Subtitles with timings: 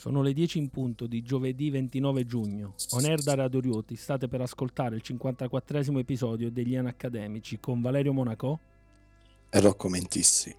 [0.00, 2.72] Sono le 10 in punto di giovedì 29 giugno.
[2.92, 8.14] On air da Radio Rioti state per ascoltare il 54 episodio degli Anacademici con Valerio
[8.14, 8.60] Monaco
[9.50, 10.56] e Rocco Mentissi.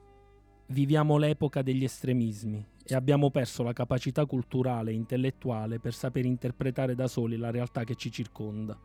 [0.67, 6.93] Viviamo l'epoca degli estremismi e abbiamo perso la capacità culturale e intellettuale per saper interpretare
[6.93, 8.79] da soli la realtà che ci circonda.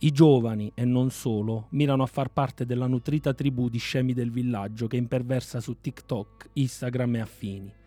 [0.00, 4.30] I giovani, e non solo, mirano a far parte della nutrita tribù di scemi del
[4.30, 7.78] villaggio che imperversa su TikTok, Instagram e affini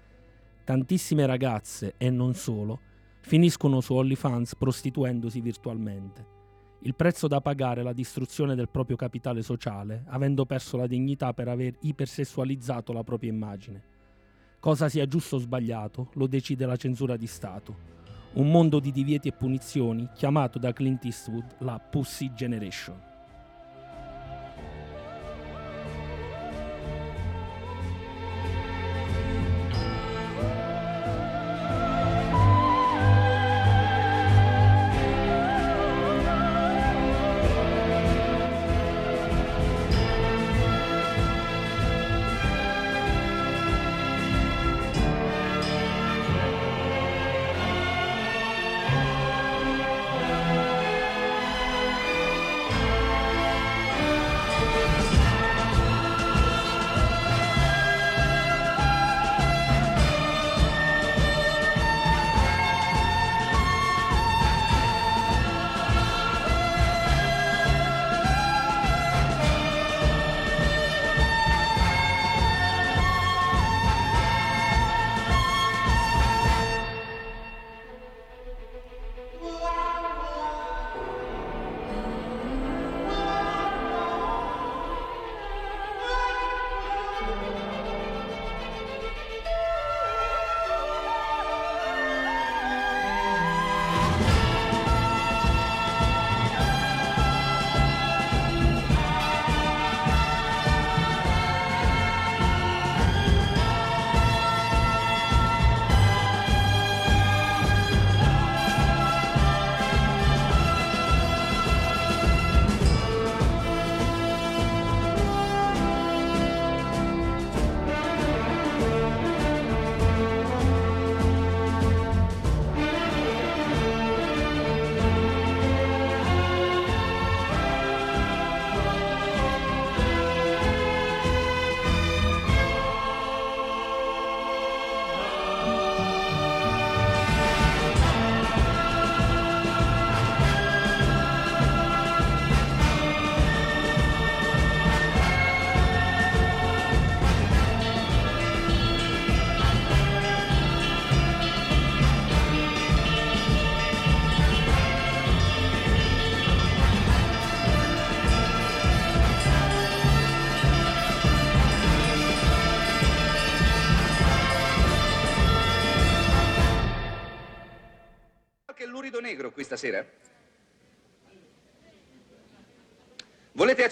[0.64, 2.80] tantissime ragazze, e non solo,
[3.22, 6.26] finiscono su OnlyFans prostituendosi virtualmente.
[6.86, 11.34] Il prezzo da pagare è la distruzione del proprio capitale sociale, avendo perso la dignità
[11.34, 13.82] per aver ipersessualizzato la propria immagine.
[14.60, 17.92] Cosa sia giusto o sbagliato lo decide la censura di Stato.
[18.34, 23.13] Un mondo di divieti e punizioni chiamato da Clint Eastwood la Pussy Generation.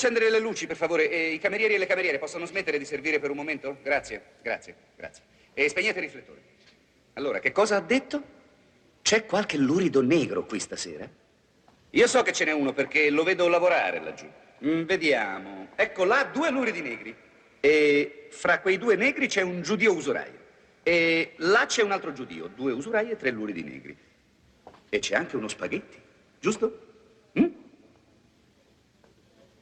[0.02, 1.12] Accendere le luci, per favore?
[1.12, 3.78] E I camerieri e le cameriere possono smettere di servire per un momento?
[3.84, 5.24] Grazie, grazie, grazie.
[5.54, 6.42] E spegnete i riflettori.
[7.14, 8.40] Allora, che cosa ha detto?
[9.04, 11.08] C'è qualche lurido negro qui stasera?
[11.92, 14.28] Io so che ce n'è uno perché lo vedo lavorare laggiù.
[14.66, 15.68] Mm, vediamo.
[15.76, 17.16] Ecco là due luridi negri.
[17.60, 20.40] E fra quei due negri c'è un giudio usuraio.
[20.82, 23.96] E là c'è un altro giudio, due usurai e tre luridi negri.
[24.90, 26.00] E c'è anche uno spaghetti,
[26.40, 26.91] giusto?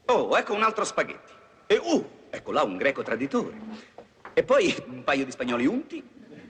[0.10, 1.32] Oh, ecco un altro spaghetti.
[1.68, 3.56] E uh, ecco là un greco traditore.
[4.34, 6.04] E poi un paio di spagnoli unti.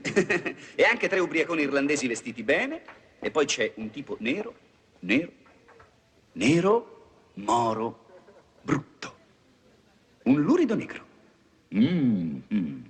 [0.74, 2.82] e anche tre ubriaconi irlandesi vestiti bene.
[3.18, 4.54] E poi c'è un tipo nero,
[5.00, 5.32] nero,
[6.32, 8.06] nero, moro,
[8.62, 9.14] brutto.
[10.22, 11.04] Un lurido negro.
[11.74, 12.89] Mm, mm.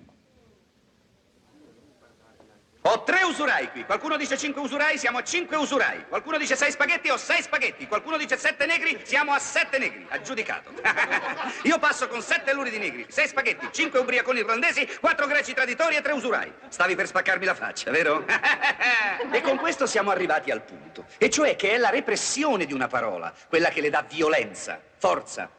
[2.85, 3.85] Ho tre usurai qui.
[3.85, 6.07] Qualcuno dice cinque usurai, siamo a cinque usurai.
[6.09, 7.87] Qualcuno dice sei spaghetti, ho sei spaghetti.
[7.87, 10.07] Qualcuno dice sette negri, siamo a sette negri.
[10.09, 10.73] Aggiudicato.
[11.65, 16.01] Io passo con sette luridi negri, sei spaghetti, cinque ubriaconi irlandesi, quattro greci traditori e
[16.01, 16.51] tre usurai.
[16.69, 18.25] Stavi per spaccarmi la faccia, vero?
[19.31, 21.05] e con questo siamo arrivati al punto.
[21.19, 25.51] E cioè che è la repressione di una parola, quella che le dà violenza, forza,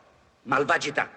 [0.44, 1.08] malvagità.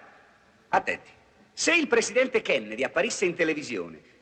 [0.69, 1.13] Attenti.
[1.51, 4.13] Se il presidente Kennedy apparisse in televisione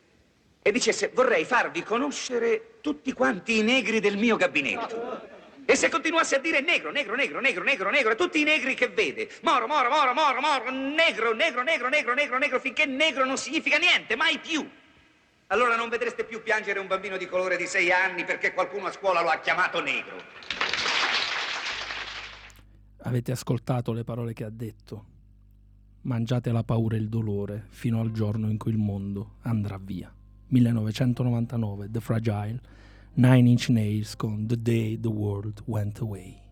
[0.66, 5.20] e dicesse vorrei farvi conoscere tutti quanti i negri del mio gabinetto.
[5.66, 8.88] E se continuasse a dire negro, negro, negro, negro, negro, negro, tutti i negri che
[8.88, 13.36] vede, moro, moro, moro, moro, moro, negro, negro, negro, negro, negro, negro, finché negro non
[13.36, 14.66] significa niente, mai più.
[15.48, 18.92] Allora non vedreste più piangere un bambino di colore di sei anni perché qualcuno a
[18.92, 20.16] scuola lo ha chiamato negro.
[23.02, 25.04] Avete ascoltato le parole che ha detto.
[26.04, 30.10] Mangiate la paura e il dolore fino al giorno in cui il mondo andrà via.
[30.50, 32.60] 1999, The Fragile,
[33.16, 36.42] Nine Inch Nails con The Day the World Went Away.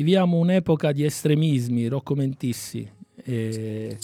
[0.00, 2.90] Viviamo un'epoca di estremismi, Rocco Mentissi.
[3.22, 3.98] E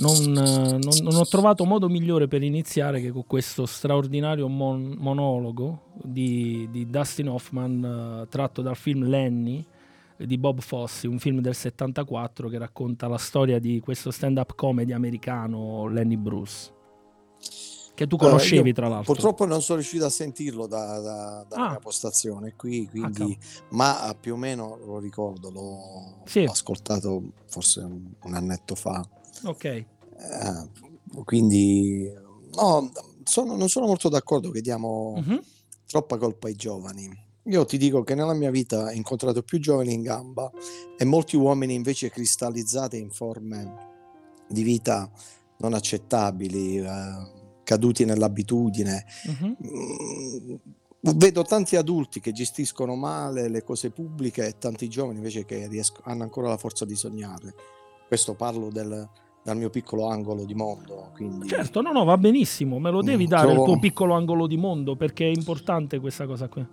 [0.00, 5.92] non, non, non, ho trovato modo migliore per iniziare che con questo straordinario mon- monologo
[5.94, 9.64] di, di, Dustin Hoffman uh, tratto dal film Lenny
[10.18, 14.92] di Bob Fosse, un film del 74 che racconta la storia di questo stand-up comedy
[14.92, 16.70] americano Lenny Bruce
[18.00, 19.12] che tu conoscevi uh, tra l'altro.
[19.12, 21.68] Purtroppo non sono riuscito a sentirlo da, da, dalla ah.
[21.72, 26.44] mia postazione qui, quindi, ah, ma più o meno lo ricordo, l'ho, sì.
[26.44, 29.06] ascoltato forse un, un, annetto fa.
[29.44, 29.64] Ok.
[29.64, 29.86] Eh,
[31.24, 32.10] quindi
[32.54, 32.90] no,
[33.22, 35.42] sono, non sono molto d'accordo che diamo uh-huh.
[35.86, 37.28] troppa colpa ai giovani.
[37.44, 40.50] Io ti dico che nella mia vita ho incontrato più giovani in gamba
[40.96, 43.88] e molti uomini invece cristallizzati in forme
[44.48, 45.10] di vita
[45.58, 46.78] non accettabili.
[46.78, 47.38] Eh,
[47.70, 49.04] caduti nell'abitudine.
[49.26, 50.60] Uh-huh.
[51.14, 56.00] Vedo tanti adulti che gestiscono male le cose pubbliche e tanti giovani invece che riesco,
[56.02, 57.54] hanno ancora la forza di sognare.
[58.08, 59.08] Questo parlo del,
[59.44, 61.12] dal mio piccolo angolo di mondo.
[61.14, 61.46] Quindi...
[61.46, 63.60] Certo, no, no, va benissimo, me lo devi mm, dare trovo...
[63.60, 66.66] il tuo piccolo angolo di mondo perché è importante questa cosa qui.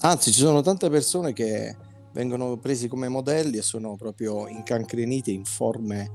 [0.00, 1.74] Anzi, ci sono tante persone che
[2.12, 6.10] vengono presi come modelli e sono proprio incancrenite in forme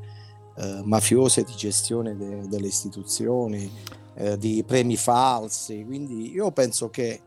[0.58, 3.70] eh, mafiose di gestione de- delle istituzioni,
[4.18, 7.22] eh, di premi falsi, quindi io penso che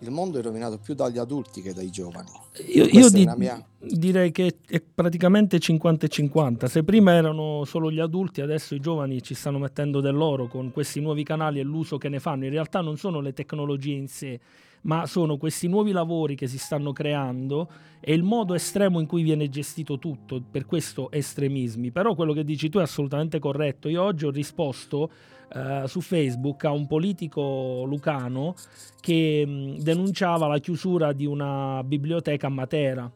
[0.00, 2.28] il mondo è rovinato più dagli adulti che dai giovani.
[2.68, 3.60] Io, io di, mia...
[3.78, 6.68] direi che è praticamente 50 e 50.
[6.68, 11.00] Se prima erano solo gli adulti, adesso i giovani ci stanno mettendo dell'oro con questi
[11.00, 12.44] nuovi canali e l'uso che ne fanno.
[12.44, 14.38] In realtà non sono le tecnologie in sé,
[14.82, 17.68] ma sono questi nuovi lavori che si stanno creando
[17.98, 21.90] e il modo estremo in cui viene gestito tutto, per questo estremismi.
[21.90, 23.88] Però quello che dici tu è assolutamente corretto.
[23.88, 25.10] Io oggi ho risposto
[25.54, 28.54] uh, su Facebook a un politico lucano
[29.00, 33.12] che denunciava la chiusura di una biblioteca a Matera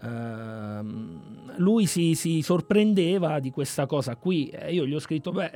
[0.00, 4.48] Uh, lui si, si, sorprendeva di questa cosa qui.
[4.48, 5.50] E io gli ho scritto beh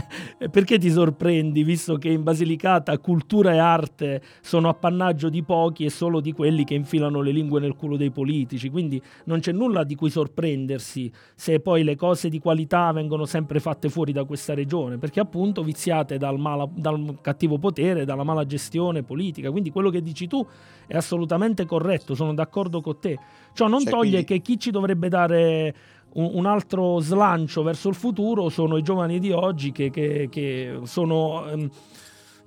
[0.50, 5.90] perché ti sorprendi visto che in Basilicata cultura e arte sono appannaggio di pochi e
[5.90, 8.70] solo di quelli che infilano le lingue nel culo dei politici?
[8.70, 13.60] Quindi non c'è nulla di cui sorprendersi se poi le cose di qualità vengono sempre
[13.60, 18.46] fatte fuori da questa regione perché appunto viziate dal, mala, dal cattivo potere dalla mala
[18.46, 19.50] gestione politica.
[19.50, 20.46] Quindi quello che dici tu
[20.92, 23.18] è assolutamente corretto sono d'accordo con te
[23.54, 24.26] Ciò non cioè, toglie quindi...
[24.26, 25.74] che chi ci dovrebbe dare
[26.14, 31.50] un, altro slancio verso il futuro sono i giovani di oggi che, che, che sono
[31.50, 31.70] um,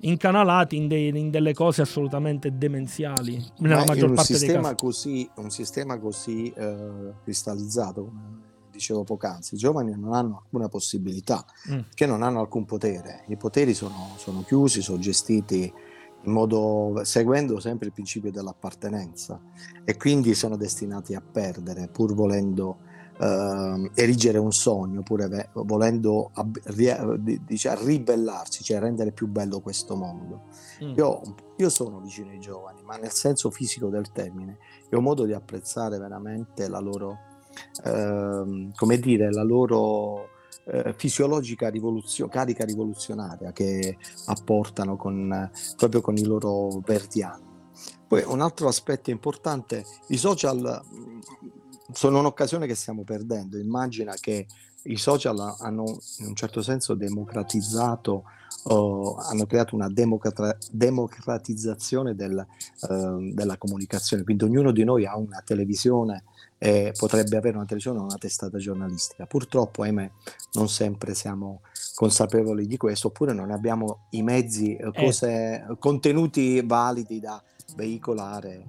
[0.01, 4.75] incanalati in, de, in, delle cose assolutamente demenziali nella Ma maggior parte dei casi.
[4.75, 11.43] Così, un sistema così uh, cristallizzato, come dicevo poc'anzi, i giovani non hanno alcuna possibilità,
[11.71, 11.79] mm.
[11.95, 13.23] che non hanno alcun potere.
[13.29, 15.73] I poteri sono, sono chiusi, sono gestiti
[16.25, 19.39] modo, seguendo sempre il principio dell'appartenenza
[19.83, 22.77] e quindi sono destinati a perdere pur volendo
[23.17, 29.95] eh, erigere un sogno, pur volendo ab- ri- dice, ribellarsi, cioè rendere più bello questo
[29.95, 30.43] mondo.
[30.83, 30.93] Mm.
[30.95, 31.21] Io,
[31.57, 34.57] io, sono vicino ai giovani, ma nel senso fisico del termine,
[34.89, 37.17] e ho modo di apprezzare veramente la loro,
[37.83, 40.29] eh, come dire, la loro
[40.65, 47.43] eh, fisiologica rivoluzio- carica rivoluzionaria che apportano con, proprio con i loro verdi anni.
[48.07, 51.19] Poi un altro aspetto importante, i social mm,
[51.91, 53.57] sono un'occasione che stiamo perdendo.
[53.57, 54.47] Immagina che
[54.83, 58.23] i social hanno in un certo senso democratizzato,
[58.65, 62.45] oh, hanno creato una democrata- democratizzazione del,
[62.81, 66.23] uh, della comunicazione, quindi ognuno di noi ha una televisione
[66.65, 69.27] eh, potrebbe avere una televisione o una testata giornalistica.
[69.27, 70.09] Purtroppo, ahimè,
[70.53, 71.61] non sempre siamo
[71.93, 74.91] consapevoli di questo, oppure non abbiamo i mezzi, eh, eh.
[74.91, 75.77] cose, eh.
[75.77, 77.41] contenuti validi da
[77.75, 78.65] veicolare.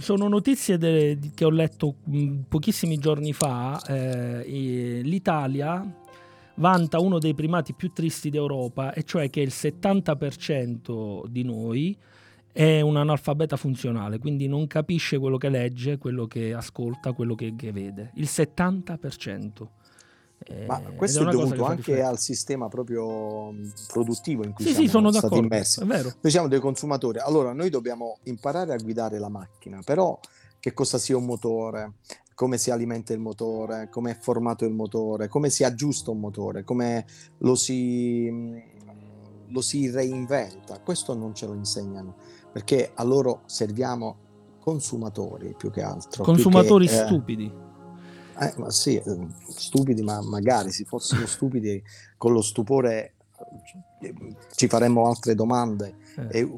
[0.00, 3.78] Sono notizie de- che ho letto mh, pochissimi giorni fa.
[3.86, 5.84] Eh, L'Italia
[6.54, 11.98] vanta uno dei primati più tristi d'Europa, e cioè che il 70% di noi
[12.56, 17.54] è un analfabeta funzionale, quindi non capisce quello che legge, quello che ascolta, quello che,
[17.54, 18.12] che vede.
[18.14, 19.66] Il 70%.
[20.66, 23.52] Ma questo è, è dovuto anche al sistema proprio
[23.88, 25.84] produttivo in cui sì, siamo sì, sono stati d'accordo, immersi.
[25.84, 30.18] Noi siamo dei consumatori, allora noi dobbiamo imparare a guidare la macchina, però
[30.58, 31.96] che cosa sia un motore,
[32.34, 36.64] come si alimenta il motore, come è formato il motore, come si aggiusta un motore,
[36.64, 37.04] come
[37.38, 38.30] lo si,
[39.48, 42.25] lo si reinventa, questo non ce lo insegnano
[42.56, 44.16] perché a loro serviamo
[44.60, 46.24] consumatori più che altro.
[46.24, 47.52] Consumatori che, eh, stupidi.
[48.40, 51.82] Eh, ma sì, eh, stupidi, ma magari se fossero stupidi
[52.16, 53.12] con lo stupore
[54.54, 55.96] ci faremmo altre domande
[56.30, 56.38] eh.
[56.38, 56.50] e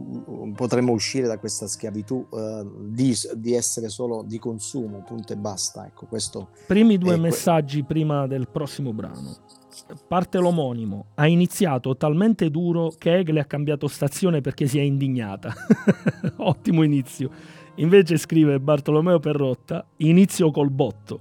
[0.55, 5.85] potremmo uscire da questa schiavitù uh, di, di, essere solo di consumo, punto e basta.
[5.85, 9.37] Ecco, questo Primi due messaggi que- prima del prossimo brano.
[10.07, 11.07] Parte l'omonimo.
[11.15, 15.53] Ha iniziato talmente duro che Egle ha cambiato stazione perché si è indignata.
[16.39, 17.31] Ottimo inizio.
[17.77, 21.21] Invece scrive Bartolomeo Perrotta, inizio col botto,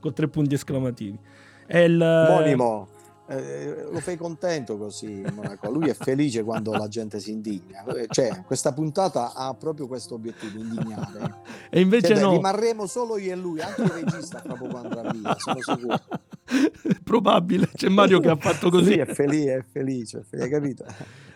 [0.00, 1.18] con tre punti esclamativi.
[1.66, 2.00] È il...
[2.00, 2.96] Omonimo
[3.30, 5.70] eh, lo fai contento così Monaco.
[5.70, 7.84] Lui è felice quando la gente si indigna.
[8.08, 11.36] Cioè, questa puntata ha proprio questo obiettivo, indignare.
[11.70, 12.30] E invece cioè, no.
[12.30, 16.00] rimarremo solo io e lui, anche il regista proprio quando andrà via, sono sicuro.
[17.04, 18.92] Probabile, c'è Mario che ha fatto così.
[18.92, 20.86] Sì, è felice, è felice, hai capito?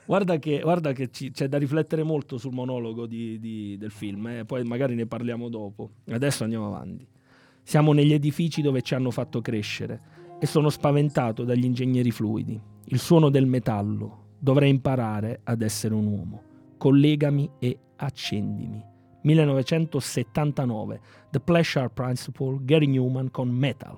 [0.07, 4.27] Guarda che, guarda che ci, c'è da riflettere molto sul monologo di, di, del film,
[4.29, 4.45] eh?
[4.47, 5.91] poi magari ne parliamo dopo.
[6.09, 7.07] Adesso andiamo avanti.
[7.63, 10.12] Siamo negli edifici dove ci hanno fatto crescere
[10.43, 12.61] e sono spaventato dagli ingegneri fluidi.
[12.87, 14.31] Il suono del metallo.
[14.41, 16.43] Dovrei imparare ad essere un uomo.
[16.79, 18.85] Collegami e accendimi.
[19.23, 21.01] 1979.
[21.31, 23.97] The Pleasure Principle, Gary Newman con Metal.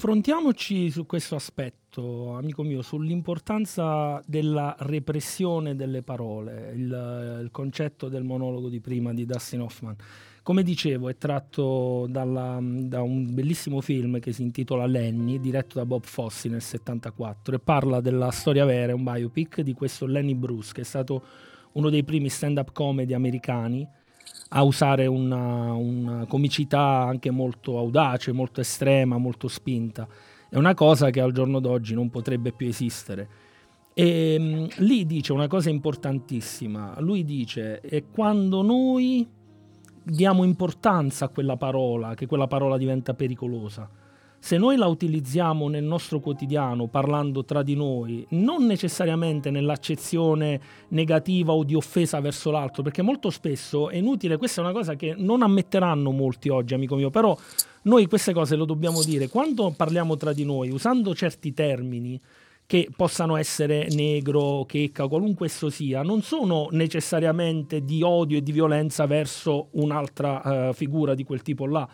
[0.00, 8.22] Confrontiamoci su questo aspetto, amico mio, sull'importanza della repressione delle parole, il, il concetto del
[8.22, 9.94] monologo di prima di Dustin Hoffman.
[10.42, 15.84] Come dicevo, è tratto dalla, da un bellissimo film che si intitola Lenny, diretto da
[15.84, 20.72] Bob Fossi nel 74 e parla della storia vera, un biopic di questo Lenny Bruce,
[20.72, 21.22] che è stato
[21.72, 23.86] uno dei primi stand-up comedy americani
[24.52, 30.08] a usare una, una comicità anche molto audace, molto estrema, molto spinta.
[30.48, 33.28] È una cosa che al giorno d'oggi non potrebbe più esistere.
[33.94, 39.28] E um, lì dice una cosa importantissima, lui dice è quando noi
[40.02, 43.88] diamo importanza a quella parola, che quella parola diventa pericolosa.
[44.42, 51.52] Se noi la utilizziamo nel nostro quotidiano parlando tra di noi, non necessariamente nell'accezione negativa
[51.52, 55.14] o di offesa verso l'altro, perché molto spesso è inutile, questa è una cosa che
[55.16, 57.36] non ammetteranno molti oggi, amico mio, però
[57.82, 59.28] noi queste cose lo dobbiamo dire.
[59.28, 62.18] Quando parliamo tra di noi, usando certi termini,
[62.66, 68.52] che possano essere negro, checca, qualunque esso sia, non sono necessariamente di odio e di
[68.52, 71.88] violenza verso un'altra uh, figura di quel tipo là.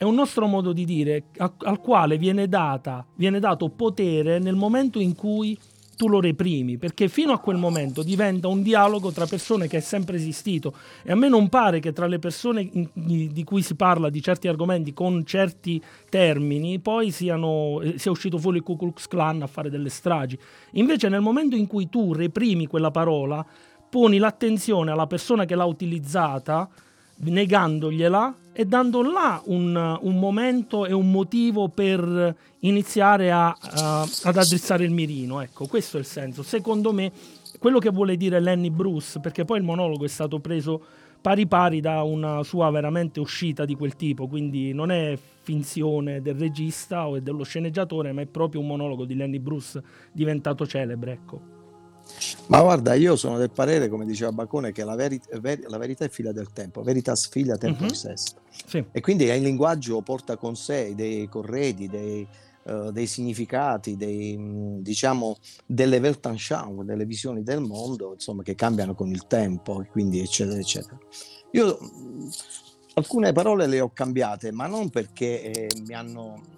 [0.00, 5.00] È un nostro modo di dire al quale viene, data, viene dato potere nel momento
[5.00, 5.58] in cui
[5.96, 9.80] tu lo reprimi, perché fino a quel momento diventa un dialogo tra persone che è
[9.80, 14.08] sempre esistito e a me non pare che tra le persone di cui si parla
[14.08, 19.08] di certi argomenti con certi termini poi siano, eh, sia uscito fuori il Ku Klux
[19.08, 20.38] Klan a fare delle stragi.
[20.74, 23.44] Invece nel momento in cui tu reprimi quella parola,
[23.90, 26.70] poni l'attenzione alla persona che l'ha utilizzata,
[27.20, 34.36] negandogliela e dando là un, un, momento e un motivo per iniziare a, a, ad
[34.36, 35.40] addrizzare il mirino.
[35.40, 36.42] Ecco, questo è il senso.
[36.42, 37.12] Secondo me,
[37.58, 40.82] quello che vuole dire Lenny Bruce, perché poi il monologo è stato preso
[41.20, 46.34] pari pari da una sua veramente uscita di quel tipo, quindi non è finzione del
[46.34, 51.57] regista o dello sceneggiatore, ma è proprio un monologo di Lenny Bruce diventato celebre, ecco.
[52.46, 56.04] Ma guarda, io sono del parere, come diceva Baccone, che la, veri- ver- la verità
[56.04, 57.92] è figlia del tempo, veritas figlia tempo mm-hmm.
[57.92, 58.40] sesta.
[58.66, 58.84] Sì.
[58.90, 62.26] E quindi il linguaggio porta con sé dei corredi, dei,
[62.64, 64.36] uh, dei significati, dei,
[64.80, 70.58] diciamo, delle Weltanschauung, delle visioni del mondo, insomma, che cambiano con il tempo, quindi eccetera,
[70.58, 70.98] eccetera.
[71.52, 71.78] Io
[72.94, 76.56] alcune parole le ho cambiate, ma non perché eh, mi hanno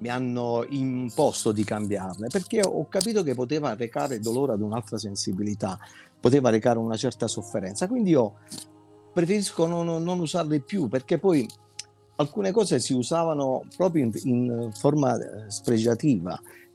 [0.00, 5.78] mi hanno imposto di cambiarle perché ho capito che poteva recare dolore ad un'altra sensibilità,
[6.18, 7.86] poteva recare una certa sofferenza.
[7.86, 8.34] Quindi io
[9.12, 11.46] preferisco non, non usarle più perché poi
[12.16, 15.18] alcune cose si usavano proprio in, in forma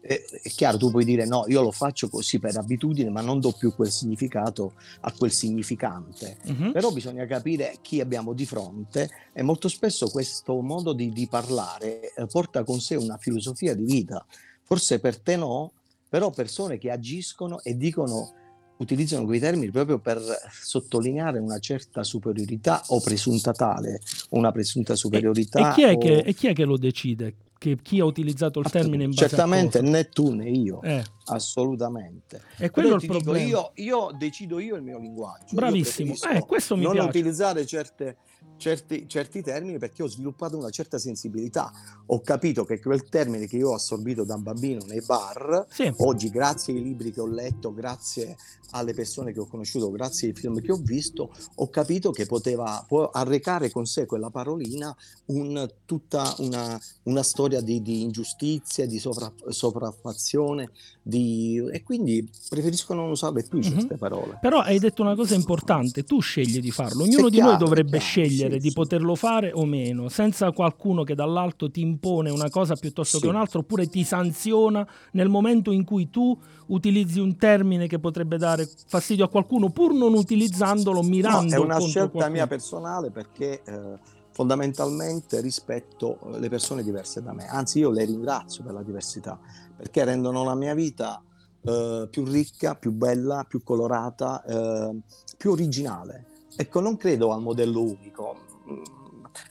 [0.07, 3.39] eh, è chiaro, tu puoi dire no, io lo faccio così per abitudine, ma non
[3.39, 6.37] do più quel significato a quel significante.
[6.45, 6.71] Uh-huh.
[6.71, 12.13] Però bisogna capire chi abbiamo di fronte e molto spesso questo modo di, di parlare
[12.13, 14.23] eh, porta con sé una filosofia di vita.
[14.63, 15.71] Forse per te no,
[16.07, 18.33] però persone che agiscono e dicono
[18.77, 20.21] utilizzano quei termini proprio per
[20.61, 25.59] sottolineare una certa superiorità o presunta tale, una presunta superiorità.
[25.59, 25.97] E, e, chi, è o...
[25.97, 27.35] che, e chi, è che, lo decide?
[27.57, 31.03] Che chi ha utilizzato il termine in base certamente né tu né io eh.
[31.25, 36.13] assolutamente e quello è il problema dico, io, io, decido io il mio linguaggio bravissimo
[36.31, 37.07] eh, questo mi non piace.
[37.07, 38.17] utilizzare certe
[38.57, 41.71] certi, certi, termini perché ho sviluppato una certa sensibilità.
[42.07, 45.91] Ho capito che quel termine che io ho assorbito da bambino nei bar, sì.
[45.97, 48.35] oggi grazie ai libri che ho letto, grazie
[48.71, 52.83] alle persone che ho conosciuto, grazie ai film che ho visto, ho capito che poteva
[52.87, 54.95] può arrecare con sé quella parolina
[55.27, 61.63] un, tutta una, una storia di, di, ingiustizia, di sovra, sopraffazione, di...
[61.71, 63.71] e quindi preferisco non usarle più mm-hmm.
[63.71, 64.37] queste parole.
[64.41, 68.54] Però hai detto una cosa importante, tu scegli di farlo, ognuno di noi dovrebbe scegliere
[68.59, 73.17] sì, di poterlo fare o meno, senza qualcuno che dall'alto ti impone una cosa piuttosto
[73.17, 73.23] sì.
[73.23, 76.37] che un'altra oppure ti sanziona nel momento in cui tu
[76.67, 81.63] utilizzi un termine che potrebbe dare fastidio a qualcuno pur non utilizzandolo mirando no, è
[81.63, 82.29] una scelta qualcuno.
[82.29, 83.99] mia personale perché eh,
[84.31, 89.39] fondamentalmente rispetto le persone diverse da me anzi io le ringrazio per la diversità
[89.75, 91.21] perché rendono la mia vita
[91.61, 94.99] eh, più ricca più bella più colorata eh,
[95.37, 98.35] più originale ecco non credo al modello unico.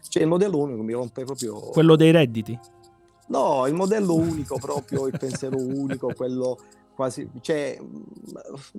[0.08, 2.58] Cioè il modello unico mi rompe proprio quello dei redditi?
[3.28, 6.58] No, il modello unico proprio, il pensiero unico, quello
[6.94, 7.76] quasi, cioè,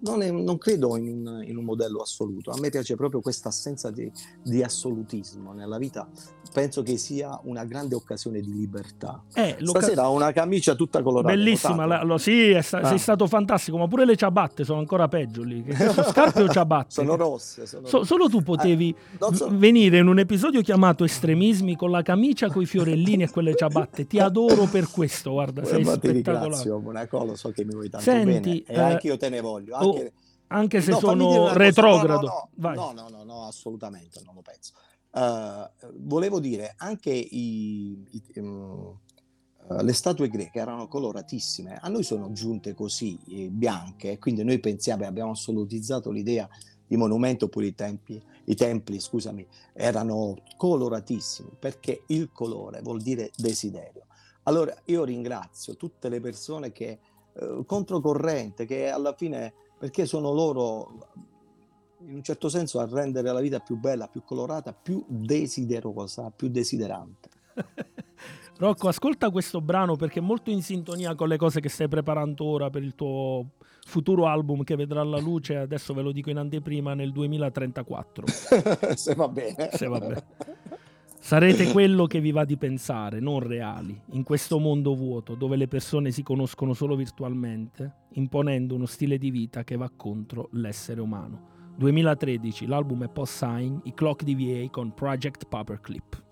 [0.01, 2.51] non, è, non credo in un, in un, modello assoluto.
[2.51, 4.09] A me piace proprio questa assenza di,
[4.41, 6.07] di, assolutismo nella vita.
[6.53, 9.21] Penso che sia una grande occasione di libertà.
[9.33, 11.35] Eh, Stasera ho una camicia tutta colorata.
[11.35, 12.87] Bellissima, la, lo, sì, sta, ah.
[12.87, 15.63] sei stato fantastico, ma pure le ciabatte sono ancora peggio lì.
[15.63, 16.91] Che sono scarpe o ciabatte?
[16.95, 17.65] sono rosse.
[17.65, 19.49] Sono so, solo tu potevi eh, so...
[19.51, 24.07] venire in un episodio chiamato Estremismi con la camicia, con i fiorellini e quelle ciabatte.
[24.07, 26.13] Ti adoro per questo, guarda, sei ma spettacolare.
[26.13, 29.41] Ti ringrazio, Monaco, so che mi vuoi tanto Senti, bene, e anche io te ne
[29.41, 29.75] voglio.
[29.75, 30.11] Oh, anche, oh,
[30.47, 32.49] anche se no, sono retrogrado.
[32.55, 34.73] No no, no, no, no, assolutamente non lo penso.
[35.11, 38.97] Uh, volevo dire, anche i, i, um,
[39.81, 45.05] le statue greche erano coloratissime, a noi sono giunte così eh, bianche, quindi noi pensiamo,
[45.05, 46.47] abbiamo assolutizzato l'idea
[46.87, 53.31] i monumenti oppure i, tempi, i templi scusami, erano coloratissimi perché il colore vuol dire
[53.35, 54.05] desiderio.
[54.43, 56.99] Allora io ringrazio tutte le persone che
[57.39, 60.99] eh, controcorrente, che alla fine, perché sono loro
[62.07, 66.49] in un certo senso a rendere la vita più bella, più colorata, più desiderosa, più
[66.49, 67.29] desiderante.
[68.57, 72.45] Rocco, ascolta questo brano perché è molto in sintonia con le cose che stai preparando
[72.45, 73.47] ora per il tuo
[73.85, 78.25] futuro album che vedrà la luce, adesso ve lo dico in anteprima, nel 2034.
[78.95, 79.69] Se va bene.
[79.73, 80.23] Se va bene.
[81.25, 85.67] Sarete quello che vi va di pensare, non reali, in questo mondo vuoto dove le
[85.67, 91.73] persone si conoscono solo virtualmente, imponendo uno stile di vita che va contro l'essere umano.
[91.77, 96.24] 2013, l'album è post-sign, i Clock DVA con Project Paperclip.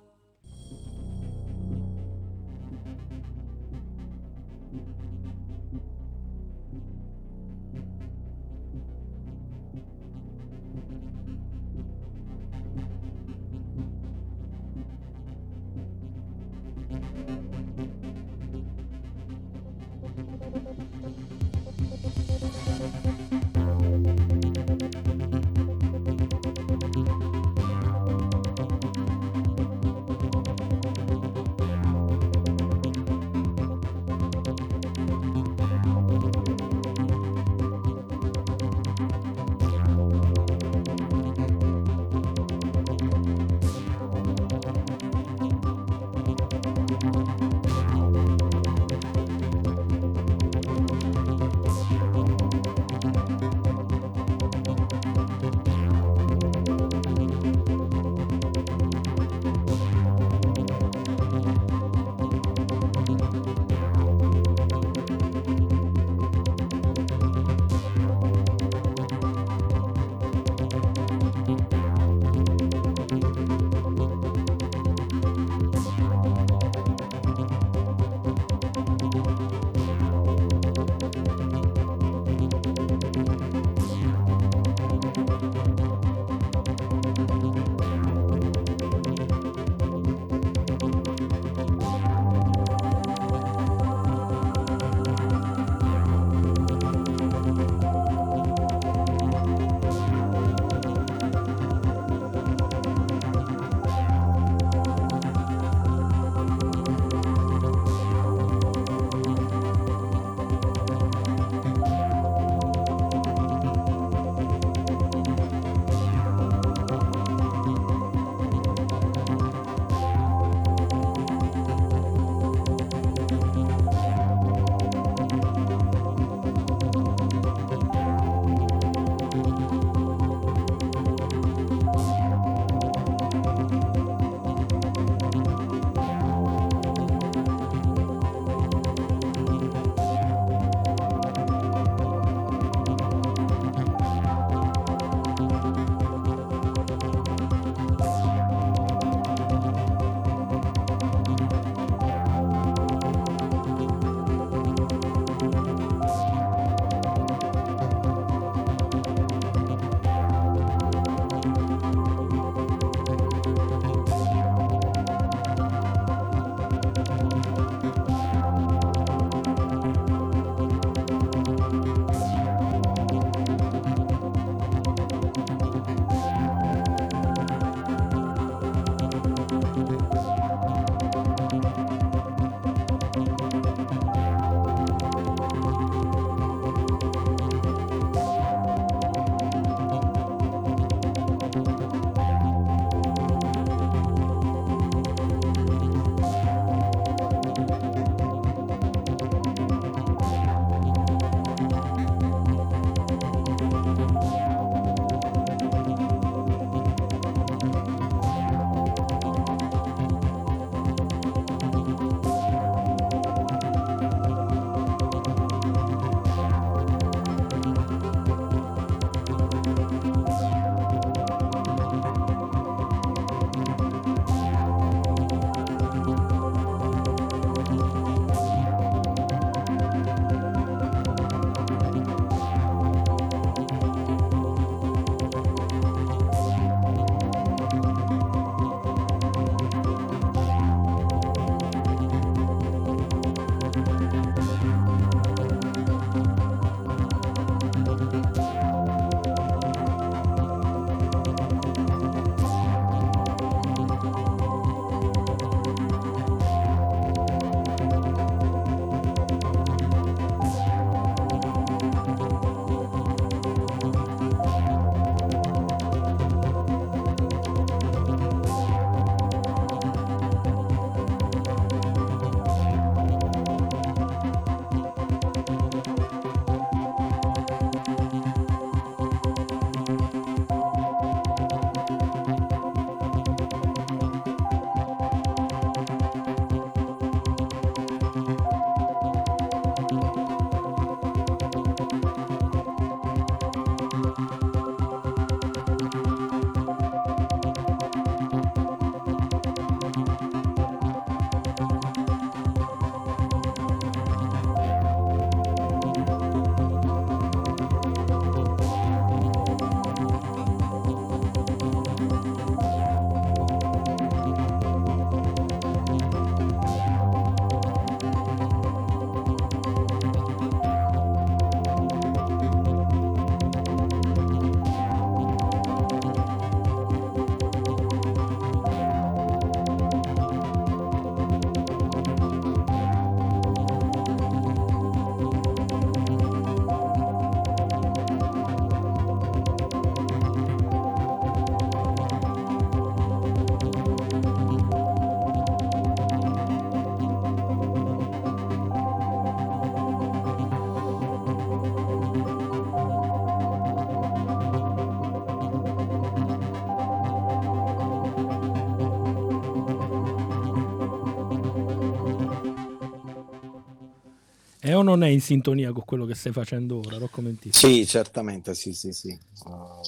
[364.63, 367.53] È o non è in sintonia con quello che stai facendo ora, Rocco Mentini?
[367.53, 369.09] Sì, certamente, sì, sì, sì.
[369.43, 369.81] Uh,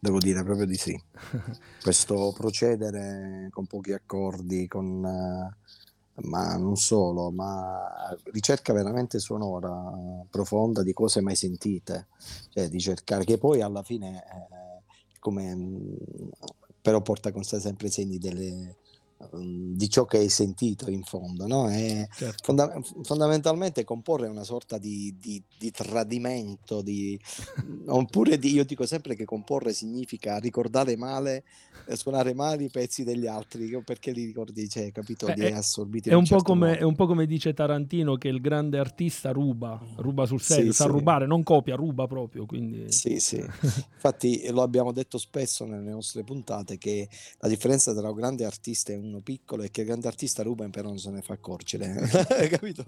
[0.00, 0.98] devo dire proprio di sì.
[1.82, 9.92] Questo procedere con pochi accordi, con, uh, ma non solo, ma ricerca veramente sonora,
[10.30, 12.06] profonda di cose mai sentite,
[12.48, 15.54] cioè di cercare che poi alla fine, eh, come,
[16.80, 18.78] però porta con sé sempre segni delle
[19.78, 21.68] di ciò che hai sentito in fondo, no?
[21.68, 22.42] certo.
[22.42, 27.18] fonda- fondamentalmente comporre una sorta di, di, di tradimento, di,
[27.86, 31.44] oppure di, io dico sempre che comporre significa ricordare male,
[31.86, 35.52] eh, suonare male i pezzi degli altri, perché li ricordi, cioè, capito, Beh, li hai
[35.52, 36.10] assorbiti.
[36.10, 39.80] È un, certo come, è un, po come, dice Tarantino che il grande artista ruba,
[39.96, 40.90] ruba sul serio, sì, sa sì.
[40.90, 42.46] rubare, non copia, ruba proprio.
[42.46, 42.90] Quindi...
[42.90, 43.36] Sì, sì.
[43.36, 48.92] Infatti lo abbiamo detto spesso nelle nostre puntate che la differenza tra un grande artista
[48.92, 51.34] e un uno piccolo e che il grande artista ruba però non se ne fa
[51.34, 51.94] accorgere,
[52.50, 52.84] capito?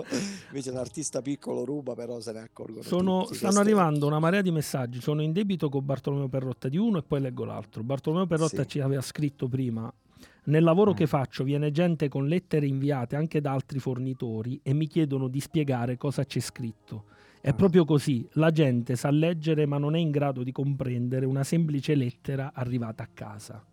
[0.48, 3.36] Invece l'artista piccolo ruba però se ne accorgono sono, tutti.
[3.36, 7.02] Stanno arrivando una marea di messaggi, sono in debito con Bartolomeo Perrotta di uno e
[7.02, 7.82] poi leggo l'altro.
[7.82, 8.68] Bartolomeo Perrotta sì.
[8.68, 9.92] ci aveva scritto prima
[10.44, 10.94] nel lavoro mm.
[10.94, 15.40] che faccio viene gente con lettere inviate anche da altri fornitori e mi chiedono di
[15.40, 17.04] spiegare cosa c'è scritto.
[17.40, 17.56] È mm.
[17.56, 21.94] proprio così, la gente sa leggere ma non è in grado di comprendere una semplice
[21.94, 23.64] lettera arrivata a casa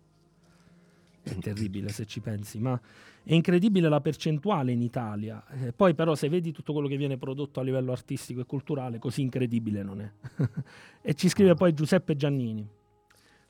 [1.30, 2.80] è terribile se ci pensi, ma
[3.24, 5.44] è incredibile la percentuale in Italia.
[5.50, 9.00] Eh, poi però se vedi tutto quello che viene prodotto a livello artistico e culturale,
[9.00, 10.12] così incredibile non è.
[11.02, 12.68] e ci scrive poi Giuseppe Giannini.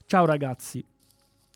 [0.06, 0.84] Ciao ragazzi,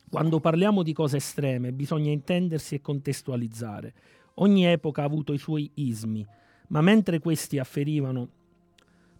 [0.10, 3.94] quando parliamo di cose estreme bisogna intendersi e contestualizzare.
[4.36, 6.26] Ogni epoca ha avuto i suoi ismi,
[6.68, 8.30] ma mentre questi afferivano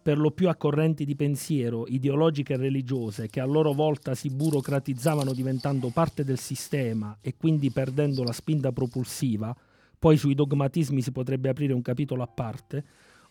[0.02, 4.30] per lo più a correnti di pensiero ideologiche e religiose che a loro volta si
[4.30, 9.56] burocratizzavano diventando parte del sistema e quindi perdendo la spinta propulsiva,
[9.98, 12.84] poi sui dogmatismi si potrebbe aprire un capitolo a parte,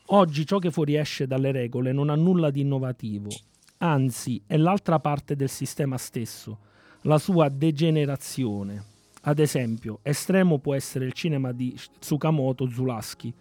[0.07, 3.29] oggi ciò che fuoriesce dalle regole non ha nulla di innovativo,
[3.79, 6.59] anzi è l'altra parte del sistema stesso,
[7.01, 8.85] la sua degenerazione.
[9.23, 13.33] Ad esempio, estremo può essere il cinema di Tsukamoto Zulaski,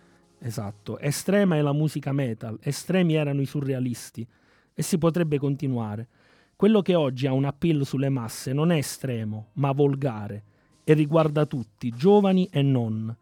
[0.42, 4.26] Esatto, estrema è la musica metal, estremi erano i surrealisti
[4.72, 6.08] e si potrebbe continuare.
[6.56, 10.44] Quello che oggi ha un appeal sulle masse non è estremo, ma volgare
[10.82, 13.14] e riguarda tutti, giovani e non.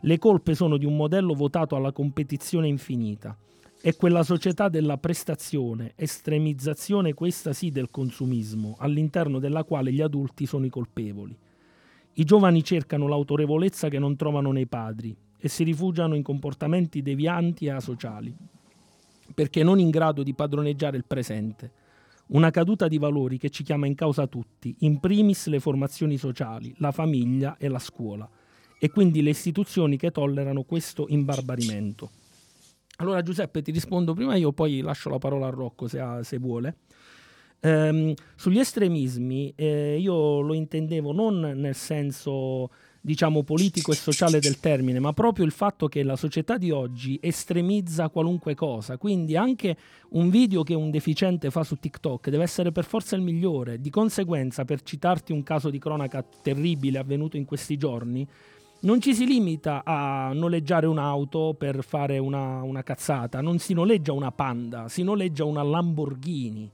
[0.00, 3.34] Le colpe sono di un modello votato alla competizione infinita.
[3.80, 10.44] È quella società della prestazione, estremizzazione questa sì del consumismo, all'interno della quale gli adulti
[10.44, 11.34] sono i colpevoli.
[12.14, 17.66] I giovani cercano l'autorevolezza che non trovano nei padri, e si rifugiano in comportamenti devianti
[17.66, 18.34] e asociali,
[19.34, 21.84] perché non in grado di padroneggiare il presente.
[22.28, 26.74] Una caduta di valori che ci chiama in causa tutti, in primis le formazioni sociali,
[26.78, 28.28] la famiglia e la scuola,
[28.78, 32.10] e quindi le istituzioni che tollerano questo imbarbarimento.
[32.96, 36.38] Allora Giuseppe ti rispondo prima io, poi lascio la parola a Rocco se, ha, se
[36.38, 36.76] vuole.
[37.60, 42.70] Ehm, sugli estremismi eh, io lo intendevo non nel senso
[43.06, 47.16] diciamo politico e sociale del termine, ma proprio il fatto che la società di oggi
[47.22, 48.98] estremizza qualunque cosa.
[48.98, 49.76] Quindi anche
[50.10, 53.80] un video che un deficiente fa su TikTok deve essere per forza il migliore.
[53.80, 58.26] Di conseguenza, per citarti un caso di cronaca terribile avvenuto in questi giorni,
[58.80, 64.12] non ci si limita a noleggiare un'auto per fare una, una cazzata, non si noleggia
[64.14, 66.68] una Panda, si noleggia una Lamborghini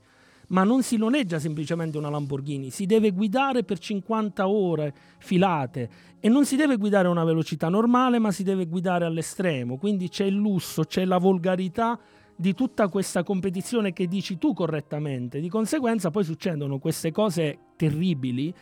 [0.49, 5.89] ma non si noleggia semplicemente una Lamborghini, si deve guidare per 50 ore filate.
[6.19, 10.09] E non si deve guidare a una velocità normale, ma si deve guidare all'estremo, quindi
[10.09, 11.99] c'è il lusso, c'è la volgarità
[12.35, 18.53] di tutta questa competizione che dici tu correttamente, di conseguenza poi succedono queste cose terribili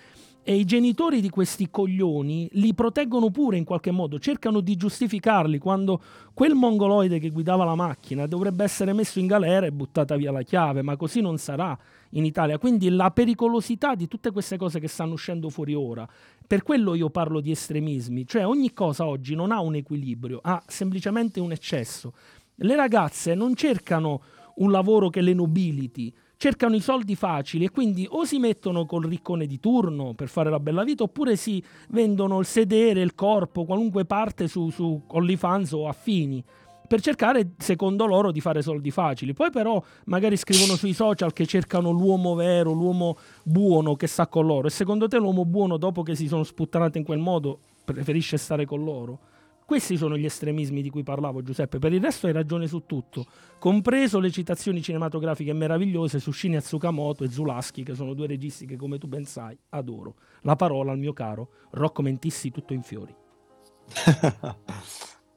[0.43, 5.59] e i genitori di questi coglioni li proteggono pure in qualche modo, cercano di giustificarli
[5.59, 6.01] quando
[6.33, 10.41] quel mongoloide che guidava la macchina dovrebbe essere messo in galera e buttata via la
[10.41, 11.77] chiave, ma così non sarà
[12.11, 12.57] in Italia.
[12.57, 16.07] Quindi la pericolosità di tutte queste cose che stanno uscendo fuori ora,
[16.47, 20.61] per quello io parlo di estremismi, cioè ogni cosa oggi non ha un equilibrio, ha
[20.65, 22.13] semplicemente un eccesso.
[22.55, 24.21] Le ragazze non cercano
[24.55, 29.03] un lavoro che le nobiliti, cercano i soldi facili e quindi o si mettono col
[29.03, 33.63] riccone di turno per fare la bella vita oppure si vendono il sedere, il corpo,
[33.63, 36.43] qualunque parte su, su OnlyFans o affini
[36.87, 39.33] per cercare, secondo loro, di fare soldi facili.
[39.33, 44.45] Poi però magari scrivono sui social che cercano l'uomo vero, l'uomo buono che sta con
[44.47, 44.67] loro.
[44.67, 48.65] E secondo te l'uomo buono, dopo che si sono sputtanate in quel modo, preferisce stare
[48.65, 49.19] con loro?
[49.71, 53.25] Questi sono gli estremismi di cui parlavo Giuseppe, per il resto hai ragione su tutto,
[53.57, 58.75] compreso le citazioni cinematografiche meravigliose su Shinya Tsukamoto e Zulaski, che sono due registi che
[58.75, 60.15] come tu ben sai adoro.
[60.41, 63.15] La parola al mio caro Rocco Mentissi tutto in fiori.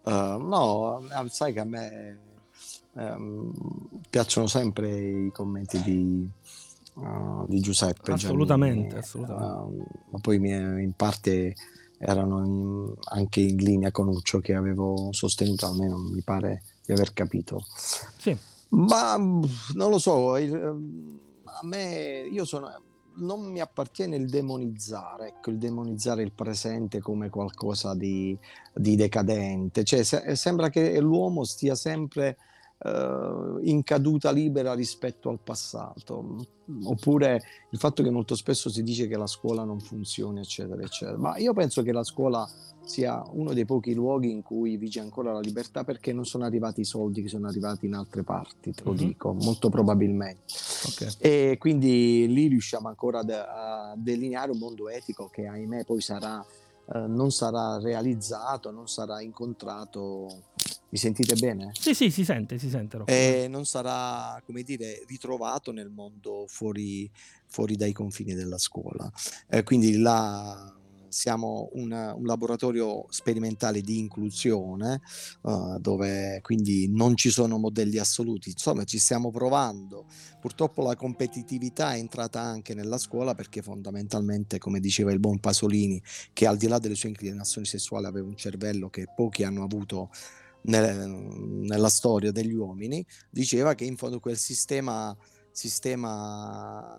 [0.03, 0.11] Uh,
[0.43, 2.19] no, sai che a me
[2.95, 3.53] um,
[4.11, 6.29] piacciono sempre i commenti di,
[6.95, 8.11] uh, di Giuseppe.
[8.11, 9.63] Assolutamente, Giannini, assolutamente.
[9.63, 11.55] Uh, ma poi in parte
[12.05, 17.13] erano in, anche in linea con Uccio che avevo sostenuto, almeno mi pare di aver
[17.13, 17.65] capito.
[18.19, 18.37] Sì.
[18.69, 20.55] Ma non lo so, il,
[21.45, 22.69] a me io sono
[23.17, 28.37] non mi appartiene il demonizzare, ecco, il demonizzare il presente come qualcosa di,
[28.73, 29.85] di decadente.
[29.85, 32.37] Cioè, se, sembra che l'uomo stia sempre
[32.85, 36.47] uh, in caduta libera rispetto al passato.
[36.85, 41.19] Oppure il fatto che molto spesso si dice che la scuola non funziona, eccetera, eccetera.
[41.19, 42.49] Ma io penso che la scuola
[42.85, 46.83] sia uno dei pochi luoghi in cui vige ancora la libertà perché non sono arrivati
[46.83, 49.07] i soldi che sono arrivati in altre parti, te lo mm-hmm.
[49.07, 50.43] dico, molto probabilmente.
[50.87, 51.15] Okay.
[51.19, 56.45] E quindi lì riusciamo ancora a delineare un mondo etico che ahimè poi sarà,
[56.93, 60.29] eh, non sarà realizzato, non sarà incontrato.
[60.91, 61.71] Mi sentite bene?
[61.73, 63.03] Sì, sì, si sente, si sente.
[63.07, 67.11] E non sarà, come dire, ritrovato nel mondo fuori,
[67.47, 69.11] fuori dai confini della scuola.
[69.49, 70.73] Eh, quindi la
[71.15, 75.01] siamo un, un laboratorio sperimentale di inclusione
[75.43, 80.07] uh, dove quindi non ci sono modelli assoluti, insomma ci stiamo provando.
[80.41, 86.03] Purtroppo la competitività è entrata anche nella scuola perché fondamentalmente, come diceva il buon Pasolini,
[86.33, 90.11] che al di là delle sue inclinazioni sessuali aveva un cervello che pochi hanno avuto
[90.65, 95.17] nella storia degli uomini, diceva che in fondo quel sistema,
[95.51, 96.99] sistema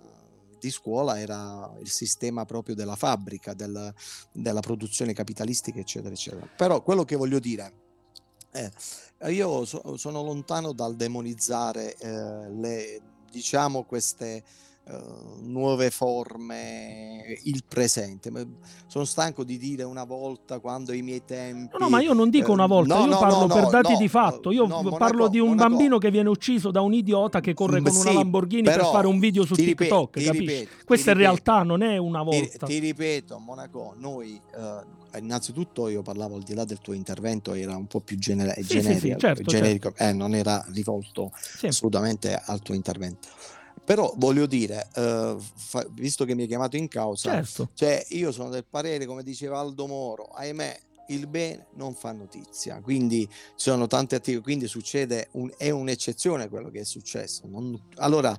[0.60, 3.94] di scuola era il sistema proprio della fabbrica, del,
[4.32, 6.48] della produzione capitalistica, eccetera, eccetera.
[6.56, 7.74] Però quello che voglio dire
[8.52, 8.70] è,
[9.30, 13.02] io so, sono lontano dal demonizzare eh, le,
[13.32, 14.44] diciamo, queste
[14.88, 18.32] Uh, nuove forme, il presente.
[18.86, 21.76] Sono stanco di dire una volta quando i miei tempi.
[21.80, 24.08] No, no ma io non dico una volta, no, io no, parlo per dati di
[24.08, 24.52] fatto.
[24.52, 25.70] Io parlo Monaco, di un Monaco.
[25.70, 29.08] bambino che viene ucciso da un idiota che corre con sì, una Lamborghini per fare
[29.08, 30.18] un video su TikTok.
[30.18, 32.68] Ripeto, ripeto, Questa in realtà non è una volta.
[32.68, 34.40] Ti, ti ripeto, Monaco, noi.
[34.56, 38.54] Uh, innanzitutto io parlavo al di là del tuo intervento era un po' più genere-
[38.56, 40.04] sì, generico, sì, sì, certo, generico certo.
[40.04, 41.32] Eh, non era rivolto
[41.64, 43.30] assolutamente al tuo intervento
[43.86, 47.70] però voglio dire, uh, fa, visto che mi hai chiamato in causa, certo.
[47.76, 50.80] cioè io sono del parere, come diceva Aldo Moro, ahimè,
[51.10, 56.50] il bene non fa notizia, quindi ci sono tante attività, quindi succede, un, è un'eccezione
[56.50, 57.44] quello che è successo.
[57.48, 58.36] Non, allora, uh,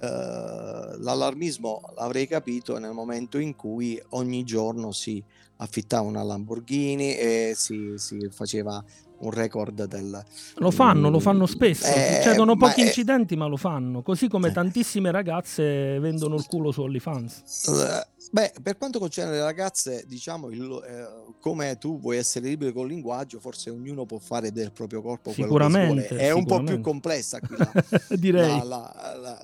[0.00, 5.22] l'allarmismo l'avrei capito nel momento in cui ogni giorno si
[5.58, 8.82] affittava una Lamborghini e si, si faceva
[9.20, 10.24] un record del...
[10.56, 15.10] Lo fanno, lo fanno spesso, eh, succedono pochi incidenti ma lo fanno, così come tantissime
[15.10, 17.42] ragazze vendono il culo su OnlyFans.
[17.66, 22.72] Uh, beh, per quanto concerne le ragazze, diciamo, il, eh, come tu vuoi essere libero
[22.72, 26.62] col linguaggio, forse ognuno può fare del proprio corpo sicuramente, quello che È un po'
[26.62, 27.72] più complessa qui la,
[28.10, 28.58] Direi.
[28.64, 29.42] La, la,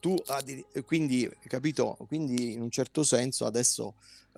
[0.00, 0.16] tu,
[0.84, 1.96] quindi, capito?
[2.06, 3.94] Quindi in un certo senso adesso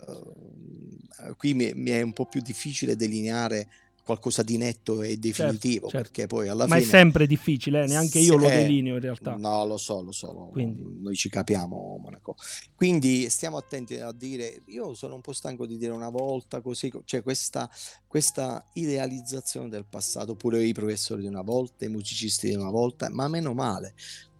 [0.06, 3.66] uh, qui mi, mi è un po' più difficile delineare
[4.06, 5.98] qualcosa di netto e certo, definitivo, certo, certo.
[5.98, 6.86] perché poi alla Ma fine...
[6.86, 7.86] è sempre difficile, eh?
[7.88, 9.34] neanche io lo delineo in realtà.
[9.34, 10.80] No, lo so, lo so, Quindi.
[11.00, 12.36] noi ci capiamo, Monaco.
[12.76, 16.92] Quindi stiamo attenti a dire, io sono un po' stanco di dire una volta così,
[17.04, 17.68] cioè questa,
[18.06, 23.08] questa idealizzazione del passato, pure i professori di una volta, i musicisti di una volta,
[23.10, 23.94] ma meno male,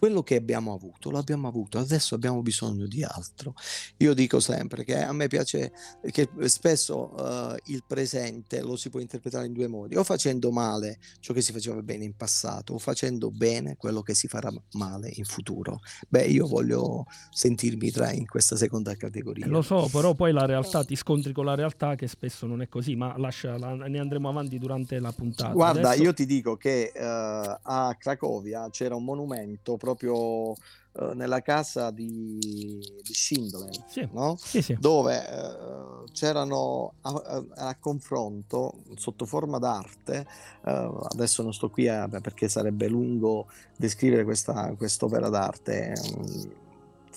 [0.06, 3.54] quello che abbiamo avuto, l'abbiamo avuto, adesso abbiamo bisogno di altro.
[3.96, 5.72] Io dico sempre che a me piace
[6.12, 11.00] che spesso uh, il presente lo si può interpretare in due modi, o facendo male
[11.18, 15.10] ciò che si faceva bene in passato, o facendo bene quello che si farà male
[15.12, 15.80] in futuro.
[16.08, 19.48] Beh, io voglio sentirmi tra in questa seconda categoria.
[19.48, 22.68] Lo so, però poi la realtà ti scontri con la realtà che spesso non è
[22.68, 25.52] così, ma lascia, ne andremo avanti durante la puntata.
[25.52, 26.02] Guarda, Adesso...
[26.04, 32.78] io ti dico che uh, a Cracovia c'era un monumento proprio uh, nella casa di,
[33.02, 34.08] di Schindler, sì.
[34.12, 34.36] No?
[34.36, 34.76] Sì, sì.
[34.78, 40.26] dove uh, c'erano a, a, a, confronto sotto forma d'arte,
[40.64, 46.64] uh, adesso non sto qui a, perché sarebbe lungo descrivere questa quest'opera d'arte.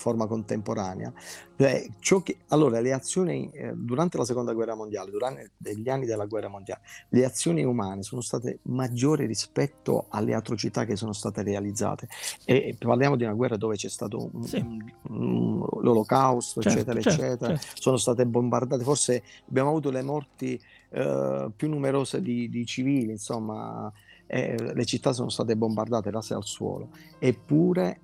[0.00, 1.12] Forma contemporanea.
[1.58, 6.24] Cioè, che, allora, le azioni eh, durante la seconda guerra mondiale, durante gli anni della
[6.24, 6.80] guerra mondiale,
[7.10, 12.08] le azioni umane sono state maggiori rispetto alle atrocità che sono state realizzate.
[12.46, 14.56] E, parliamo di una guerra dove c'è stato un, sì.
[14.56, 17.56] un, un, l'olocausto, certo, eccetera, certo, eccetera.
[17.58, 17.80] Certo.
[17.82, 23.92] Sono state bombardate, forse abbiamo avuto le morti eh, più numerose di, di civili, insomma.
[24.32, 28.02] Eh, le città sono state bombardate, rase al suolo, eppure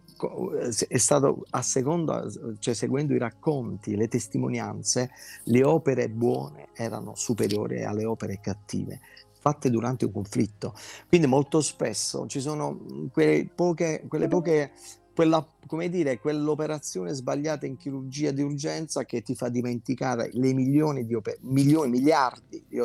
[0.89, 2.27] è stato a seconda,
[2.59, 5.11] cioè seguendo i racconti, le testimonianze,
[5.45, 9.01] le opere buone erano superiori alle opere cattive.
[9.39, 10.75] fatte durante un conflitto.
[11.07, 12.81] Quindi molto spesso ci sono
[13.13, 14.73] quelle poche, quelle poche
[15.17, 21.07] quella, come dire, quell'operazione sbagliata in chirurgia di urgenza che ti fa dimenticare le milioni
[21.07, 22.79] di oper- milioni, miliardi di,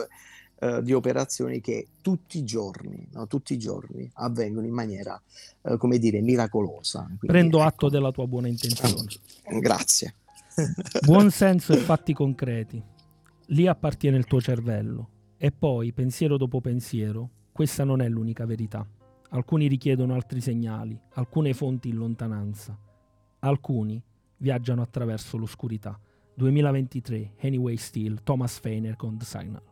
[0.62, 5.22] uh, di, operazioni che tutti i giorni, no, tutti i giorni avvengono in maniera,
[5.62, 7.04] uh, come dire, miracolosa.
[7.04, 7.68] Quindi, Prendo ecco.
[7.68, 9.06] atto della tua buona intenzione.
[9.60, 10.16] Grazie.
[11.06, 12.82] Buon senso e fatti concreti.
[13.48, 18.86] Lì appartiene il tuo cervello e poi, pensiero dopo pensiero, questa non è l'unica verità.
[19.30, 22.78] Alcuni richiedono altri segnali, alcune fonti in lontananza.
[23.40, 24.02] Alcuni
[24.38, 26.00] viaggiano attraverso l'oscurità.
[26.36, 29.71] 2023, Anyway Still, Thomas Feiner con The Signal.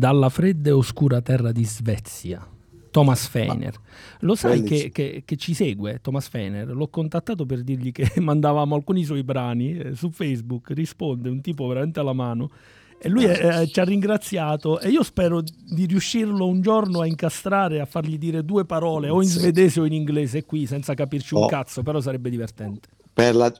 [0.00, 2.42] Dalla fredda e oscura terra di Svezia.
[2.90, 3.74] Thomas Feiner.
[4.20, 6.66] Lo sai che, che, che, ci segue, Thomas Feiner?
[6.68, 11.66] L'ho contattato per dirgli che mandavamo alcuni suoi brani eh, su Facebook, risponde un tipo
[11.66, 12.50] veramente alla mano
[12.98, 17.80] e lui eh, ci ha ringraziato e io spero di riuscirlo un giorno a incastrare,
[17.80, 21.42] a fargli dire due parole o in svedese o in inglese qui senza capirci un
[21.42, 21.46] oh.
[21.46, 22.88] cazzo, però sarebbe divertente.
[23.12, 23.52] Per la,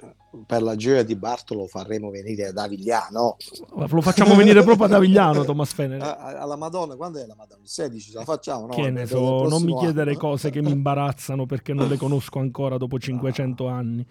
[0.47, 3.37] per la gioia di Bartolo faremo venire ad Avigliano.
[3.74, 6.01] Lo facciamo venire proprio ad Avigliano, Thomas Fener.
[6.03, 7.62] Alla Madonna, quando è la Madonna?
[7.62, 8.66] Il 16, la facciamo?
[8.66, 8.74] No?
[8.74, 10.20] Che ne so, non mi chiedere anno.
[10.20, 13.72] cose che mi imbarazzano perché non le conosco ancora dopo 500 ah.
[13.72, 14.07] anni.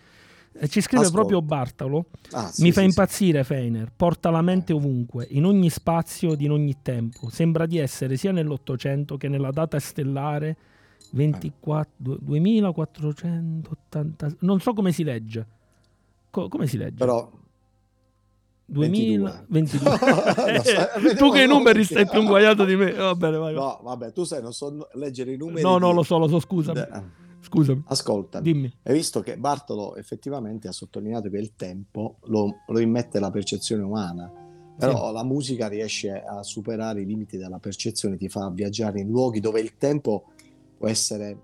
[0.51, 1.27] E ci scrive Ascolta.
[1.27, 2.05] proprio Bartolo.
[2.31, 3.53] Ah, sì, Mi fa sì, impazzire sì.
[3.53, 7.29] Feiner, porta la mente ovunque, in ogni spazio ed in ogni tempo.
[7.29, 10.57] Sembra di essere sia nell'Ottocento che nella data stellare
[11.11, 14.35] 24, 2480.
[14.39, 15.47] Non so come si legge.
[16.29, 16.95] Co- come si legge?
[16.95, 17.29] Però
[18.65, 21.15] 2022.
[21.17, 22.91] tu che i numeri stai più inguaiato di me.
[23.09, 23.63] Va bene, vai, vai.
[23.63, 25.61] No, vabbè, tu sai, non so leggere i numeri.
[25.61, 26.73] No, no, lo so, lo so, scusa.
[27.41, 27.83] Scusami.
[27.87, 28.71] Ascolta, dimmi.
[28.83, 33.81] Hai visto che Bartolo effettivamente ha sottolineato che il tempo lo, lo immette la percezione
[33.81, 34.29] umana,
[34.77, 35.13] però sì.
[35.13, 39.61] la musica riesce a superare i limiti della percezione, ti fa viaggiare in luoghi dove
[39.61, 40.25] il tempo
[40.77, 41.37] può essere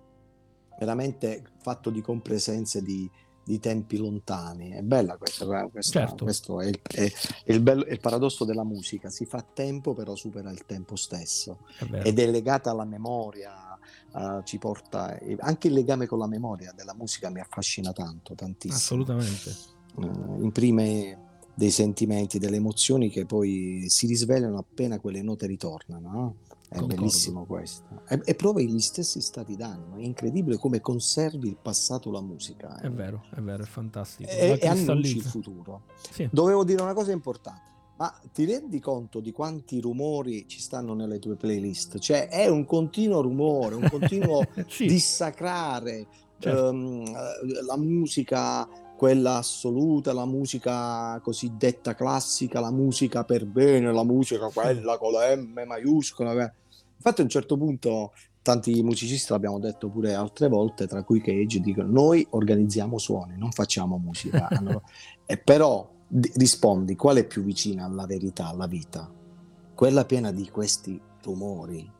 [0.77, 3.09] veramente fatto di compresenze di,
[3.45, 4.71] di tempi lontani.
[4.71, 6.23] È bella questa, questa certo.
[6.23, 7.11] questo è il, è,
[7.43, 10.95] è, il bello, è, il paradosso della musica, si fa tempo però supera il tempo
[10.95, 11.59] stesso
[12.03, 13.77] ed è legata alla memoria,
[14.13, 18.75] uh, ci porta, anche il legame con la memoria della musica mi affascina tanto, tantissimo.
[18.75, 19.55] Assolutamente.
[19.95, 21.19] Uh, imprime
[21.53, 26.11] dei sentimenti, delle emozioni che poi si risvegliano appena quelle note ritornano.
[26.11, 26.35] No?
[26.67, 26.95] È Concordo.
[26.95, 28.01] bellissimo questo.
[28.07, 29.97] E, e provi gli stessi stati d'animo.
[29.97, 32.77] È incredibile come conservi il passato la musica.
[32.77, 34.29] È, è vero, è vero, è fantastico.
[34.29, 35.83] E, e annunci il futuro.
[36.11, 36.27] Sì.
[36.31, 37.73] Dovevo dire una cosa importante.
[37.97, 41.97] Ma ti rendi conto di quanti rumori ci stanno nelle tue playlist?
[41.99, 44.85] Cioè è un continuo rumore, un continuo sì.
[44.85, 46.05] dissacrare
[46.37, 46.69] certo.
[46.69, 47.05] um,
[47.65, 54.97] la musica quella assoluta, la musica cosiddetta classica, la musica per bene, la musica quella
[54.97, 56.31] con la M maiuscola.
[56.95, 61.59] Infatti a un certo punto tanti musicisti l'abbiamo detto pure altre volte, tra cui Cage,
[61.59, 64.47] dicono noi organizziamo suoni, non facciamo musica.
[65.25, 69.11] e però d- rispondi qual è più vicina alla verità, alla vita?
[69.73, 71.91] Quella piena di questi rumori,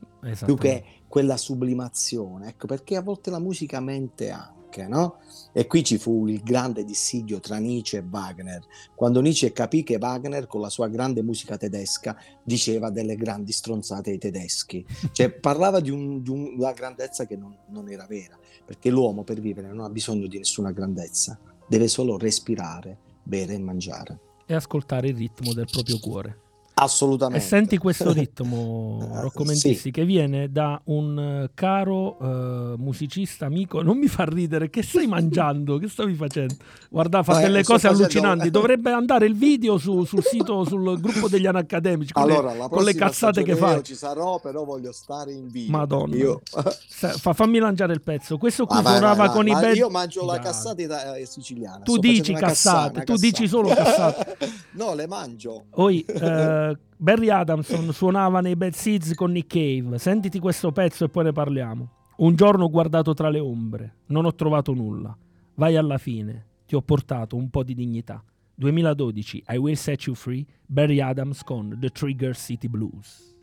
[0.46, 2.50] più che quella sublimazione.
[2.50, 5.18] Ecco, perché a volte la musica mente anche anche, no?
[5.54, 8.62] E qui ci fu il grande dissidio tra Nietzsche e Wagner,
[8.94, 14.12] quando Nietzsche capì che Wagner con la sua grande musica tedesca diceva delle grandi stronzate
[14.12, 18.38] ai tedeschi, cioè parlava di, un, di un, una grandezza che non, non era vera,
[18.66, 23.60] perché l'uomo per vivere non ha bisogno di nessuna grandezza, deve solo respirare, bere e
[23.60, 24.20] mangiare.
[24.46, 26.44] E ascoltare il ritmo del proprio cuore.
[26.78, 27.44] Assolutamente.
[27.44, 29.92] E senti questo ritmo, Rocco Mentissi, sì.
[29.92, 33.82] che viene da un caro uh, musicista amico.
[33.82, 35.78] Non mi fa ridere, che stai mangiando?
[35.78, 36.56] Che stavi facendo?
[36.90, 38.50] Guarda, fa delle cose allucinanti.
[38.52, 42.84] Dovrebbe andare il video su, sul sito, sul gruppo degli anacademici, con, allora, le, con
[42.84, 43.82] le cazzate che fa.
[43.82, 45.72] ci sarò, però voglio stare in video.
[45.72, 46.16] Madonna.
[46.16, 46.42] Io...
[46.90, 48.38] fa, fammi lanciare il pezzo.
[48.38, 49.78] Questo qui ah, suonava con i band...
[49.78, 51.84] Io mangio la cassata eh, siciliana.
[51.86, 54.38] Tu Sto dici cassate, tu dici solo cassate.
[54.72, 55.64] no, le mangio.
[55.70, 56.06] Poi...
[56.08, 56.65] Uh,
[56.98, 59.98] Barry Adamson suonava nei Bad Seeds con Nick Cave.
[59.98, 61.90] Sentiti questo pezzo e poi ne parliamo.
[62.18, 65.16] Un giorno ho guardato tra le ombre, non ho trovato nulla.
[65.56, 68.24] Vai alla fine, ti ho portato un po' di dignità.
[68.56, 73.36] 2012, I Will Set You Free, Barry Adams con The Trigger City Blues.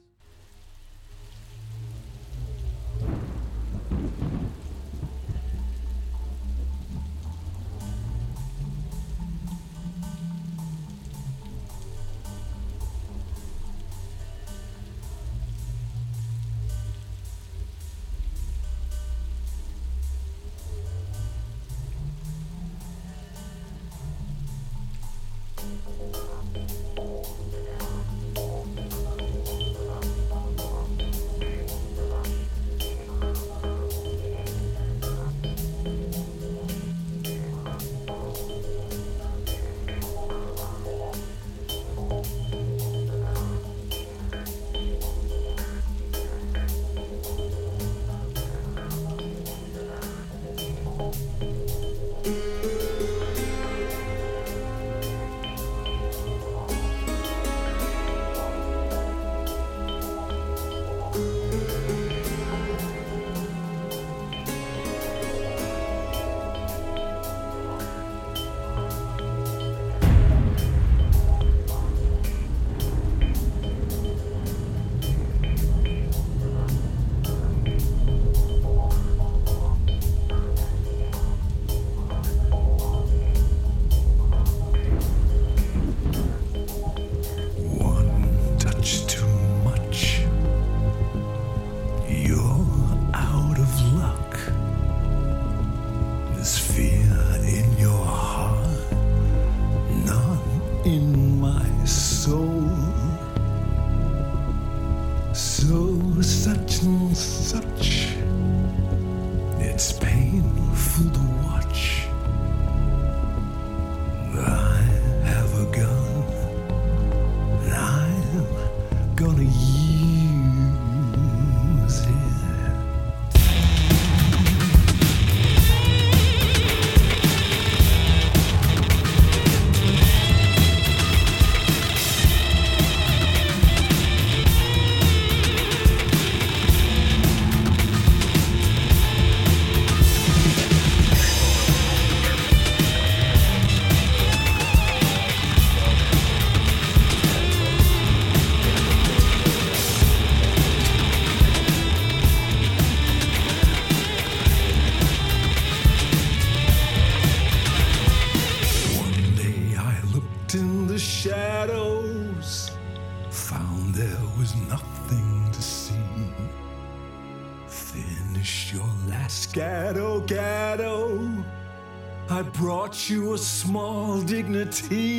[173.08, 175.11] You a small dignity.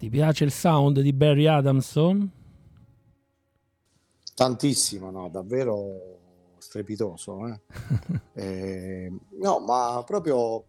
[0.00, 2.30] Ti piace il sound di Barry Adamson?
[4.34, 7.46] Tantissimo, no, davvero strepitoso.
[7.46, 7.60] Eh?
[8.40, 10.64] Eh, no, ma proprio,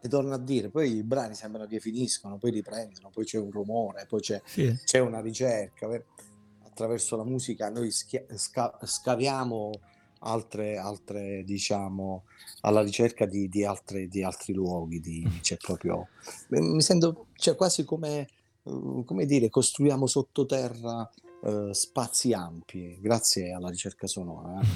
[0.00, 3.52] e torno a dire, poi i brani sembrano che finiscono, poi riprendono, poi c'è un
[3.52, 4.76] rumore, poi c'è, Sì.
[4.84, 5.86] c'è una ricerca.
[5.86, 6.04] Ver-
[6.64, 9.70] Attraverso la musica noi schia- sca- scaviamo
[10.20, 12.24] altre, altre, diciamo,
[12.62, 14.98] alla ricerca di, di altre- di altri luoghi.
[14.98, 16.08] Di, c'è proprio,
[16.48, 18.26] mi sento cioè, quasi come,
[19.04, 21.08] come dire, costruiamo sottoterra
[21.44, 24.60] eh, spazi ampi grazie alla ricerca sonora.
[24.60, 24.66] eh.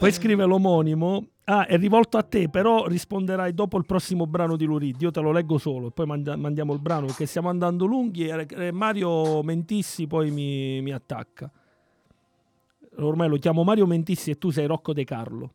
[0.00, 1.28] Poi scrive l'omonimo.
[1.44, 5.00] Ah, è rivolto a te, però risponderai dopo il prossimo brano di Lurid.
[5.02, 8.70] Io te lo leggo solo, poi manda- mandiamo il brano perché stiamo andando lunghi e
[8.72, 11.50] Mario Mentissi poi mi, mi attacca.
[12.96, 15.52] Ormai lo chiamo Mario Mentissi e tu sei Rocco De Carlo.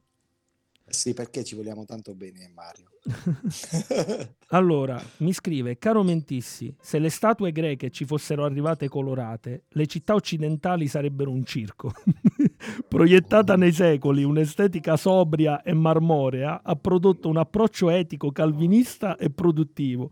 [0.87, 2.91] Sì, perché ci vogliamo tanto bene, Mario.
[4.49, 10.13] Allora, mi scrive, caro Mentissi, se le statue greche ci fossero arrivate colorate, le città
[10.13, 11.91] occidentali sarebbero un circo.
[12.87, 20.11] Proiettata nei secoli, un'estetica sobria e marmorea ha prodotto un approccio etico calvinista e produttivo.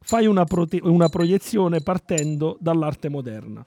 [0.00, 3.64] Fai una, prote- una proiezione partendo dall'arte moderna.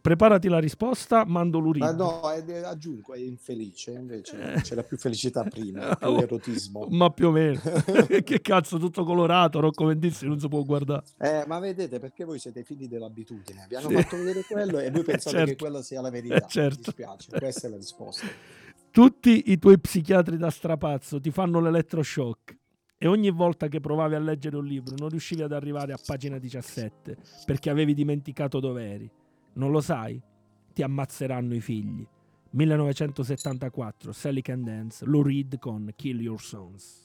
[0.00, 1.92] Preparati la risposta, mando Ma l'urino.
[1.92, 4.60] no, è, è- aggiungo, è infelice, invece Eh.
[4.62, 6.86] c'era più felicità prima, più erotismo.
[6.90, 7.60] Ma più o meno.
[8.24, 11.04] che cazzo, tutto colorato, Rocco Mentissi non si può guardare.
[11.18, 13.94] Eh, ma vedete, perché voi siete figli dell'abitudine, vi hanno Sì.
[13.96, 15.50] fatto vedere quello e voi pensate certo.
[15.52, 16.34] che quella sia la verità.
[16.36, 16.76] Eh, certo.
[16.78, 18.26] Mi dispiace, questa è la risposta.
[18.90, 22.56] Tutti i tuoi psichiatri da strapazzo ti fanno l'elettroshock
[22.96, 26.38] e ogni volta che provavi a leggere un libro non riuscivi ad arrivare a pagina
[26.38, 29.10] 17 perché avevi dimenticato dove eri.
[29.56, 30.20] Non lo sai?
[30.74, 32.06] Ti ammazzeranno i figli.
[32.50, 37.04] 1974, Sally Can Dance, Lou Reed con Kill Your Sons.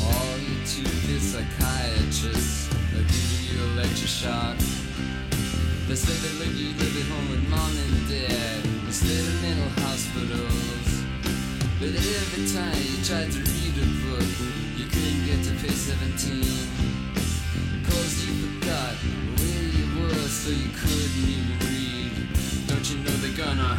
[0.00, 4.56] All you to the psychiatrist, they'll give you electroshock.
[5.86, 9.35] They say they let you live home with mom and dad instead of.
[11.86, 14.26] But every time you tried to read a book,
[14.76, 16.42] you couldn't get to page 17.
[17.86, 18.94] Cause you forgot
[19.38, 22.10] where you were, so you couldn't even read.
[22.66, 23.78] Don't you know they're gonna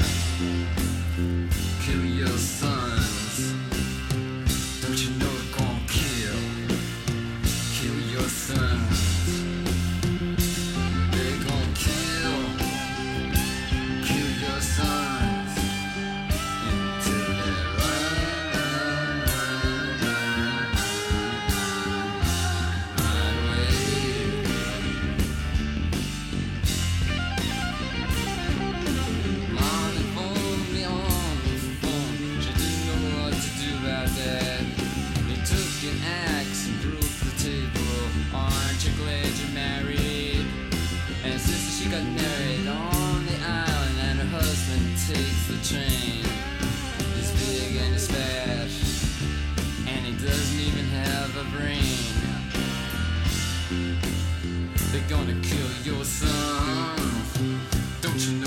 [55.17, 56.95] gonna kill your son.
[58.01, 58.46] Don't you know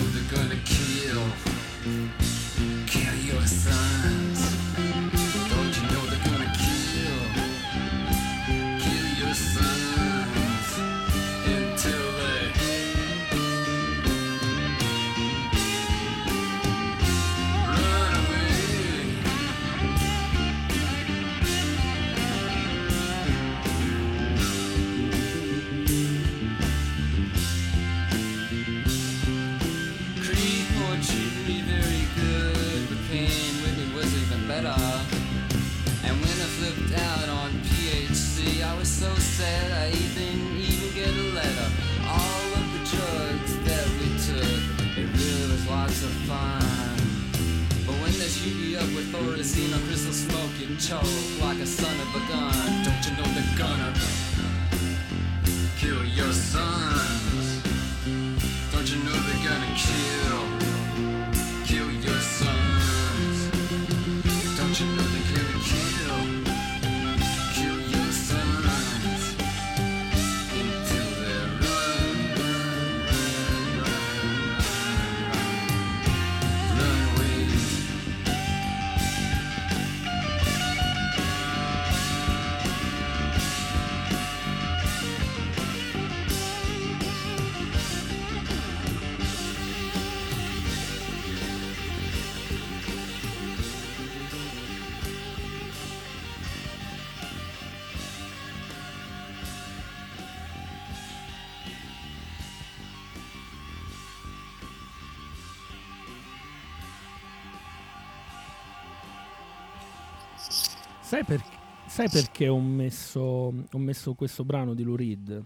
[112.01, 115.45] sai perché ho messo, ho messo questo brano di Lou Reed?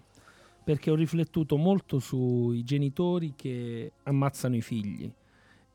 [0.63, 5.11] Perché ho riflettuto molto sui genitori che ammazzano i figli.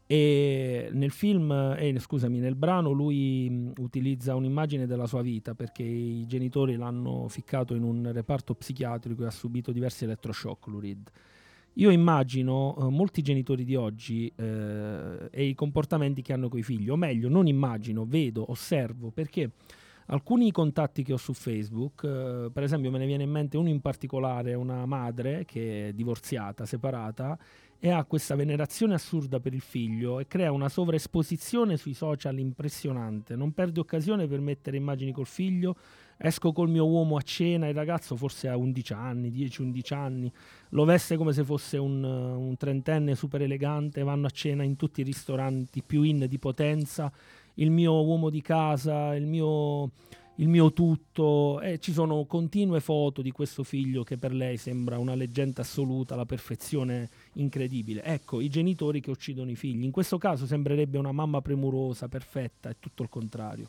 [0.08, 5.84] E nel film, eh, scusami, nel brano lui mh, utilizza un'immagine della sua vita perché
[5.84, 11.12] i genitori l'hanno ficcato in un reparto psichiatrico e ha subito diversi elettroshock, Lou Reed.
[11.74, 16.90] Io immagino eh, molti genitori di oggi eh, e i comportamenti che hanno coi figli,
[16.90, 19.52] o meglio, non immagino, vedo, osservo, perché
[20.10, 23.70] alcuni contatti che ho su Facebook, eh, per esempio me ne viene in mente uno
[23.70, 27.38] in particolare, una madre che è divorziata, separata,
[27.82, 33.38] e ha questa venerazione assurda per il figlio e crea una sovraesposizione sui social impressionante.
[33.38, 35.78] Non perde occasione per mettere immagini col figlio.
[36.18, 40.30] Esco col mio uomo a cena, il ragazzo forse ha 11 anni, 10-11 anni,
[40.72, 45.00] lo veste come se fosse un, un trentenne super elegante, vanno a cena in tutti
[45.00, 47.10] i ristoranti più in di potenza,
[47.60, 49.92] il mio uomo di casa, il mio,
[50.36, 54.98] il mio tutto, e ci sono continue foto di questo figlio che per lei sembra
[54.98, 58.04] una leggenda assoluta, la perfezione incredibile.
[58.04, 59.84] Ecco, i genitori che uccidono i figli.
[59.84, 63.68] In questo caso sembrerebbe una mamma premurosa, perfetta, è tutto il contrario.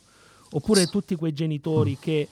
[0.52, 2.26] Oppure tutti quei genitori che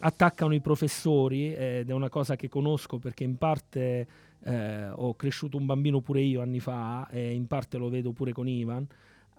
[0.00, 4.06] attaccano i professori, ed è una cosa che conosco perché in parte
[4.44, 8.32] eh, ho cresciuto un bambino pure io anni fa e in parte lo vedo pure
[8.32, 8.86] con Ivan.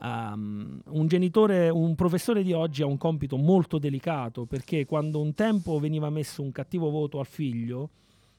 [0.03, 5.35] Um, un genitore, un professore di oggi ha un compito molto delicato perché quando un
[5.35, 7.89] tempo veniva messo un cattivo voto al figlio,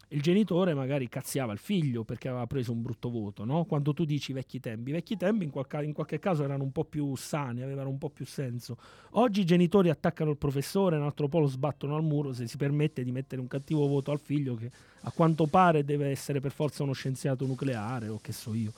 [0.08, 3.64] il genitore magari cazziava il figlio perché aveva preso un brutto voto, no?
[3.64, 6.72] Quando tu dici vecchi tempi, i vecchi tempi in, qualche, in qualche caso erano un
[6.72, 8.76] po' più sani, avevano un po' più senso.
[9.12, 12.56] Oggi i genitori attaccano il professore, un altro po' lo sbattono al muro se si
[12.56, 14.70] permette di mettere un cattivo voto al figlio che
[15.02, 18.72] a quanto pare deve essere per forza uno scienziato nucleare o che so io.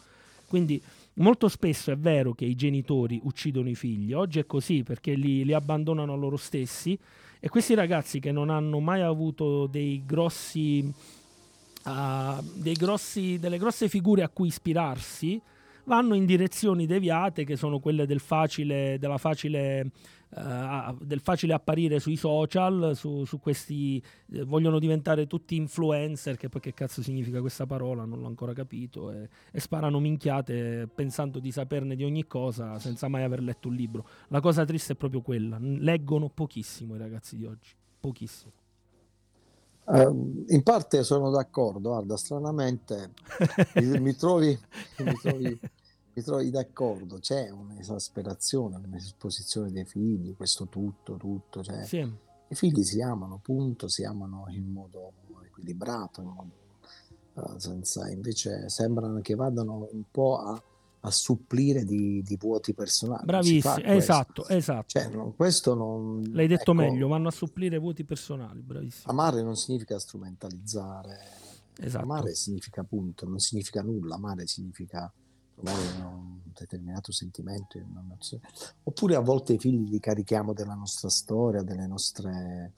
[0.47, 0.81] Quindi
[1.15, 5.45] molto spesso è vero che i genitori uccidono i figli, oggi è così perché li,
[5.45, 6.99] li abbandonano a loro stessi
[7.41, 10.93] e questi ragazzi che non hanno mai avuto dei grossi
[11.85, 12.43] uh,
[12.75, 15.41] grossi, delle grosse figure a cui ispirarsi,
[15.85, 19.91] vanno in direzioni deviate che sono quelle del facile, facile,
[20.37, 26.49] uh, del facile apparire sui social, su, su questi eh, vogliono diventare tutti influencer, che
[26.49, 31.39] poi che cazzo significa questa parola, non l'ho ancora capito, e, e, sparano minchiate pensando
[31.39, 34.07] di saperne di ogni cosa senza mai aver letto un libro.
[34.29, 37.71] La cosa triste è proprio quella, leggono pochissimo i ragazzi di oggi,
[38.01, 38.53] pochissimo.
[39.87, 43.11] Uh, in parte sono d'accordo, guarda, stranamente
[43.77, 44.59] mi, mi, trovi,
[44.99, 45.61] mi, trovi,
[46.15, 51.99] mi, trovi, d'accordo, c'è un'esasperazione, un'esposizione dei figli, questo tutto, tutto, cioè, sì.
[52.49, 55.13] i figli si amano, punto, si amano in modo
[55.45, 56.53] equilibrato, in modo,
[57.35, 60.63] uh, senza, invece sembrano che vadano un po' a
[61.07, 63.25] a supplire di, di vuoti personali.
[63.27, 64.87] Bravissimo, esatto, esatto.
[64.87, 69.13] Cioè, non, questo non, L'hai detto ecco, meglio, vanno a supplire vuoti personali, bravissimo.
[69.13, 71.19] Amare non significa strumentalizzare,
[71.79, 72.05] esatto.
[72.05, 75.13] amare significa appunto, non significa nulla, amare significa
[75.55, 77.79] trovare un determinato sentimento.
[78.85, 82.73] Oppure a volte i figli li carichiamo della nostra storia, delle nostre...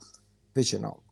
[0.46, 1.02] Invece no,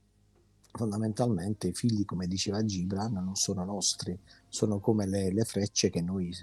[0.73, 6.01] fondamentalmente i figli, come diceva Gibran, non sono nostri, sono come le, le frecce che
[6.01, 6.35] noi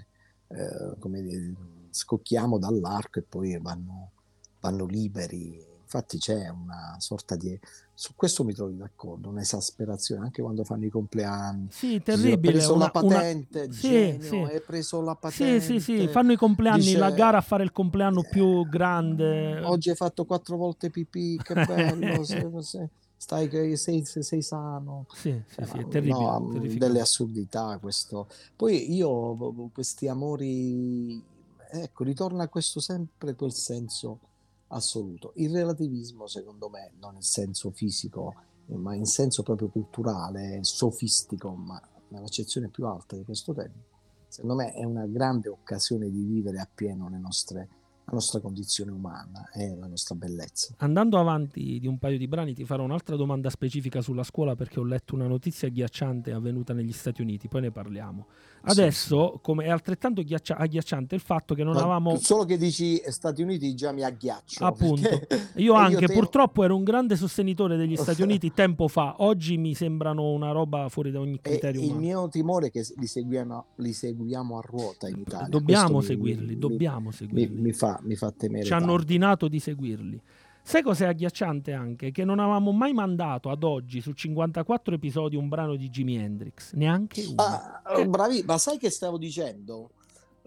[0.48, 1.54] eh, come
[1.90, 4.12] scocchiamo dall'arco e poi vanno,
[4.60, 5.70] vanno liberi.
[5.92, 7.58] Infatti c'è una sorta di...
[7.92, 11.66] Su questo mi trovi d'accordo, un'esasperazione anche quando fanno i compleanni.
[11.70, 12.32] Sì, terribile.
[12.32, 13.68] Hai preso una, la patente, una...
[13.68, 14.36] genio, sì, sì.
[14.36, 15.60] hai preso la patente.
[15.60, 16.96] Sì, sì, sì, fanno i compleanni, Dice...
[16.96, 19.60] la gara a fare il compleanno più grande.
[19.60, 22.24] Oggi hai fatto quattro volte pipì, che bello.
[22.24, 25.04] se, se stai che sei, sei sano.
[25.12, 26.14] Sì, sì, sì, è terribile.
[26.14, 28.28] No, delle assurdità questo.
[28.56, 31.22] Poi io, questi amori,
[31.70, 34.18] ecco, ritorna a questo sempre quel senso
[34.72, 35.32] assoluto.
[35.36, 38.34] Il relativismo, secondo me, non in senso fisico,
[38.66, 43.84] ma in senso proprio culturale, sofistico, ma nell'accezione più alta di questo termine,
[44.28, 47.68] secondo me è una grande occasione di vivere appieno le nostre
[48.04, 50.74] la nostra condizione umana e la nostra bellezza.
[50.78, 54.80] Andando avanti di un paio di brani ti farò un'altra domanda specifica sulla scuola perché
[54.80, 58.26] ho letto una notizia agghiacciante avvenuta negli Stati Uniti, poi ne parliamo.
[58.64, 59.38] Adesso, sì.
[59.42, 62.16] come è altrettanto ghiaccia- agghiacciante il fatto che non Ma avevamo...
[62.16, 64.64] Solo che dici Stati Uniti già mi agghiaccio.
[64.64, 65.08] Appunto.
[65.56, 66.12] Io anche, io te...
[66.12, 70.88] purtroppo ero un grande sostenitore degli Stati Uniti tempo fa, oggi mi sembrano una roba
[70.88, 71.80] fuori da ogni criterio.
[71.80, 75.48] E il mio timore è che li seguiamo, li seguiamo a ruota in Italia.
[75.48, 77.60] Dobbiamo Questo seguirli, mi, dobbiamo mi, seguirli.
[77.60, 78.64] Mi, fa, mi fa temere.
[78.64, 78.94] Ci hanno tanto.
[78.94, 80.20] ordinato di seguirli.
[80.64, 82.12] Sai cos'è agghiacciante anche?
[82.12, 86.72] Che non avevamo mai mandato ad oggi su 54 episodi un brano di Jimi Hendrix,
[86.74, 87.42] neanche uno.
[87.42, 89.90] Ah, bravi, ma sai che stavo dicendo?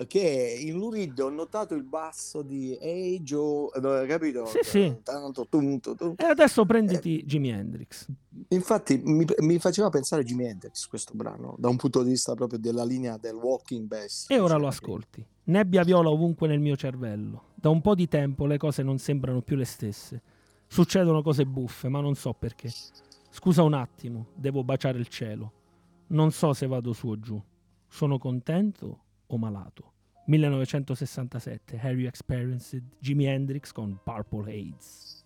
[0.08, 3.70] Che in Lurid ho notato il basso di Hey Joe,
[4.08, 4.46] capito?
[4.46, 4.98] Sì, sì.
[5.04, 6.16] Tanto, tum, tum, tum.
[6.18, 8.06] E adesso prenditi eh, Jimi Hendrix.
[8.50, 12.60] Infatti mi, mi, faceva pensare Jimi Hendrix questo brano, da un punto di vista proprio
[12.60, 14.26] della linea del walking bass.
[14.30, 15.26] E ora lo ascolti.
[15.46, 17.45] Nebbia viola ovunque nel mio cervello.
[17.66, 20.22] Da un po' di tempo le cose non sembrano più le stesse.
[20.68, 22.70] Succedono cose buffe, ma non so perché.
[23.32, 25.52] Scusa un attimo, devo baciare il cielo.
[26.10, 27.42] Non so se vado su o giù.
[27.88, 29.94] Sono contento o malato.
[30.28, 35.24] 1967, Have You Experienced Jimi Hendrix con Purple Haze.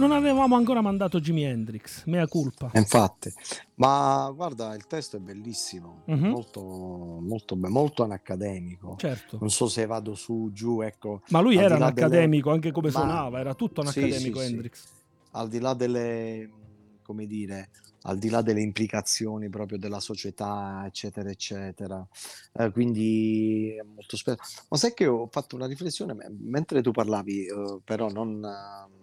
[0.00, 2.70] Non avevamo ancora mandato Jimi Hendrix, mea culpa.
[2.74, 3.30] Infatti,
[3.74, 6.28] ma guarda, il testo è bellissimo, Mhm.
[6.28, 8.94] molto, molto, be- molto anacademico.
[8.98, 9.36] Certo.
[9.40, 12.72] Non so se vado su, giù, ecco, Ma lui era un là delle- accademico, anche
[12.72, 14.50] come Ma- suonava, era tutto un Sì, accademico sì, sì.
[14.52, 14.84] Hendrix.
[15.32, 16.50] al di là delle,
[17.02, 17.70] come dire,
[18.04, 22.04] al di là delle implicazioni proprio della società, eccetera, eccetera.
[22.54, 24.38] Eh, quindi è molto spesso.
[24.70, 28.99] Ma sai che ho fatto una riflessione me- mentre tu parlavi, eh, però non eh,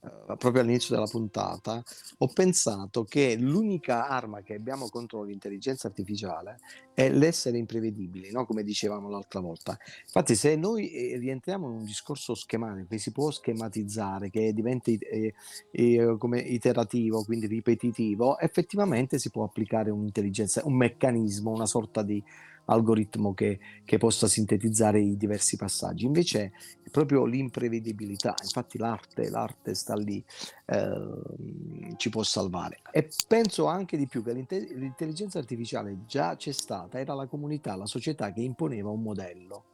[0.00, 1.82] eh, proprio all'inizio della puntata,
[2.18, 6.58] ho pensato che l'unica arma che abbiamo contro l'intelligenza artificiale
[6.94, 8.46] è l'essere imprevedibili, no?
[8.46, 9.76] Come dicevamo l'altra volta.
[10.04, 14.90] Infatti, se noi eh, rientriamo in un discorso schematico che si può schematizzare, che diventa
[14.90, 15.34] eh,
[15.70, 22.22] eh, come iterativo, quindi ripetitivo, effettivamente si può applicare un'intelligenza, un meccanismo, una sorta di
[22.68, 26.04] algoritmo che, che possa sintetizzare i diversi passaggi.
[26.04, 26.52] Invece
[26.90, 30.22] proprio l'imprevedibilità, infatti l'arte, l'arte sta lì,
[30.66, 32.80] ehm, ci può salvare.
[32.90, 37.76] E penso anche di più che l'inte- l'intelligenza artificiale già c'è stata, era la comunità,
[37.76, 39.64] la società che imponeva un modello.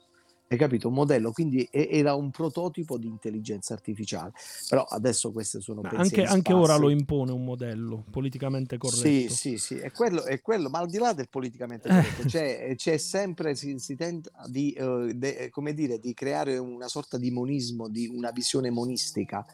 [0.55, 0.87] Hai capito?
[0.87, 4.33] Un modello, quindi era un prototipo di intelligenza artificiale.
[4.69, 9.05] Però adesso queste sono Ma anche, anche ora lo impone un modello politicamente corretto.
[9.09, 11.93] Sì, sì, sì, è quello, è quello, ma al di là del politicamente Eh.
[11.93, 16.87] corretto, c'è, c'è sempre, si, si tenta di, eh, de- come dire, di creare una
[16.87, 19.45] sorta di monismo, di una visione monistica,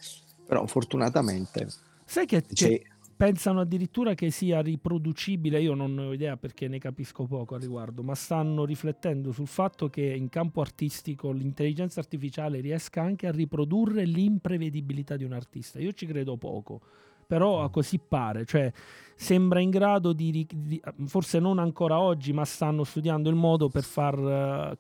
[0.45, 1.67] però fortunatamente
[2.05, 2.87] Sai che, c'è, che
[3.21, 7.61] pensano addirittura che sia riproducibile, io non ne ho idea perché ne capisco poco al
[7.61, 13.31] riguardo, ma stanno riflettendo sul fatto che in campo artistico l'intelligenza artificiale riesca anche a
[13.31, 15.79] riprodurre l'imprevedibilità di un artista.
[15.81, 16.81] Io ci credo poco,
[17.27, 18.73] però a così pare, cioè
[19.15, 23.83] sembra in grado di, di- forse non ancora oggi, ma stanno studiando il modo per
[23.83, 24.79] far eh,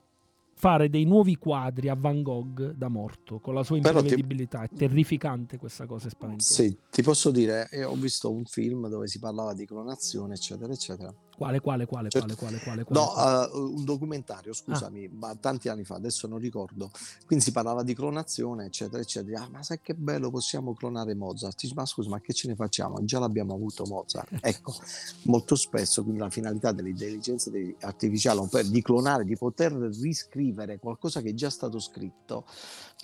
[0.60, 4.62] fare dei nuovi quadri a Van Gogh da morto, con la sua Però ti- imprevedibilità.
[4.62, 6.52] È terrificante questa cosa, è spaventosa.
[6.52, 10.70] sì, ti posso dire, eh, ho visto un film dove si parlava di clonazione, eccetera,
[10.70, 11.12] eccetera.
[11.40, 12.36] Quale, quale, quale, Certo.
[12.36, 13.48] quale, quale, quale, quale?
[13.48, 16.90] No, eh, un documentario, scusami, ma tanti anni fa, adesso non ricordo.
[17.24, 19.44] Quindi si parlava di clonazione, eccetera, eccetera.
[19.44, 21.72] Ah, ma sai che bello, possiamo clonare Mozart.
[21.72, 23.02] Ma scusa, ma che ce ne facciamo?
[23.04, 24.28] Già l'abbiamo avuto Mozart.
[24.50, 24.74] Ecco,
[25.22, 27.50] molto spesso quindi la finalità dell'intelligenza
[27.80, 32.44] artificiale di clonare, di poter riscrivere qualcosa che è già stato scritto,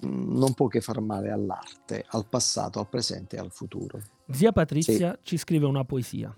[0.03, 3.99] mh, non può che far male all'arte, al passato, al presente e al futuro.
[4.31, 6.37] Zia Patrizia ci scrive una poesia.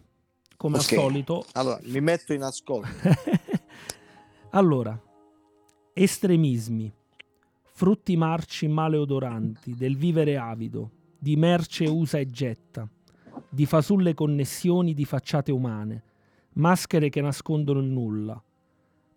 [0.58, 0.92] Come Ok.
[0.92, 1.44] al solito.
[1.52, 2.88] Allora, mi metto in ascolto.
[4.50, 5.00] allora,
[5.92, 6.92] estremismi,
[7.62, 12.88] frutti marci maleodoranti del vivere avido, di merce usa e getta,
[13.48, 16.02] di fasulle connessioni di facciate umane,
[16.54, 18.42] maschere che nascondono il nulla.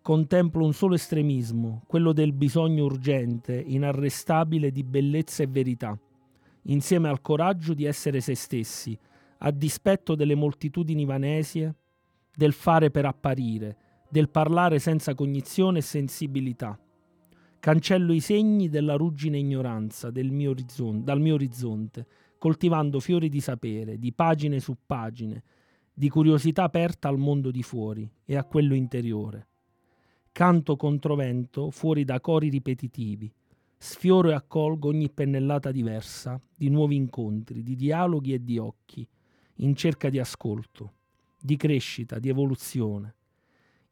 [0.00, 5.98] Contemplo un solo estremismo, quello del bisogno urgente, inarrestabile di bellezza e verità,
[6.66, 8.96] insieme al coraggio di essere se stessi,
[9.44, 11.74] a dispetto delle moltitudini vanesie,
[12.34, 13.76] del fare per apparire,
[14.08, 16.78] del parlare senza cognizione e sensibilità.
[17.58, 22.06] Cancello i segni della ruggine ignoranza del mio orizzon- dal mio orizzonte,
[22.38, 25.42] coltivando fiori di sapere, di pagine su pagine,
[25.92, 29.48] di curiosità aperta al mondo di fuori e a quello interiore.
[30.30, 33.32] Canto controvento fuori da cori ripetitivi,
[33.76, 39.06] sfioro e accolgo ogni pennellata diversa di nuovi incontri, di dialoghi e di occhi,
[39.56, 40.92] in cerca di ascolto,
[41.40, 43.14] di crescita, di evoluzione.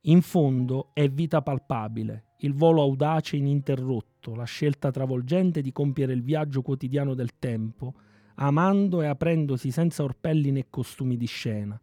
[0.02, 6.22] In fondo è vita palpabile, il volo audace ininterrotto, la scelta travolgente di compiere il
[6.22, 7.94] viaggio quotidiano del tempo,
[8.36, 11.78] amando e aprendosi senza orpelli né costumi di scena,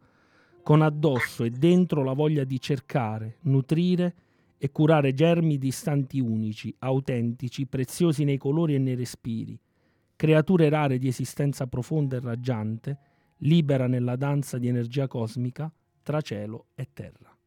[0.62, 4.14] con addosso e dentro la voglia di cercare, nutrire
[4.58, 9.58] e curare germi di istanti unici, autentici, preziosi nei colori e nei respiri,
[10.16, 12.98] creature rare di esistenza profonda e raggiante,
[13.38, 17.37] libera nella danza di energia cosmica tra cielo e terra.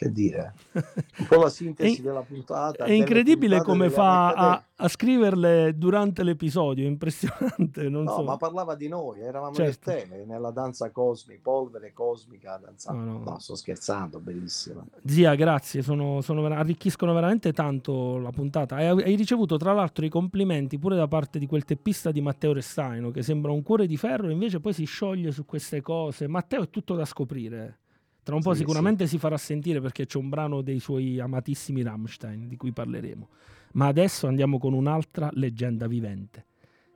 [0.00, 0.54] Che dire?
[0.72, 2.86] Un po' la sintesi È- della puntata.
[2.86, 7.86] È incredibile come fa a, a scriverle durante l'episodio, impressionante.
[7.90, 8.22] Non No, so.
[8.22, 9.90] ma parlava di noi, eravamo Certo.
[9.90, 12.92] nel te, nella danza cosmica, polvere cosmica, danza...
[12.92, 13.38] No, no, no.
[13.40, 14.82] sto scherzando, bellissima.
[15.04, 18.76] Zia, grazie, sono, sono arricchiscono veramente tanto la puntata.
[18.76, 22.54] Hai, hai ricevuto tra l'altro i complimenti pure da parte di quel teppista di Matteo
[22.54, 26.26] Restaino che sembra un cuore di ferro invece poi si scioglie su queste cose.
[26.26, 27.79] Matteo è tutto da scoprire.
[28.22, 31.82] Tra un po' Sì, sicuramente si farà sentire perché c'è un brano dei suoi amatissimi
[31.82, 33.28] Rammstein di cui parleremo.
[33.72, 36.46] Ma adesso andiamo con un'altra leggenda vivente.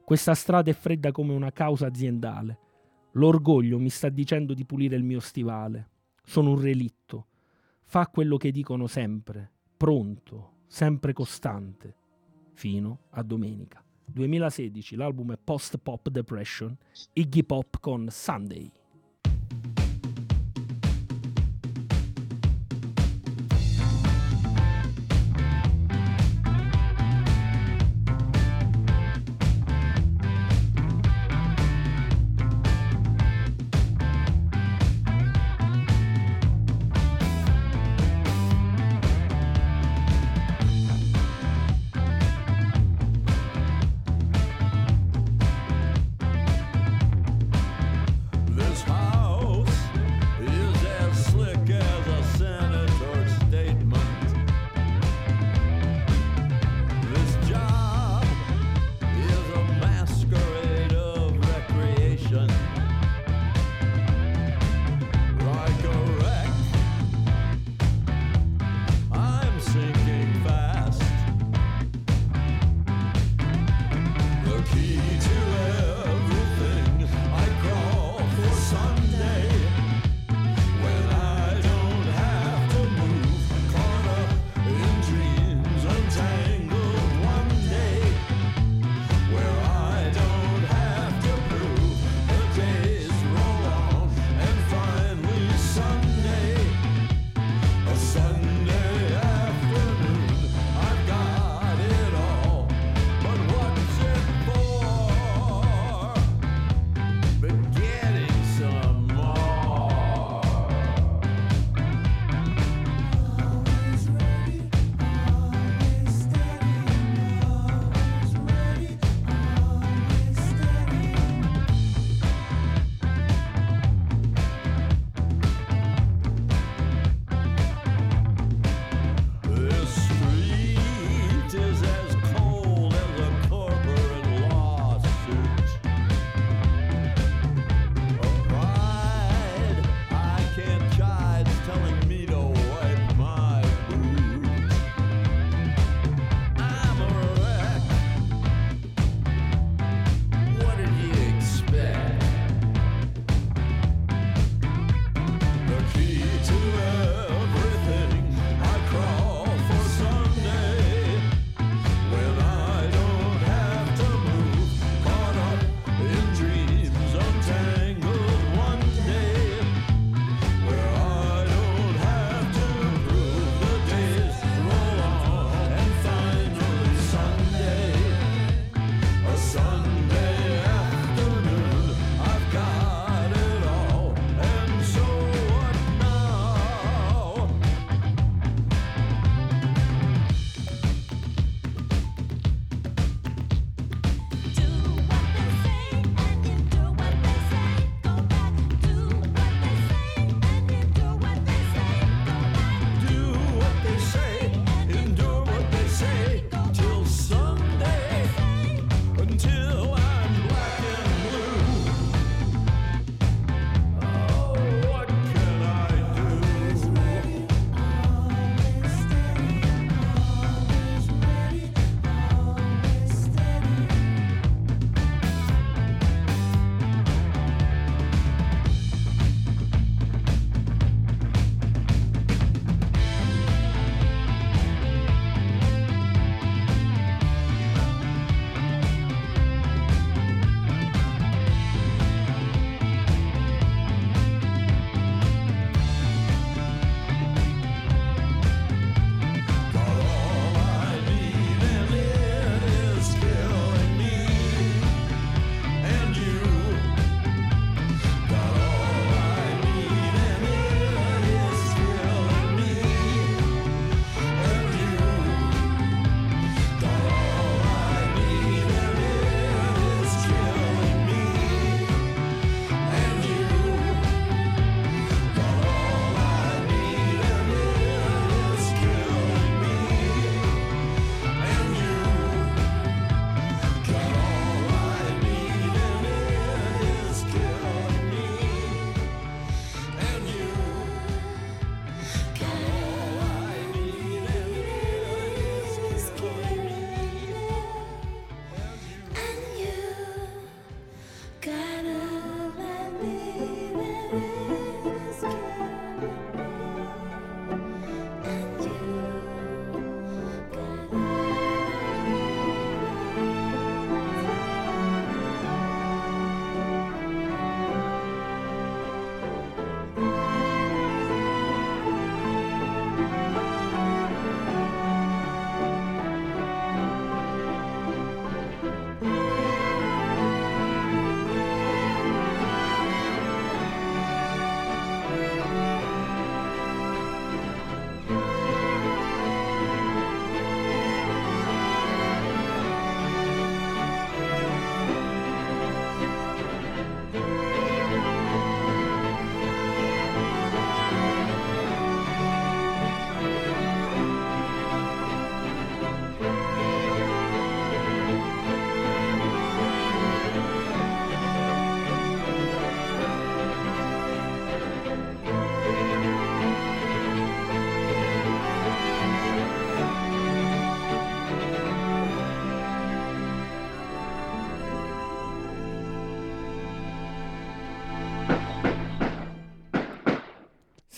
[0.05, 2.59] Questa strada è fredda come una causa aziendale.
[3.13, 5.89] L'orgoglio mi sta dicendo di pulire il mio stivale.
[6.25, 7.27] Sono un relitto.
[7.85, 11.95] Fa quello che dicono sempre, pronto, sempre costante,
[12.55, 13.83] fino a domenica.
[14.07, 16.77] 2016, l'album è Post Pop Depression,
[17.13, 18.71] Iggy Pop con Sunday.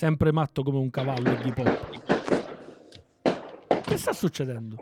[0.07, 2.01] Sempre matto come un cavallo Iggy Pop.
[3.83, 4.77] Che sta succedendo?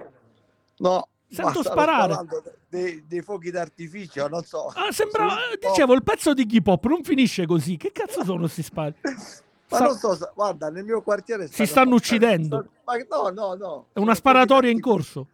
[0.77, 2.27] No, Sento sparare.
[2.69, 4.67] Dei, dei fuochi d'artificio, non so.
[4.67, 7.79] Ah, sembrava, eh, dicevo, il pezzo di Iggy Pop non finisce così.
[7.79, 8.95] Che cazzo sono sti spari?
[9.01, 12.69] Ma Sta- non so, sa- guarda, nel mio quartiere Si stanno uccidendo.
[12.85, 13.87] Ma no, no, no.
[13.95, 15.29] È una sparatoria in corso.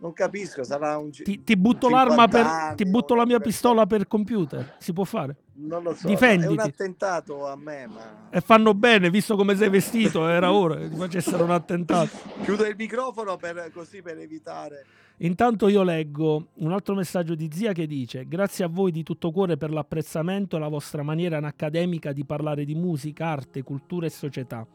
[0.00, 2.46] Non capisco, sarà un Ti, ti butto 50 l'arma per.
[2.46, 4.76] anni, Ti butto la mia per- pistola per computer.
[4.78, 5.36] Si può fare.
[5.56, 6.06] Non lo so.
[6.08, 6.48] Difenditi.
[6.48, 10.26] È un attentato a me, ma E fanno bene, visto come sei vestito.
[10.26, 12.08] Era ora che ti facessero un attentato.
[12.42, 14.86] chiudo il microfono per, così per evitare.
[15.18, 19.30] Intanto io leggo un altro messaggio di zia che dice: Grazie a voi di tutto
[19.30, 24.10] cuore per l'apprezzamento e la vostra maniera anacademica di parlare di musica, arte, cultura e
[24.10, 24.66] società.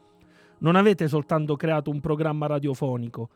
[0.58, 3.28] Non avete soltanto creato un programma radiofonico,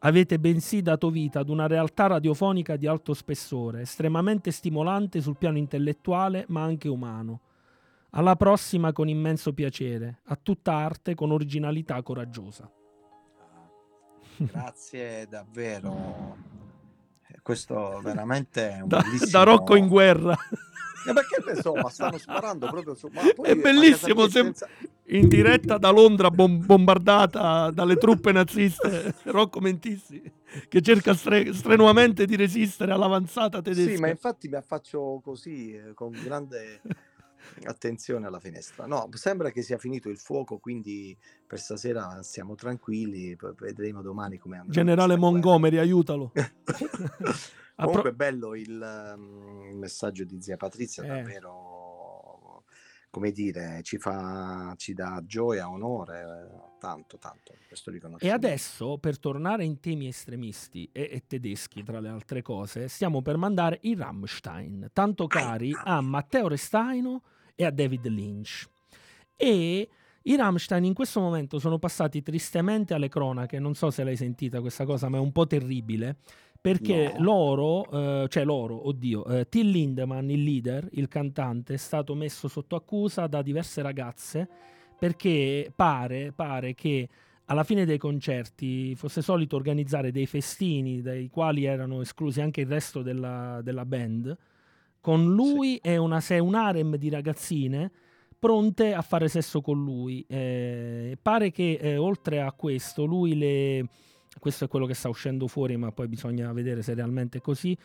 [0.00, 5.58] avete bensì dato vita ad una realtà radiofonica di alto spessore, estremamente stimolante sul piano
[5.58, 7.40] intellettuale ma anche umano.
[8.10, 12.70] Alla prossima con immenso piacere, a tutta arte con originalità coraggiosa.
[14.36, 16.36] Grazie davvero.
[17.42, 19.30] Questo veramente è un Da, bellissimo...
[19.30, 20.36] da Rocco in guerra.
[21.06, 23.08] Eh, perché ne so, ma stanno sparando proprio su...
[23.08, 24.68] poi È bellissimo, sem- senza-
[25.06, 30.20] in diretta da Londra bom- bombardata dalle truppe naziste Rocco Mentissi
[30.68, 35.94] che cerca stre- strenuamente di resistere all'avanzata tedesca Sì, ma infatti mi affaccio così, eh,
[35.94, 36.80] con grande
[37.64, 38.86] attenzione alla finestra.
[38.86, 41.16] No, sembra che sia finito il fuoco, quindi
[41.46, 44.72] per stasera stiamo tranquilli, vedremo domani come andrà.
[44.72, 45.32] generale questa guerra.
[45.32, 46.32] Montgomery aiutalo
[47.78, 51.06] Pro- Comunque è bello il, um, messaggio di zia Patrizia, Eh.
[51.06, 52.64] davvero,
[53.08, 56.50] come dire, ci fa, ci dà gioia, onore,
[56.80, 58.46] tanto, tanto, questo e riconoscimento.
[58.46, 63.36] adesso per tornare in temi estremisti e, e tedeschi tra le altre cose stiamo per
[63.36, 67.22] mandare i Rammstein tanto cari a Matteo Restaino
[67.56, 68.68] e a David Lynch
[69.36, 69.88] e
[70.22, 74.60] i Rammstein in questo momento sono passati tristemente alle cronache, non so se l'hai sentita
[74.60, 76.16] questa cosa, ma è un po' terribile,
[76.60, 77.22] perché No.
[77.22, 77.90] loro,
[78.24, 82.76] eh, cioè loro, oddio, eh, Till Lindemann, il leader, il cantante, è stato messo sotto
[82.76, 84.48] accusa da diverse ragazze
[84.98, 87.08] perché pare, pare che
[87.46, 92.66] alla fine dei concerti fosse solito organizzare dei festini dai quali erano esclusi anche il
[92.66, 94.36] resto della, della band,
[95.00, 97.90] con lui e una, un harem di ragazzine
[98.38, 100.24] pronte a fare sesso con lui.
[100.28, 103.88] Eh, pare che eh, oltre a questo lui le...
[104.38, 107.76] Questo è quello che sta uscendo fuori, ma poi bisogna vedere se realmente è così.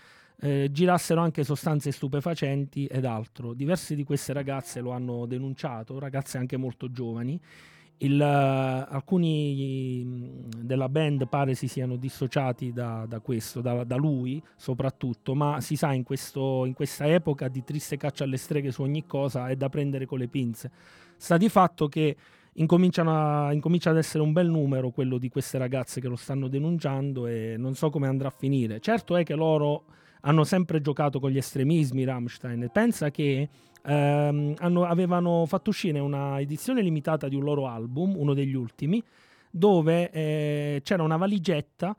[0.42, 3.54] eh, girassero anche sostanze stupefacenti ed altro.
[3.54, 7.40] Diverse di queste ragazze lo hanno denunciato, ragazze anche molto giovani.
[7.98, 8.26] Il, eh,
[8.90, 15.62] alcuni della band pare si siano dissociati da, da questo, da, da lui soprattutto, ma
[15.62, 19.48] si sa in, questo- in questa epoca di triste caccia alle streghe su ogni cosa
[19.48, 20.72] è da prendere con le pinze.
[21.16, 22.16] Sta di fatto che
[22.56, 26.48] incominciano a- incomincia ad essere un bel numero quello di queste ragazze che lo stanno
[26.48, 28.80] denunciando e non so come andrà a finire.
[28.80, 29.86] Certo è che loro
[30.22, 32.70] hanno sempre giocato con gli estremismi Rammstein.
[32.72, 33.50] Pensa che
[33.86, 39.04] ehm, hanno- avevano fatto uscire una edizione limitata di un loro album, uno degli ultimi,
[39.52, 41.96] dove eh, c'era una valigetta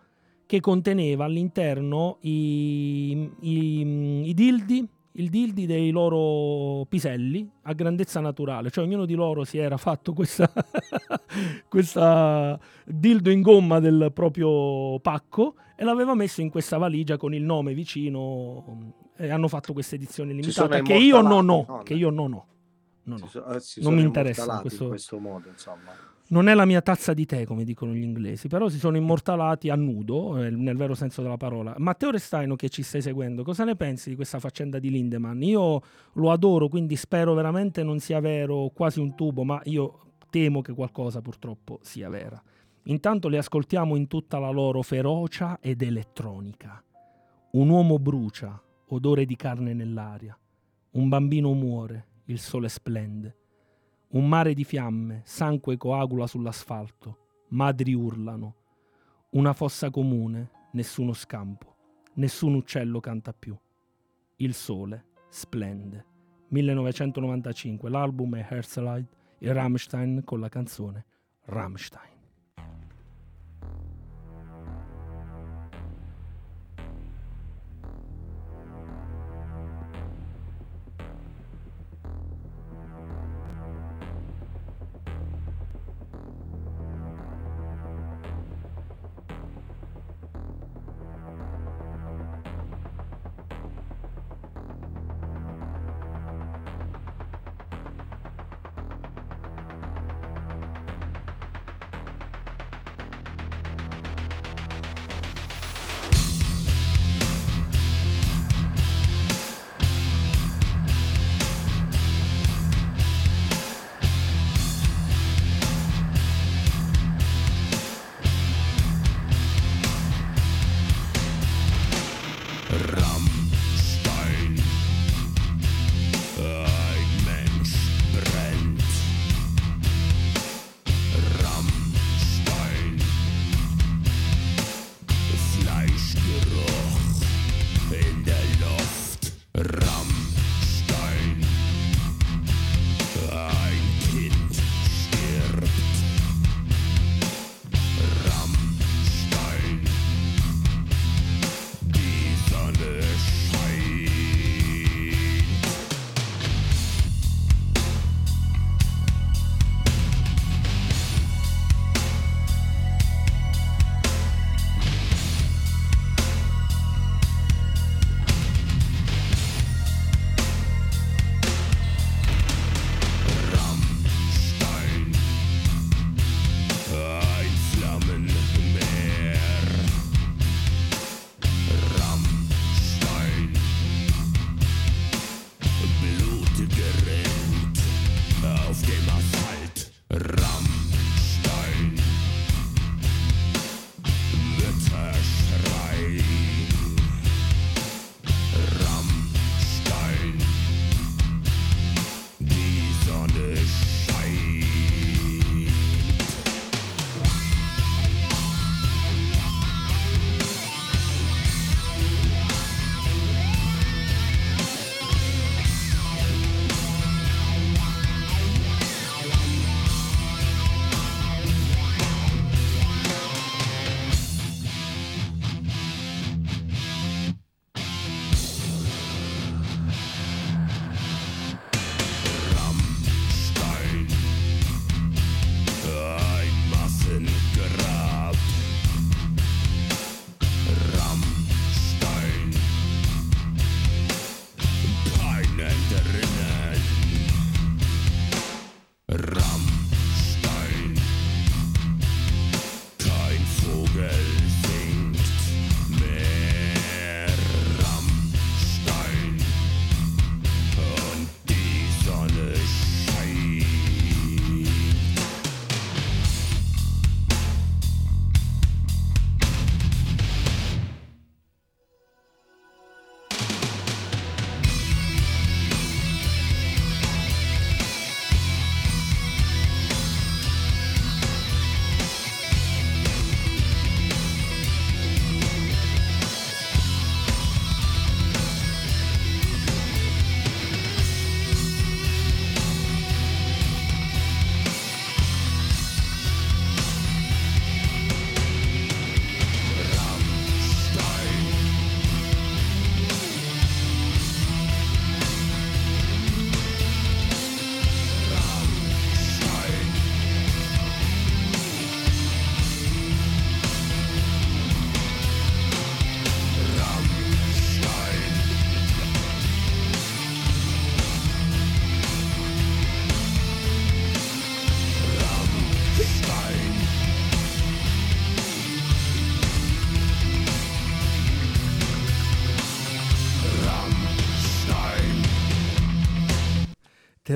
[0.46, 8.70] che conteneva all'interno i, i- i dildi, il dildi dei loro piselli a grandezza naturale,
[8.70, 10.50] cioè ognuno di loro si era fatto questa,
[11.68, 17.42] questa dildo in gomma del proprio pacco e l'aveva messo in questa valigia con il
[17.42, 21.82] nome vicino e hanno fatto questa edizione limitata che io non ho, no?
[21.82, 22.46] che io non ho.
[23.04, 23.26] Non, ho.
[23.26, 25.92] Si so- eh, Non mi interessa immortalati questo- in questo modo, insomma.
[26.26, 29.68] Non è la mia tazza di tè, come dicono gli inglesi, però si sono immortalati
[29.68, 31.74] a nudo, eh, nel vero senso della parola.
[31.76, 35.42] Matteo Restaino, che ci stai seguendo, cosa ne pensi di questa faccenda di Lindemann?
[35.42, 35.82] Io
[36.14, 40.72] lo adoro, quindi spero veramente non sia vero quasi un tubo, ma io temo che
[40.72, 42.42] qualcosa purtroppo sia vera.
[42.84, 46.82] Intanto li ascoltiamo in tutta la loro ferocia ed elettronica.
[47.52, 50.36] Un uomo brucia, odore di carne nell'aria.
[50.92, 53.36] Un bambino muore, il sole splende.
[54.14, 58.54] Un mare di fiamme, sangue coagula sull'asfalto, madri urlano.
[59.30, 61.74] Una fossa comune, nessuno scampo,
[62.14, 63.58] nessun uccello canta più.
[64.36, 66.06] Il sole splende.
[66.46, 71.06] 1995, l'album è Herzlight e Rammstein con la canzone
[71.46, 72.13] Rammstein.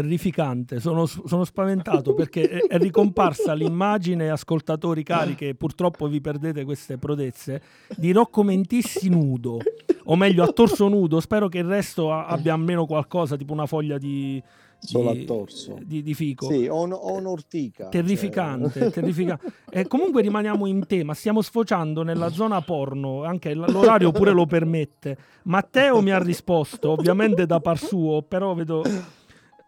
[0.00, 6.64] Terrificante, sono, sono spaventato perché è, è ricomparsa l'immagine, ascoltatori cari, che purtroppo vi perdete
[6.64, 7.60] queste prodezze,
[7.96, 9.58] di Rocco Mentissi nudo,
[10.04, 13.98] o meglio a torso nudo, spero che il resto abbia almeno qualcosa, tipo una foglia
[13.98, 14.40] di,
[14.78, 15.76] Solo di- a torso.
[15.82, 16.48] di, di fico.
[16.48, 17.88] Sì, o, un- o un'ortica.
[17.88, 19.52] Terrificante, cioè- terrificante.
[19.68, 25.18] E comunque rimaniamo in tema, stiamo sfociando nella zona porno, anche l'orario pure lo permette.
[25.42, 28.82] Matteo mi ha risposto, ovviamente da par suo, però vedo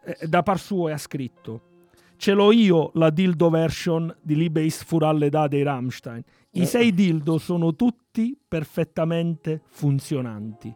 [0.04, 1.68] eh, da par suo e ha scritto
[2.20, 6.22] Ce l'ho io la dildo version di Libeis Furalleda dei Rammstein.
[6.50, 10.70] I sei dildo sono tutti perfettamente funzionanti.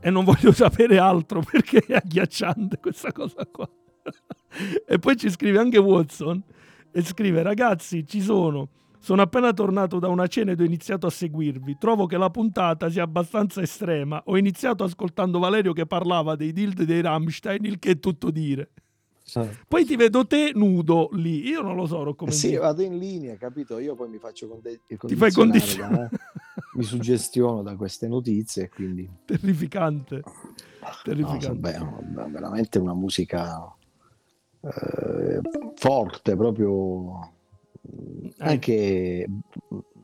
[0.00, 3.68] E non voglio sapere altro perché è agghiacciante questa cosa qua.
[4.86, 6.40] e poi ci scrive anche Watson
[6.92, 8.68] e scrive ragazzi ci sono
[9.08, 11.78] sono appena tornato da una cena ed ho iniziato a seguirvi.
[11.78, 14.20] Trovo che la puntata sia abbastanza estrema.
[14.26, 18.68] Ho iniziato ascoltando Valerio che parlava dei dild dei Rammstein il che è tutto dire.
[19.66, 21.46] Poi ti vedo te nudo lì.
[21.48, 22.56] Io non lo so Eh sì, Mendini.
[22.62, 23.78] vado in linea, capito?
[23.78, 26.18] Io poi mi faccio conde- ti fai condizionare da-
[26.76, 29.08] mi suggestiono da queste notizie quindi.
[29.24, 30.22] Terrificante.
[31.02, 31.78] Terrificante.
[31.78, 33.74] no, beh, veramente una musica
[34.60, 35.40] eh,
[35.76, 37.36] forte, proprio Eh.
[38.38, 39.26] Anche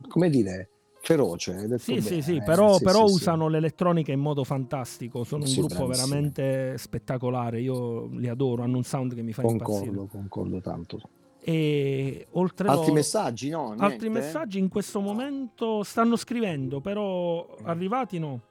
[0.07, 0.69] come dire
[1.01, 1.67] feroce.
[1.77, 3.13] Sì, sì, bene, sì, eh, però, sì, però sì, sì.
[3.21, 5.23] usano l'elettronica in modo fantastico.
[5.23, 6.09] Sono un Sì, gruppo bravissimi.
[6.09, 7.61] veramente spettacolare.
[7.61, 9.85] Io li adoro, hanno un sound che mi fa impazzire.
[9.87, 11.01] Concordo, concordo tanto.
[11.47, 13.49] E oltre Altri loro- messaggi?
[13.49, 14.09] No, altri niente?
[14.09, 18.41] messaggi in questo momento stanno scrivendo, però arrivati no.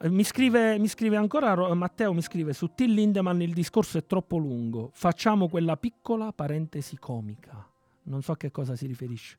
[0.00, 4.04] Eh, Mi scrive, mi scrive ancora Matteo, mi scrive su Till Lindemann il discorso è
[4.06, 4.90] troppo lungo.
[4.92, 7.64] Facciamo quella piccola parentesi comica.
[8.06, 9.38] Non so a che cosa si riferisce.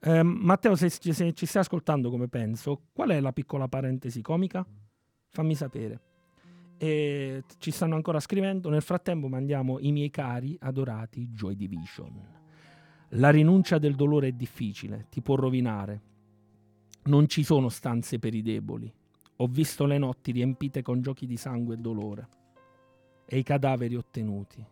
[0.00, 4.66] Ehm, Matteo, se, se ci stai ascoltando come penso, qual è la piccola parentesi comica?
[5.28, 6.00] Fammi sapere.
[6.78, 8.70] E ci stanno ancora scrivendo.
[8.70, 12.38] Nel frattempo mandiamo i miei cari adorati Joy Division.
[13.14, 16.00] La rinuncia del dolore è difficile, ti può rovinare.
[17.04, 18.92] Non ci sono stanze per i deboli.
[19.36, 22.28] Ho visto le notti riempite con giochi di sangue e dolore.
[23.26, 24.64] E i cadaveri ottenuti.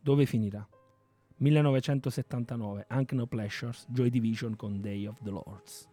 [0.00, 0.66] Dove finirà?
[1.38, 5.88] 1979, Anche No Pleasures, Joy Division con Day of the Lords.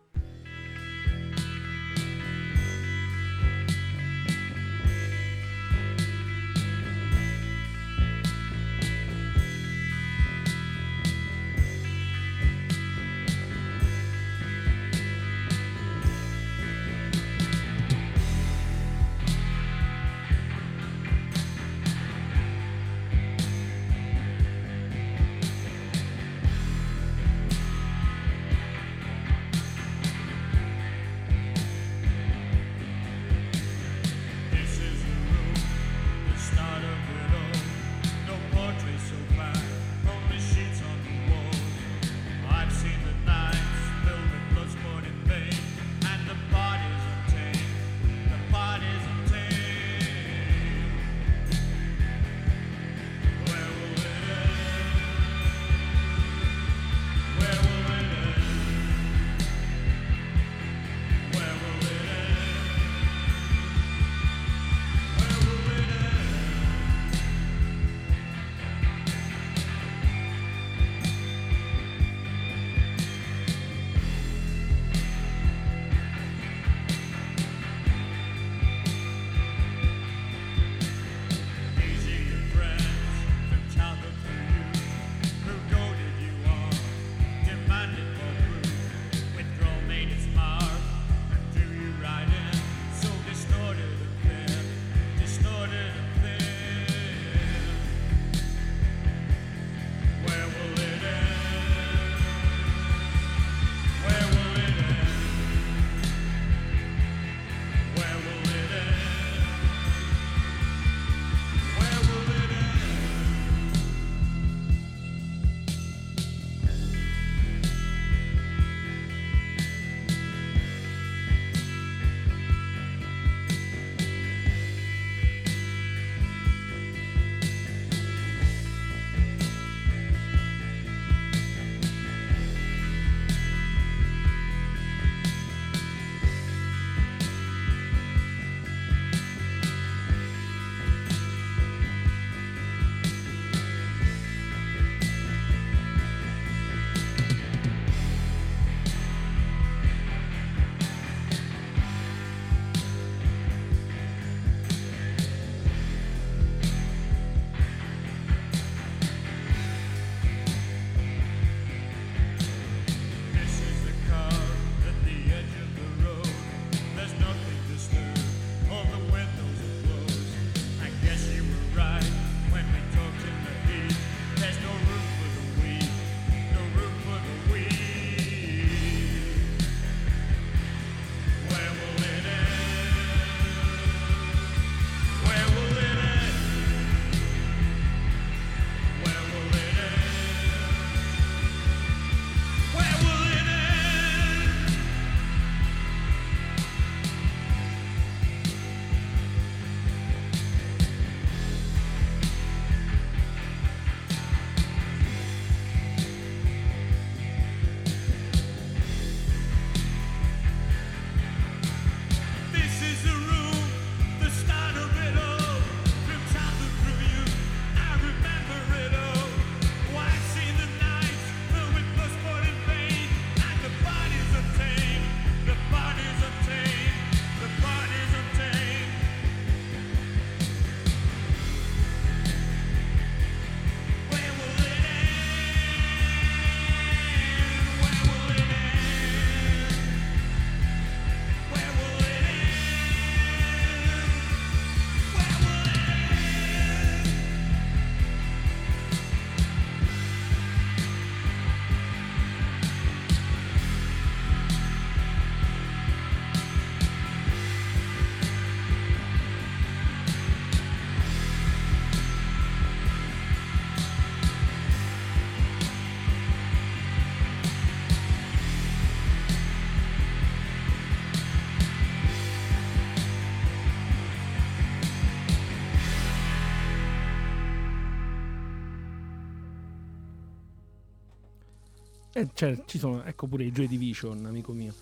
[282.24, 284.74] Eh, cioè, ci sono, ecco pure i Joy Division, amico mio.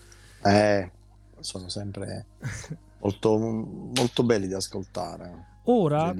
[0.44, 0.90] Eh,
[1.40, 2.26] sono sempre
[3.00, 5.50] molto, molto belli da ascoltare.
[5.66, 6.12] Ora,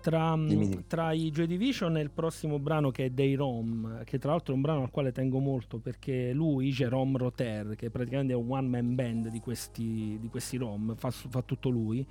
[0.00, 0.38] tra,
[0.86, 4.54] tra i Joy Division e il prossimo brano che è Day Rom, che tra l'altro
[4.54, 8.50] è un brano al quale tengo molto perché lui, Jerome Roter, che praticamente è un
[8.50, 12.06] one man band di questi, di questi Rom, fa, fa tutto lui,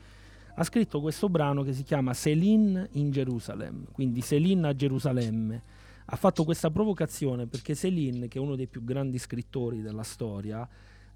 [0.53, 5.80] ha scritto questo brano che si chiama Céline in Gerusalemme, quindi Céline a Gerusalemme.
[6.14, 10.68] Ha fatto questa provocazione perché Céline, che è uno dei più grandi scrittori della storia,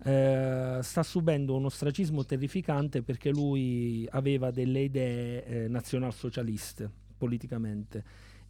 [0.01, 8.03] eh, sta subendo un ostracismo terrificante perché lui aveva delle idee eh, nazionalsocialiste politicamente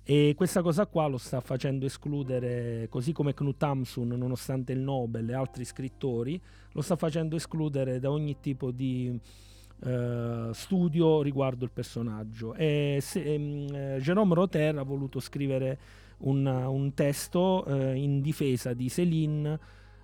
[0.08, 5.28] e questa cosa qua lo sta facendo escludere, così come Knut Hamsun, nonostante il Nobel
[5.32, 6.40] e altri scrittori,
[6.74, 9.20] lo sta facendo escludere da ogni tipo di
[9.84, 12.54] eh, studio riguardo il personaggio.
[12.54, 15.80] E se, ehm, eh, Jérôme Rotter ha voluto scrivere
[16.20, 19.60] un, un testo eh, in difesa di Céline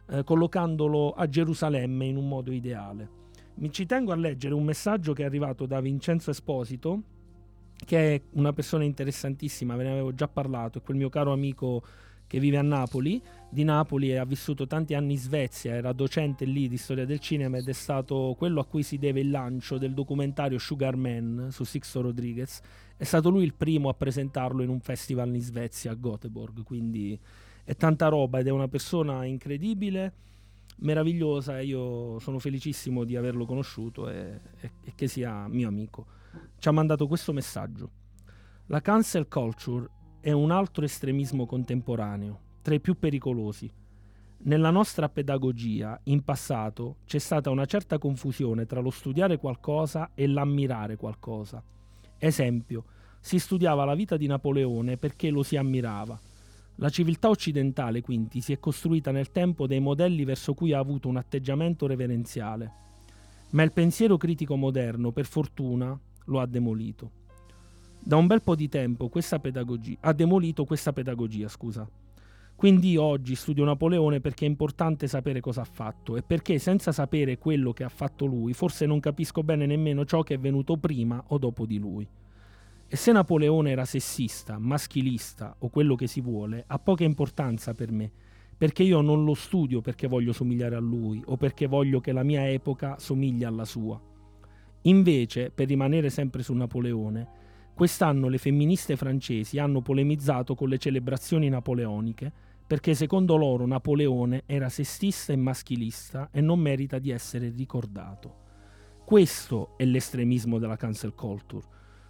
[0.08, 3.20] eh, collocandolo a Gerusalemme in un modo ideale.
[3.56, 7.02] Mi ci tengo a leggere un messaggio che è arrivato da Vincenzo Esposito,
[7.86, 11.84] che è una persona interessantissima, ve ne avevo già parlato, è quel mio caro amico
[12.32, 16.46] che vive a Napoli, di Napoli e ha vissuto tanti anni in Svezia, era docente
[16.46, 19.78] lì di storia del cinema ed è stato quello a cui si deve il lancio
[19.78, 22.62] del documentario Sugar Man su Sixto Rodriguez.
[23.02, 27.19] È stato lui il primo a presentarlo in un festival in Svezia a Göteborg, quindi
[27.64, 30.14] è tanta roba ed è una persona incredibile,
[30.82, 36.06] meravigliosa e io sono felicissimo di averlo conosciuto e, e, e che sia mio amico.
[36.60, 37.90] Ci ha mandato questo messaggio.
[38.68, 43.68] La cancel culture è un altro estremismo contemporaneo, tra i più pericolosi.
[44.44, 50.28] Nella nostra pedagogia, in passato, c'è stata una certa confusione tra lo studiare qualcosa e
[50.28, 51.64] l'ammirare qualcosa.
[52.23, 52.85] Esempio,
[53.19, 56.22] si studiava la vita di Napoleone perché lo si ammirava.
[56.76, 61.07] La civiltà occidentale, quindi, si è costruita nel tempo dei modelli verso cui ha avuto
[61.07, 62.72] un atteggiamento reverenziale.
[63.53, 67.10] Ma il pensiero critico moderno, per fortuna, lo ha demolito.
[67.99, 71.89] Da un bel po' di tempo questa pedagogia ha demolito questa pedagogia, scusa.
[72.62, 77.40] Quindi oggi studio Napoleone perché è importante sapere cosa ha fatto e perché senza sapere
[77.40, 81.24] quello che ha fatto lui, forse non capisco bene nemmeno ciò che è venuto prima
[81.30, 82.08] o dopo di lui.
[82.88, 87.92] E se Napoleone era sessista, maschilista o quello che si vuole, ha poca importanza per
[87.92, 88.12] me,
[88.56, 92.22] perché io non lo studio perché voglio somigliare a lui o perché voglio che la
[92.22, 94.00] mia epoca somigli alla sua.
[94.84, 97.28] Invece, per rimanere sempre su Napoleone,
[97.74, 104.69] quest'anno le femministe francesi hanno polemizzato con le celebrazioni napoleoniche perché secondo loro Napoleone era
[104.69, 108.35] sessista e maschilista e non merita di essere ricordato.
[109.03, 111.65] Questo è l'estremismo della cancel culture,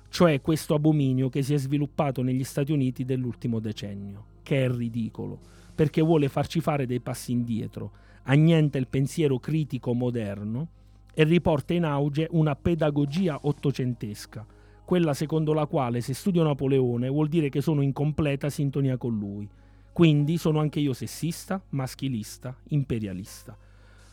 [0.09, 5.39] cioè questo abominio che si è sviluppato negli Stati Uniti dell'ultimo decennio, che è ridicolo,
[5.73, 7.93] perché vuole farci fare dei passi indietro,
[8.25, 10.67] annienta il pensiero critico moderno
[11.11, 14.45] e riporta in auge una pedagogia ottocentesca,
[14.85, 19.17] quella secondo la quale se studio Napoleone vuol dire che sono in completa sintonia con
[19.17, 19.49] lui.
[19.91, 23.57] Quindi sono anche io sessista, maschilista, imperialista.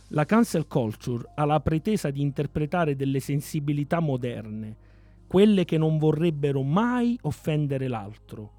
[0.08, 4.76] La cancel culture ha la pretesa di interpretare delle sensibilità moderne,
[5.26, 8.52] quelle che non vorrebbero mai offendere l'altro,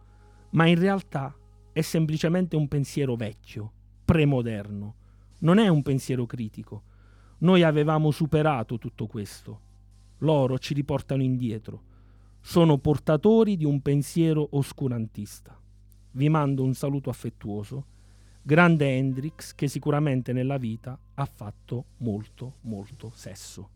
[0.51, 1.35] ma in realtà
[1.73, 3.71] è semplicemente un pensiero vecchio,
[4.05, 4.95] premoderno.
[5.39, 6.83] Non è un pensiero critico.
[7.39, 9.61] Noi avevamo superato tutto questo.
[10.19, 11.83] Loro ci riportano indietro.
[12.41, 15.58] Sono portatori di un pensiero oscurantista.
[16.11, 17.85] Vi mando un saluto affettuoso.
[18.41, 23.69] Grande Hendrix che sicuramente nella vita ha fatto molto, molto sesso.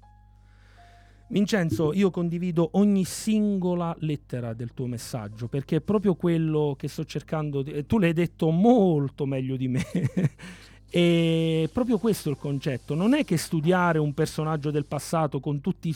[1.27, 7.05] Vincenzo, io condivido ogni singola lettera del tuo messaggio perché è proprio quello che sto
[7.05, 7.85] cercando di...
[7.85, 9.83] Tu l'hai detto molto meglio di me.
[10.89, 12.93] e proprio questo è il concetto.
[12.93, 15.89] Non è che studiare un personaggio del passato con tutte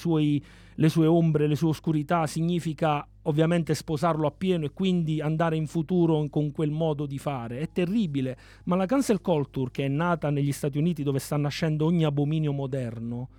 [0.73, 6.25] le sue ombre, le sue oscurità, significa ovviamente sposarlo appieno e quindi andare in futuro
[6.29, 7.59] con quel modo di fare.
[7.59, 8.37] È terribile.
[8.65, 12.51] Ma la cancel culture, che è nata negli Stati Uniti dove sta nascendo ogni abominio
[12.51, 13.29] moderno,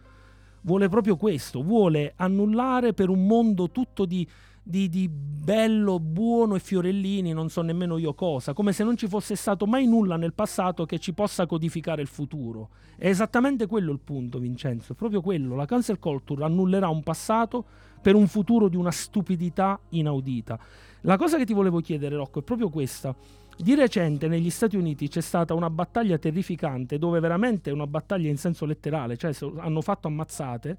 [0.63, 4.27] vuole proprio questo, vuole annullare per un mondo tutto di,
[4.63, 9.09] di, di, bello, buono e fiorellini, non so nemmeno io cosa, come se non ci
[9.09, 12.71] fosse stato mai nulla nel passato che ci possa codificare il futuro.
[12.97, 15.55] È esattamente quello il punto, Vincenzo, è proprio quello.
[15.55, 17.65] La cancel culture annullerà un passato
[18.01, 20.59] per un futuro di una stupidità inaudita.
[21.03, 23.15] La cosa che ti volevo chiedere, Rocco, è proprio questa.
[23.57, 28.29] Di recente negli Stati Uniti c'è stata una battaglia terrificante, dove veramente è una battaglia
[28.29, 30.77] in senso letterale, cioè hanno fatto ammazzate,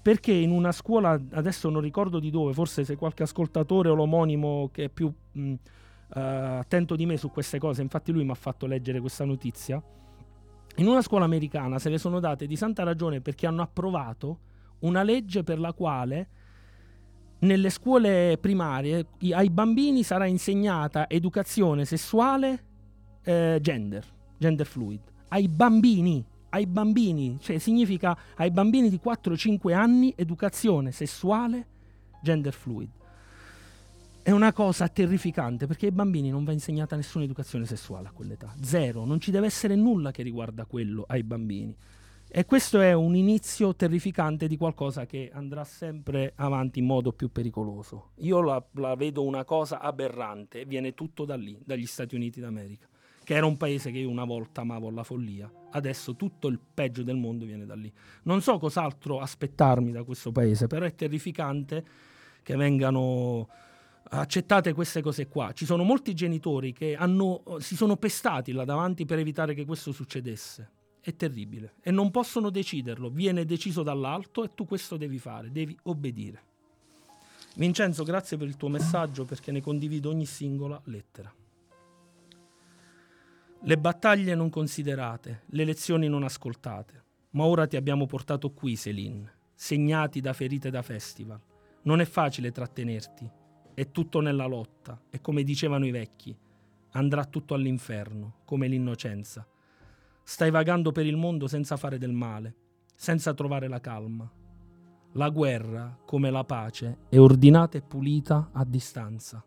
[0.00, 4.70] perché in una scuola, adesso non ricordo di dove, forse se qualche ascoltatore o l'omonimo
[4.72, 5.52] che è più mh,
[6.14, 9.82] eh, attento di me su queste cose, infatti lui mi ha fatto leggere questa notizia.
[10.76, 14.38] In una scuola americana se le sono date di santa ragione perché hanno approvato
[14.80, 16.28] una legge per la quale
[17.44, 22.64] nelle scuole primarie ai bambini sarà insegnata educazione sessuale
[23.22, 24.04] eh, gender,
[24.36, 25.00] gender fluid.
[25.28, 31.66] Ai bambini, ai bambini, cioè significa ai bambini di 4-5 anni educazione sessuale
[32.22, 32.88] gender fluid.
[34.22, 38.54] È una cosa terrificante perché ai bambini non va insegnata nessuna educazione sessuale a quell'età.
[38.62, 41.76] Zero, non ci deve essere nulla che riguarda quello ai bambini.
[42.36, 47.30] E questo è un inizio terrificante di qualcosa che andrà sempre avanti in modo più
[47.30, 48.10] pericoloso.
[48.16, 52.88] Io la, la vedo una cosa aberrante, viene tutto da lì, dagli Stati Uniti d'America,
[53.22, 55.48] che era un paese che io una volta amavo alla follia.
[55.70, 57.92] Adesso tutto il peggio del mondo viene da lì.
[58.24, 61.84] Non so cos'altro aspettarmi da questo paese, però è terrificante
[62.42, 63.48] che vengano
[64.08, 65.52] accettate queste cose qua.
[65.52, 69.92] Ci sono molti genitori che hanno, si sono pestati là davanti per evitare che questo
[69.92, 70.82] succedesse.
[71.04, 75.76] È terribile e non possono deciderlo, viene deciso dall'alto e tu questo devi fare, devi
[75.82, 76.42] obbedire.
[77.56, 81.30] Vincenzo, grazie per il tuo messaggio perché ne condivido ogni singola lettera.
[83.60, 89.30] Le battaglie non considerate, le lezioni non ascoltate, ma ora ti abbiamo portato qui, Céline,
[89.54, 91.38] segnati da ferite da festival.
[91.82, 93.30] Non è facile trattenerti,
[93.74, 96.34] è tutto nella lotta e come dicevano i vecchi,
[96.92, 99.46] andrà tutto all'inferno, come l'innocenza.
[100.26, 102.54] Stai vagando per il mondo senza fare del male,
[102.94, 104.28] senza trovare la calma.
[105.12, 109.44] La guerra, come la pace, è ordinata e pulita a distanza.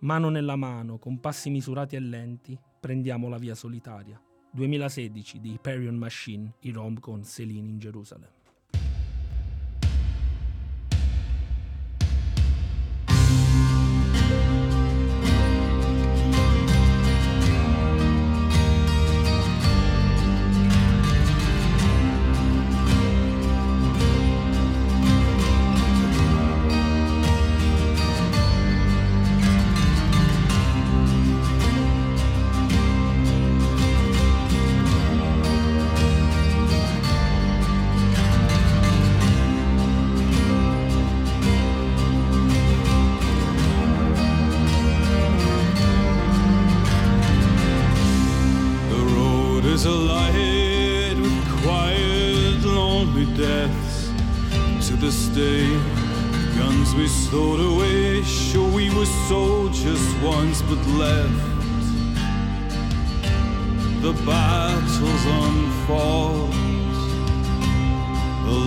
[0.00, 4.20] Mano nella mano, con passi misurati e lenti, prendiamo la via solitaria.
[4.50, 8.35] 2016 di Hyperion Machine, i rom con Celine in Gerusalemme.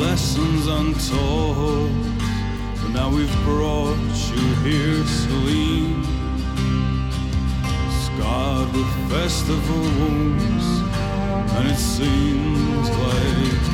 [0.09, 1.91] Lessons untold.
[2.81, 6.03] But now we've brought you here, Celine
[8.05, 10.67] scarred with festival wounds,
[11.55, 13.65] and it seems like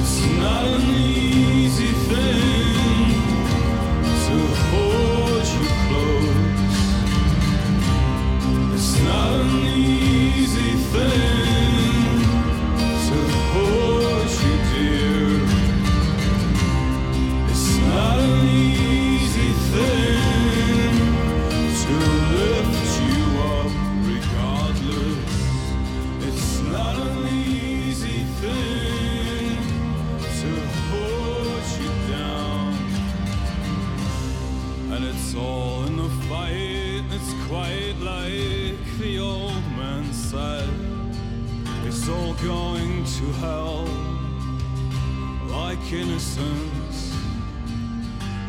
[0.00, 3.10] it's not an easy thing
[4.26, 4.36] to
[4.68, 6.80] hold you close.
[8.74, 11.49] It's not an easy thing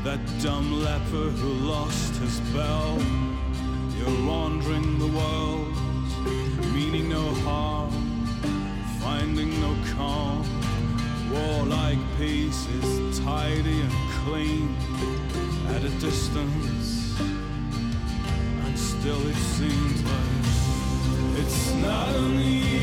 [0.03, 2.97] That dumb leper who lost his bell.
[3.97, 5.75] You're wandering the world,
[6.73, 7.91] meaning no harm,
[8.99, 10.43] finding no calm.
[11.31, 13.93] Warlike peace is tidy and
[14.25, 14.75] clean
[15.69, 20.45] at a distance, and still it seems like
[21.37, 22.80] it's not an easy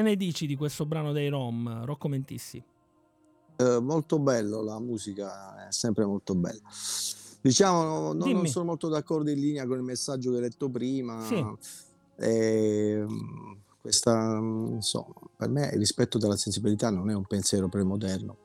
[0.00, 2.64] Che ne dici di questo brano dei Rom, Rocco Mentissi?
[3.56, 6.62] Eh, molto bello, la musica è sempre molto bella.
[7.42, 11.22] Diciamo, no, non sono molto d'accordo in linea con il messaggio che hai detto prima.
[11.26, 11.44] Sì.
[12.16, 13.04] Eh,
[13.78, 18.38] questa, insomma, per me il rispetto della sensibilità non è un pensiero premoderno,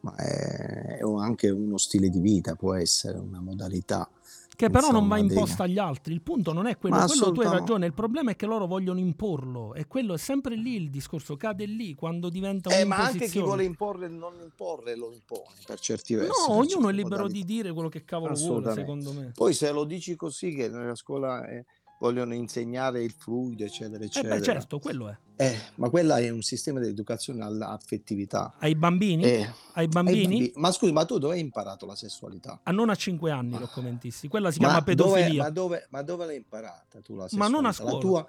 [0.00, 4.08] ma è, è anche uno stile di vita, può essere una modalità.
[4.56, 6.12] Che però insomma, non va imposta agli altri.
[6.12, 7.86] Il punto non è quello, Ma quello tu hai ragione.
[7.86, 9.74] Il problema è che loro vogliono imporlo.
[9.74, 13.40] E quello è sempre lì il discorso, cade lì quando diventa Eh, ma anche chi
[13.40, 16.30] vuole imporre il non imporre lo impone per certi versi.
[16.48, 17.38] No, ognuno è libero modalità.
[17.38, 19.32] di dire quello che cavolo vuole, secondo me.
[19.34, 21.64] Poi se lo dici così che nella scuola eh,
[22.04, 24.34] vogliono insegnare il fluido, eccetera, Eh eccetera.
[24.36, 25.16] beh, certo, quello è.
[25.36, 28.54] Eh, ma quella è un sistema di educazione all'affettività.
[28.58, 29.22] Ai bambini?
[29.24, 30.22] Eh, Ai ai bambini?
[30.36, 32.60] bambi- Ma scusi, ma tu dove hai imparato la sessualità?
[32.62, 34.28] A non a 5 anni, lo commentissi.
[34.28, 35.42] Quella si Ma chiama dove, pedofilia.
[35.44, 37.56] ma, dove, ma dove l'hai imparata tu la Ma sessualità?
[37.56, 37.98] non a La scuola.
[37.98, 38.28] tua...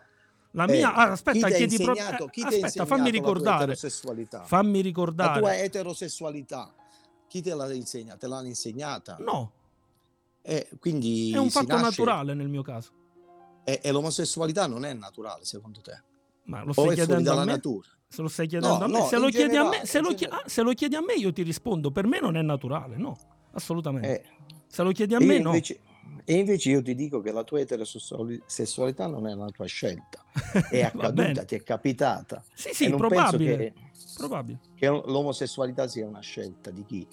[0.52, 0.94] La eh, mia...
[0.96, 2.30] ah, aspetta, chiedi proprio...
[2.34, 3.76] eh, aspetta, fammi la ricordare.
[4.46, 5.40] Fammi La ricordare.
[5.42, 6.74] tua eterosessualità,
[7.28, 8.18] chi te l'ha insegnata?
[8.20, 9.18] Te l'hanno insegnata?
[9.20, 9.52] No,
[10.44, 12.92] Eh, quindi è un fatto nasce- naturale nel mio caso.
[13.66, 16.00] E, e l'omosessualità non è naturale, secondo te?
[16.44, 17.88] Ma lo O stai fuori chiedendo dalla natura?
[18.08, 20.00] Se lo stai chiedendo No, a me, no, se, lo chiedi a me generale, se,
[20.00, 20.44] lo chie- generale.
[20.46, 21.92] ah, se lo chiedi a me, io ti rispondo.
[21.92, 23.18] Per me non è naturale, no,
[23.54, 24.22] assolutamente.
[24.22, 24.26] Eh,
[24.68, 25.50] Se lo chiedi a e me, io no.
[25.50, 25.80] invece,
[26.24, 30.24] e invece io ti dico che la tua eterosessualità non è una tua scelta,
[30.70, 32.44] è accaduta, ti è capitata.
[32.54, 33.58] Sì, e sì, non probabile.
[33.58, 34.60] penso che, probabile.
[34.76, 37.08] che l'omosessualità sia una scelta di chi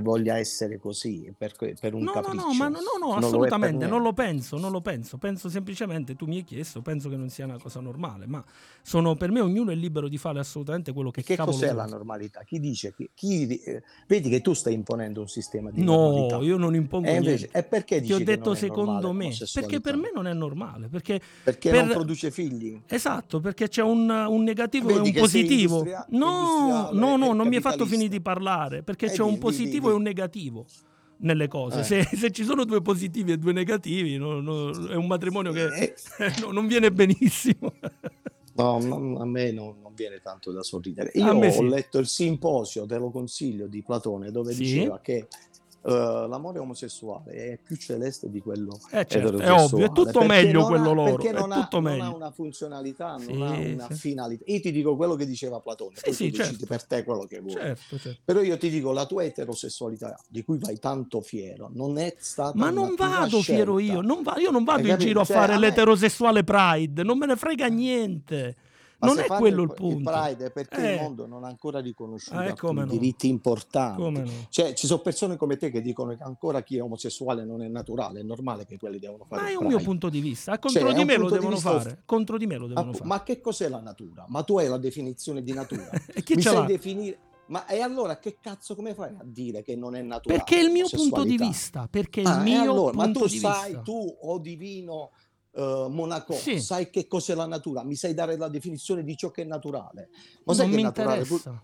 [0.00, 2.46] voglia essere così per, per un No, no, capriccio.
[2.46, 5.18] no, ma no, no, no, Non assolutamente, non lo penso, non lo penso.
[5.18, 8.42] Penso semplicemente, tu mi hai chiesto, penso che non sia una cosa normale, ma
[8.82, 11.72] sono, per me ognuno è libero di fare assolutamente quello che, E che cos'è vuole.
[11.74, 12.42] la normalità?
[12.44, 12.94] Chi dice?
[12.94, 16.36] Chi, chi- eh, vedi che tu stai imponendo un sistema di No, normalità.
[16.38, 17.58] io non impongo E invece, niente.
[17.58, 21.70] e perché Ti ho detto secondo me, perché per me non è normale, perché Perché
[21.70, 22.80] per- non produce figli?
[22.86, 25.76] Esatto, perché c'è un, un negativo e Vedi un che sei positivo.
[25.78, 29.22] industria- No, no, no, e non mi hai fatto finire di parlare, perché Eh, c'è
[29.22, 29.38] un di-
[29.82, 30.66] positivo e un negativo
[31.18, 31.80] nelle cose.
[31.80, 31.84] Eh.
[31.84, 35.66] Se, se ci sono due positivi e due negativi, no- no, è un matrimonio che
[35.66, 35.94] Eh,
[36.40, 37.72] no, non viene benissimo.
[38.54, 41.10] No, ma- a me non, non viene tanto da sorridere.
[41.14, 41.68] Io ho sì.
[41.68, 44.62] letto il simposio, te lo consiglio, di Platone, dove Sì.
[44.64, 45.26] diceva che
[45.84, 45.90] eh,
[46.28, 50.62] l'amore omosessuale è più celeste di quello Eh, certo, è ovvio, è tutto meglio non
[50.62, 53.86] ha- quello loro, Perché è non, ha, non ha una funzionalità, Sì, non ha una
[53.88, 53.94] sì.
[53.94, 54.44] finalità.
[54.46, 56.66] Io ti dico quello che diceva Platone, Sì, poi sì, tu decidi certo.
[56.66, 57.54] per te quello che vuoi.
[57.54, 58.20] certo, certo.
[58.24, 62.56] Però io ti dico, la tua eterosessualità, di cui vai tanto fiero, non è stata
[62.56, 65.08] Ma non vado fiero io, non va- io non vado Hai in capito?
[65.08, 68.56] giro a Cioè, fare a me- l'eterosessuale pride, non me ne frega niente.
[69.02, 70.10] Ma Non è quello il il punto.
[70.10, 70.94] Pride è perché Eh.
[70.94, 72.84] il mondo non ha ancora riconosciuto Eh, no.
[72.86, 74.10] diritti importanti.
[74.10, 74.24] No?
[74.48, 77.68] Cioè, ci sono persone come te che dicono che ancora chi è omosessuale non è
[77.68, 80.52] naturale, è normale che quelli devono fare Ma è il un mio punto di vista.
[80.52, 82.02] Cioè, Contro è di me di devono vista- fare.
[82.06, 83.08] Contro di me lo devono Appu- fare.
[83.08, 84.24] Ma che cos'è la natura?
[84.28, 85.90] Ma tu hai la definizione di natura.
[86.14, 87.18] E chi Mi sai definire...
[87.46, 90.38] Ma e allora che cazzo come fai a dire che non è naturale?
[90.42, 91.86] Perché è il mio punto di vista.
[91.90, 93.80] Perché Ah, il mio allora, ma punto tu di sai, vista.
[93.82, 95.10] tu o divino
[95.54, 96.60] eh, Monaco, Sì.
[96.60, 97.82] sai che cos'è la natura?
[97.84, 100.08] Mi sai dare la definizione di ciò che è naturale?
[100.44, 101.20] Ma sai non che mi è naturale?
[101.22, 101.62] interessa.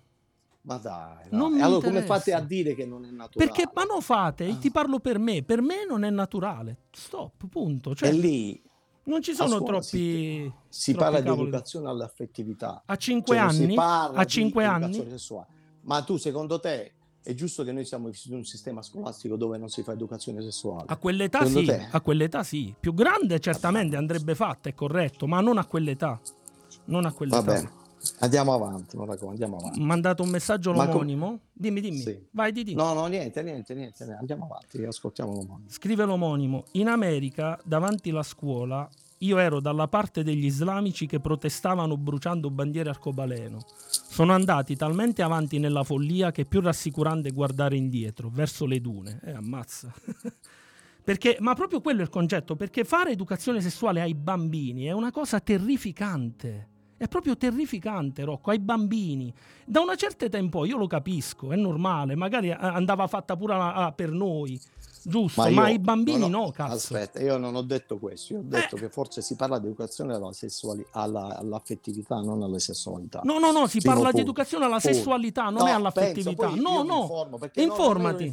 [0.62, 2.14] Ma dai, Non mi allora come interessa.
[2.18, 3.50] fate a dire che non è naturale?
[3.50, 4.56] Perché, ma no, fate, Ah.
[4.56, 5.42] ti parlo per me.
[5.42, 6.76] Per me non è naturale.
[6.92, 7.94] Stop, punto.
[7.94, 8.62] Cioè, e lì
[9.04, 10.52] non ci sono scuola troppi.
[10.68, 11.48] si troppi parla di cavoli.
[11.48, 12.82] educazione all'affettività.
[12.84, 13.74] A 5 Cioè, non si anni?
[13.74, 15.10] parla A di 5 educazione anni?
[15.10, 15.46] sessuale.
[15.82, 16.92] Ma tu, secondo te,
[17.28, 20.84] è giusto che noi siamo in un sistema scolastico dove non si fa educazione sessuale?
[20.86, 22.74] A quell'età sì, a quell'età sì.
[22.80, 26.18] Più grande certamente andrebbe fatta, è corretto, ma non a quell'età.
[26.86, 27.42] Non a quell'età.
[27.42, 27.70] Va bene,
[28.20, 29.78] andiamo avanti, Monaco, andiamo avanti.
[29.78, 31.40] Mandato un messaggio Ma com- l'omonimo?
[31.52, 31.98] Dimmi, dimmi.
[31.98, 32.18] Sì.
[32.30, 32.72] Vai, di.
[32.72, 35.60] No, no, niente, niente, niente, andiamo avanti, ascoltiamo l'uomo.
[35.66, 36.64] Scrive l'omonimo.
[36.72, 38.88] In America, davanti alla scuola,
[39.18, 43.58] io ero dalla parte degli islamici che protestavano bruciando bandiere arcobaleno.
[43.88, 49.20] Sono andati talmente avanti nella follia che è più rassicurante guardare indietro, verso le dune.
[49.24, 49.92] Eh, ammazza.
[51.08, 55.10] Perché, ma proprio quello è il concetto, perché fare educazione sessuale ai bambini è una
[55.10, 56.68] cosa terrificante.
[56.98, 59.32] È proprio terrificante, Rocco, ai bambini.
[59.64, 63.54] Da una certa età in poi, io lo capisco, è normale, magari andava fatta pure
[63.54, 64.60] a- a- per noi,
[65.02, 66.74] giusto, ma, io ai bambini non ho- no, cazzo.
[66.74, 68.80] Aspetta, io non ho detto questo, io ho detto Eh.
[68.80, 73.20] che forse si parla di educazione alla sessuali- alla- all'affettività, non alle sessualità.
[73.24, 74.30] No, no, no, si Primo parla di punto.
[74.30, 74.94] educazione alla Punto.
[74.96, 76.48] sessualità, non No, è all'affettività.
[76.48, 77.00] penso, no, no.
[77.02, 77.38] informo,
[78.18, 78.32] Informati.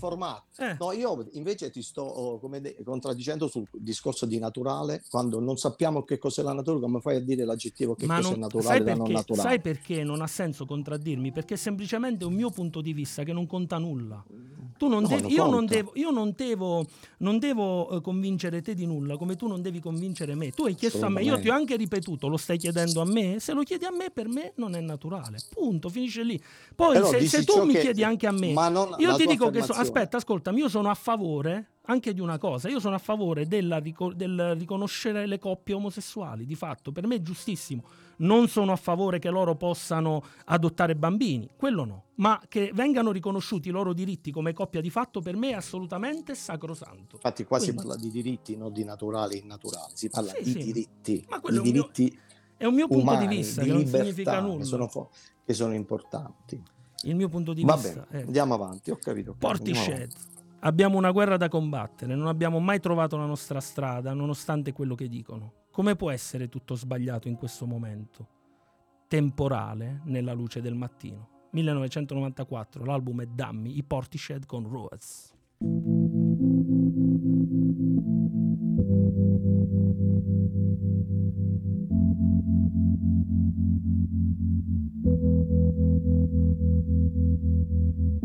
[0.57, 0.75] Eh.
[0.79, 5.57] No, io invece ti sto oh, come de- contraddicendo sul discorso di naturale, quando non
[5.57, 8.83] sappiamo che cos'è la natura, come fai a dire l'aggettivo che Ma cos'è non- naturale
[8.83, 9.49] da non naturale?
[9.49, 11.31] sai perché non ha senso contraddirmi?
[11.31, 14.23] Perché è semplicemente un mio punto di vista che non conta nulla.
[14.77, 16.85] Tu non No, devi- io, non devo, io non devo devo,
[17.17, 20.51] non devo eh, convincere te di nulla, come tu non devi convincere me.
[20.51, 23.39] Tu hai chiesto a me, io ti ho anche ripetuto, lo stai chiedendo a me?
[23.39, 25.37] Se lo chiedi a me, per me non è naturale.
[25.49, 26.41] Punto, finisce lì.
[26.73, 28.53] Poi se, se, tu mi chiedi anche a me,
[28.97, 32.69] io ti dico che so, aspetta, ascoltami, io sono a favore anche di una cosa.
[32.69, 37.21] Io sono a favore della, del riconoscere le coppie omosessuali, di fatto, per me è
[37.21, 37.83] giustissimo.
[38.17, 43.69] Non sono a favore che loro possano adottare bambini, quello no, ma che vengano riconosciuti
[43.69, 47.15] i loro diritti come coppia di fatto per me è assolutamente sacrosanto.
[47.15, 50.43] Infatti qua Quindi, si parla di diritti, non di naturale e innaturale, si parla sì,
[50.43, 50.63] di sì.
[50.63, 52.19] diritti, ma di diritti mio,
[52.57, 54.57] è un mio punto umani, di vista di che non significa nulla.
[54.59, 55.09] Che sono,
[55.45, 56.63] che sono importanti.
[57.03, 58.25] Il mio punto di Va vista bene, è...
[58.25, 59.35] andiamo avanti, ho capito.
[59.37, 60.13] Portishead.
[60.59, 65.07] Abbiamo una guerra da combattere, non abbiamo mai trovato la nostra strada, nonostante quello che
[65.07, 65.64] dicono.
[65.75, 68.27] Come può essere tutto sbagliato in questo momento?
[69.09, 71.49] Temporale nella luce del mattino.
[71.51, 75.33] 1994, l'album è Dammi, i Portishead con Roaz.
[75.59, 75.85] Thank
[88.21, 88.24] you.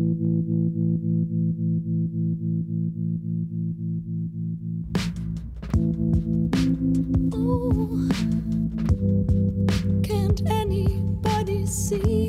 [11.71, 12.20] see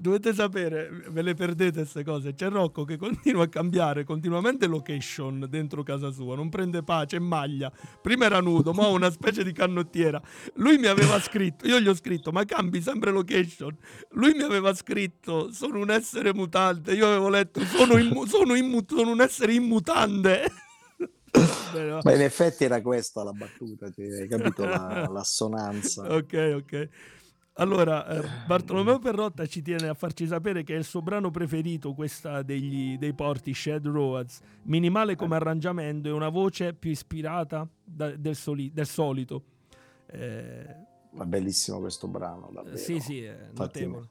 [0.00, 2.34] dovete sapere, ve le perdete queste cose.
[2.34, 7.70] C'è Rocco che continua a cambiare continuamente location dentro casa sua, non prende pace, maglia.
[8.00, 10.20] Prima era nudo, ma una specie di canottiera.
[10.54, 13.76] Lui mi aveva scritto, io gli ho scritto, ma cambi sempre location.
[14.12, 16.92] Lui mi aveva scritto, sono un essere mutante.
[16.92, 20.50] Io avevo letto, sono, immu- sono, immu- sono un essere immutante.
[22.02, 26.02] Ma in effetti era questa la battuta, hai capito la, l'assonanza.
[26.10, 26.88] Ok, ok.
[27.54, 31.92] Allora, eh, Bartolomeo Perrotta ci tiene a farci sapere che è il suo brano preferito,
[31.92, 38.16] questa degli, dei porti Shed Roads, minimale come arrangiamento e una voce più ispirata da-
[38.16, 39.42] del, soli- del solito.
[40.06, 40.76] Eh,
[41.10, 42.76] Ma bellissimo questo brano, davvero.
[42.76, 44.08] sì, sì, è Infatti, notevole.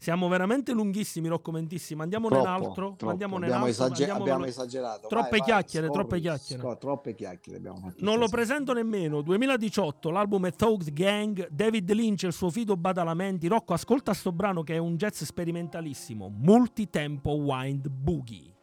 [0.00, 2.00] Siamo veramente lunghissimi, roccomentissimi.
[2.02, 2.72] Andiamo Troppo, nell'altro.
[2.72, 3.08] troppo.
[3.08, 3.68] Andiamo Abbiamo, nell'altro.
[3.68, 5.08] esage- andiamo abbiamo velo- esagerato.
[5.08, 6.62] Troppe Vai, vai, chiacchiere, scorri, troppe chiacchiere.
[6.62, 7.60] scor- troppe chiacchiere
[7.98, 9.22] Non lo presento nemmeno.
[9.22, 13.48] 2018, l'album è Thugs Gang, David Lynch e il suo fido Badalamenti.
[13.48, 16.28] Rocco, ascolta sto brano che è un jazz sperimentalissimo.
[16.32, 18.54] Multitempo Wind Boogie.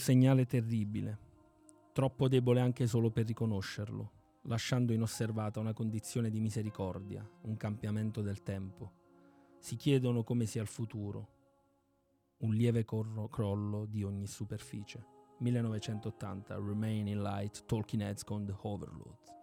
[0.00, 1.18] Segnale terribile,
[1.92, 4.10] troppo debole anche solo per riconoscerlo,
[4.44, 8.92] lasciando inosservata una condizione di misericordia, un cambiamento del tempo.
[9.58, 11.28] Si chiedono come sia il futuro,
[12.38, 15.04] un lieve corro- crollo di ogni superficie.
[15.38, 19.39] 1980, Remain in Light, Talking Heads con The Overlords.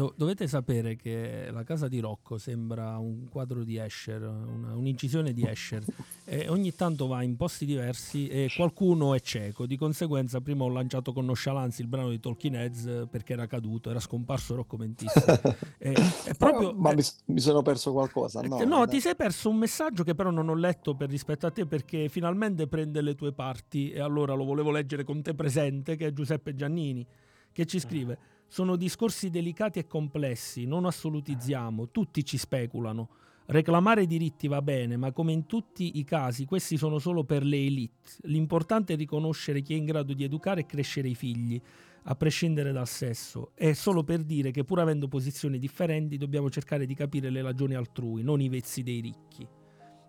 [0.00, 5.34] Do- dovete sapere che la casa di Rocco sembra un quadro di Escher, una- un'incisione
[5.34, 5.84] di Escher.
[6.24, 9.66] e ogni tanto va in posti diversi e qualcuno è cieco.
[9.66, 13.46] Di conseguenza, prima ho lanciato con nonchalance il brano di Talking Heads eh, perché era
[13.46, 15.38] caduto, era scomparso Rocco Mentista.
[15.76, 15.92] E-
[16.24, 18.40] è proprio, ma eh, mi, mi sono perso qualcosa.
[18.40, 21.50] No, No, ti sei perso un messaggio che però non ho letto per rispetto a
[21.50, 25.96] te perché finalmente prende le tue parti e allora lo volevo leggere con te presente
[25.96, 27.06] che è Giuseppe Giannini
[27.52, 28.18] che ci scrive
[28.50, 33.08] sono discorsi delicati e complessi, non assolutizziamo, tutti ci speculano.
[33.46, 37.58] Reclamare diritti va bene, ma come in tutti i casi questi sono solo per le
[37.58, 38.10] elite.
[38.22, 41.60] L'importante è riconoscere chi è in grado di educare e crescere i figli,
[42.02, 43.52] a prescindere dal sesso.
[43.54, 47.74] È solo per dire che pur avendo posizioni differenti dobbiamo cercare di capire le ragioni
[47.74, 49.46] altrui, non i vezzi dei ricchi.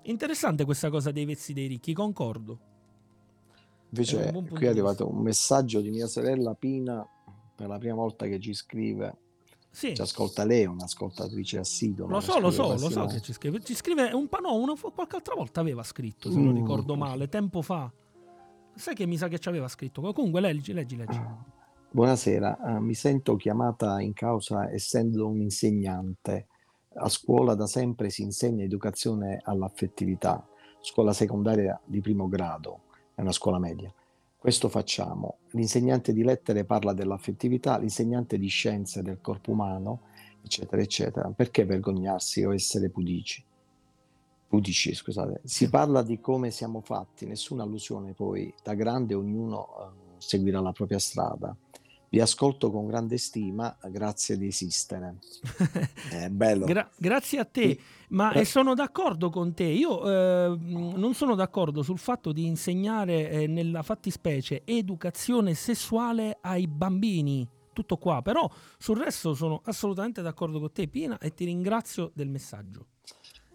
[0.06, 2.60] Interessante questa cosa dei vezzi dei ricchi, concordo.
[3.90, 7.08] Invece qui è arrivato un messaggio di mia sorella Pina
[7.62, 9.18] per la prima volta che ci scrive.
[9.70, 12.08] Sì, Ci ascolta lei, è un'ascoltatrice assidua.
[12.08, 13.62] lo so, lo so, lo so che ci scrive.
[13.62, 16.58] Ci scrive un po', no, una, qualche altra volta aveva scritto, se non Mm.
[16.58, 17.90] ricordo male, tempo fa.
[18.74, 20.02] Sai che mi sa che ci aveva scritto.
[20.12, 21.20] Comunque leggi, leggi, leggi.
[21.92, 26.48] Buonasera, eh, mi sento chiamata in causa essendo un insegnante.
[26.96, 30.46] A scuola da sempre si insegna educazione all'affettività,
[30.82, 32.82] scuola secondaria di primo grado,
[33.16, 33.94] è una scuola media.
[34.42, 35.38] Questo facciamo.
[35.52, 40.02] L'insegnante di lettere parla dell'affettività, l'insegnante di scienze del corpo umano,
[40.42, 41.30] eccetera, eccetera.
[41.30, 43.46] Perché vergognarsi o essere pudici?
[44.48, 45.42] Pudici, scusate.
[45.44, 48.52] Si parla di come siamo fatti, nessuna allusione poi.
[48.64, 51.56] Da grande ognuno eh, seguirà la propria strada.
[52.14, 55.20] Vi ascolto con grande stima, grazie di esistere.
[56.12, 56.66] È bello.
[56.66, 57.80] Gra- grazie a te,
[58.10, 58.44] ma Eh.
[58.44, 59.64] sono d'accordo con te.
[59.64, 66.68] Io eh, non sono d'accordo sul fatto di insegnare eh, nella fattispecie educazione sessuale ai
[66.68, 67.48] bambini.
[67.72, 68.46] Tutto qua, però
[68.78, 72.88] sul resto sono assolutamente d'accordo con te, Pina, e ti ringrazio del messaggio.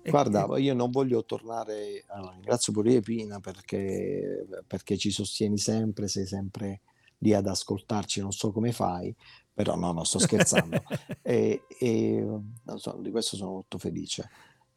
[0.02, 6.24] Guarda, io non voglio tornare, allora, ringrazio pure Pina perché, perché ci sostieni sempre, sei
[6.24, 6.80] sempre
[7.18, 9.14] lì ad ascoltarci, non so come fai,
[9.52, 10.82] però no, non sto scherzando.
[11.22, 12.26] e, e,
[12.62, 14.28] non so, di questo sono molto felice.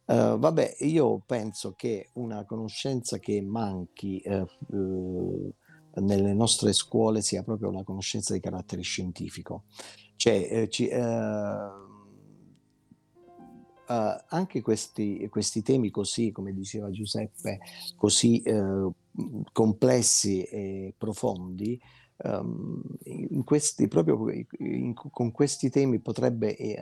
[0.06, 7.44] Eh, vabbè, io penso che una conoscenza che manchi eh, eh, nelle nostre scuole sia
[7.44, 9.66] proprio la conoscenza di carattere scientifico.
[10.16, 11.88] Cioè, eh, ci- eh,
[13.88, 17.60] anche questi, questi temi così, come diceva Giuseppe,
[17.96, 18.90] così eh,
[19.52, 21.80] complessi e profondi,
[22.24, 22.82] ehm,
[23.30, 24.30] in questi, proprio
[24.60, 26.80] in- con questi temi potrebbe, eh,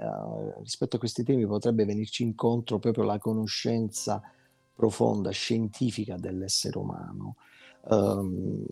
[0.62, 4.22] rispetto a questi temi potrebbe venirci incontro proprio la conoscenza
[4.74, 7.36] profonda, scientifica dell'essere umano.
[7.90, 8.66] Ehm,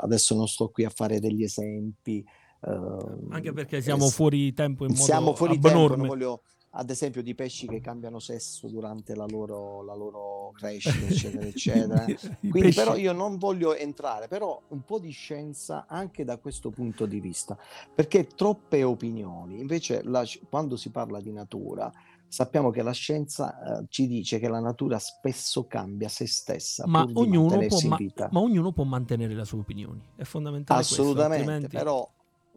[0.00, 2.24] adesso non sto qui a fare degli esempi.
[2.62, 5.96] ehm, Anche perché siamo eh, fuori tempo in modo siamo fuori tempo, abnorme.
[5.96, 6.42] non voglio,
[6.78, 12.04] ad esempio di pesci che cambiano sesso durante la loro, la loro crescita, eccetera, eccetera.
[12.40, 16.70] Quindi pesci- però io non voglio entrare, però un po' di scienza anche da questo
[16.70, 17.56] punto di vista,
[17.94, 21.90] perché troppe opinioni, invece la- quando si parla di natura,
[22.28, 27.08] sappiamo che la scienza eh, ci dice che la natura spesso cambia se stessa ma
[27.14, 28.28] ognuno, può ma- vita.
[28.32, 30.02] ma ognuno può mantenere le sue opinioni.
[30.16, 32.06] È fondamentale questo, Assolutamente, altrimenti- però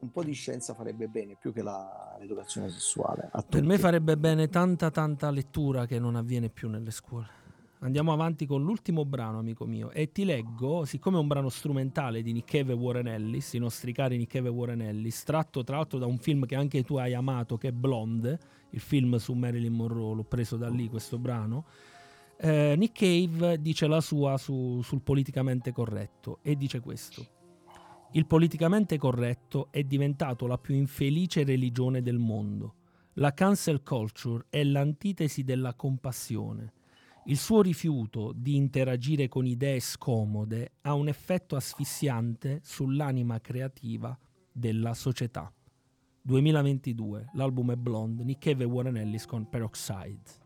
[0.01, 3.29] un po' di scienza farebbe bene più che la- l'educazione sessuale.
[3.47, 7.37] Per me farebbe bene tanta tanta lettura che non avviene più nelle scuole.
[7.81, 12.21] Andiamo avanti con l'ultimo brano, amico mio, e ti leggo, siccome è un brano strumentale
[12.21, 15.63] di Nick Cave e Warren Ellis, i nostri cari Nick Cave e Warren Ellis, tratto
[15.63, 18.37] tra l'altro da un film che anche tu hai amato, che è Blonde,
[18.71, 21.63] il film su Marilyn Monroe, l'ho preso da lì questo brano.
[22.41, 27.25] Eh, Nick Cave dice la sua su- sul politicamente corretto e dice questo.
[28.13, 32.73] Il politicamente corretto è diventato la più infelice religione del mondo.
[33.13, 36.73] La cancel culture è l'antitesi della compassione.
[37.25, 44.17] Il suo rifiuto di interagire con idee scomode ha un effetto asfissiante sull'anima creativa
[44.51, 45.53] della società.
[46.23, 50.38] 2022, l'album è Blonde, Nick Cave e Warren Ellis con Peroxide.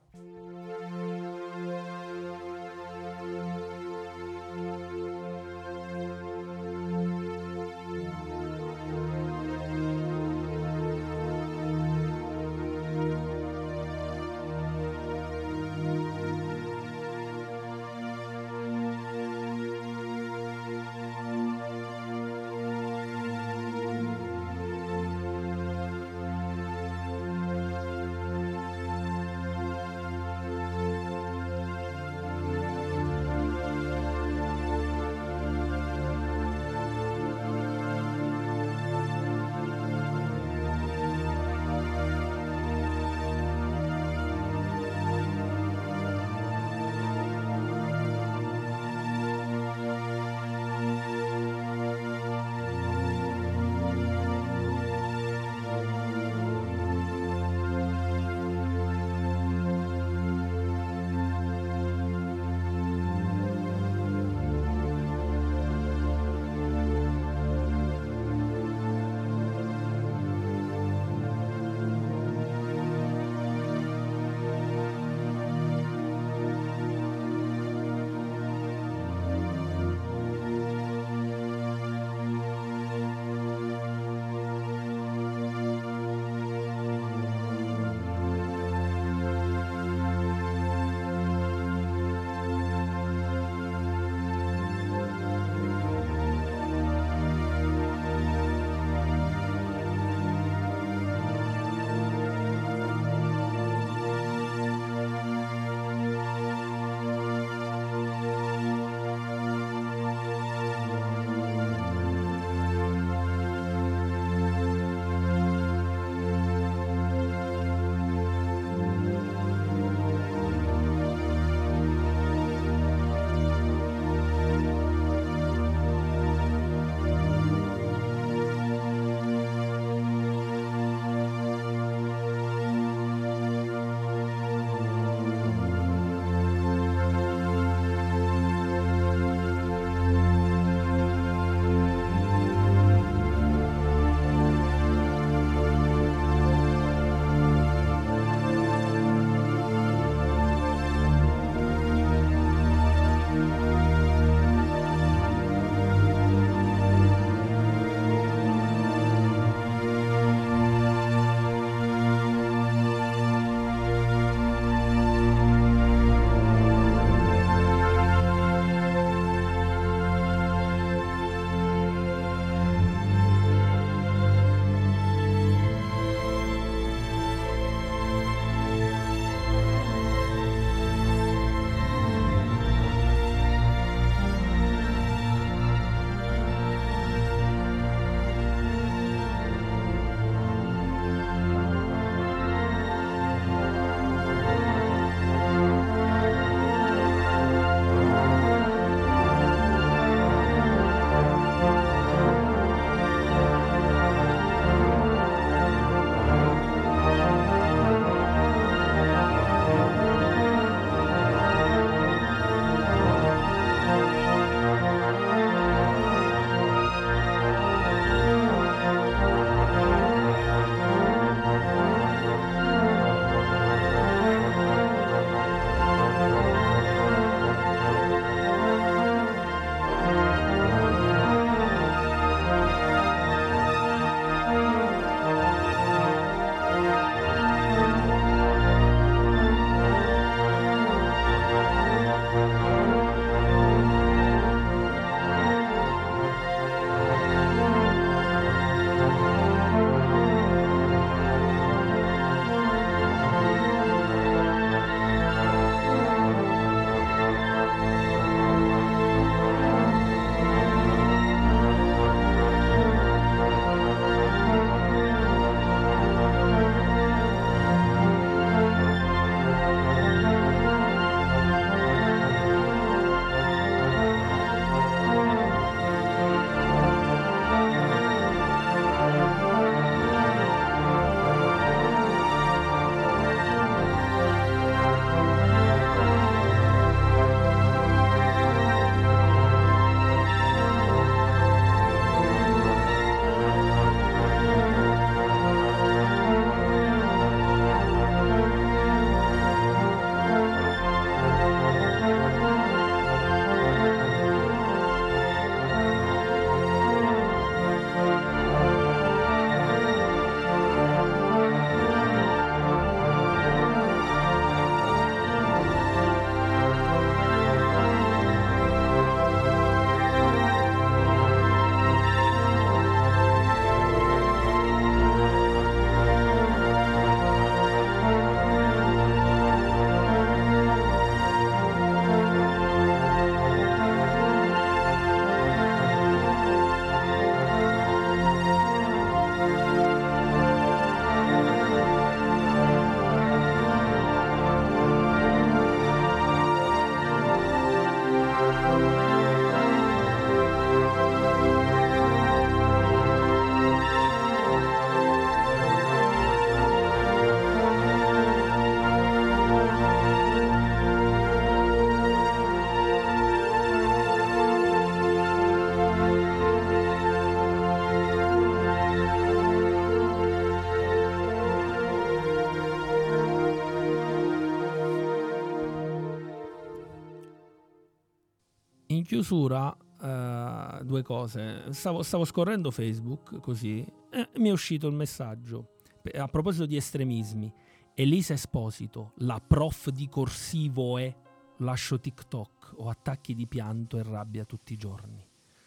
[379.03, 381.73] In chiusura, eh, due cose.
[381.73, 385.73] Stavo, stavo scorrendo Facebook così e mi è uscito il messaggio.
[386.15, 387.51] A proposito di estremismi,
[387.95, 391.13] Elisa Esposito, la prof di corsivo è
[391.57, 395.21] lascio TikTok, ho attacchi di pianto e rabbia tutti i giorni.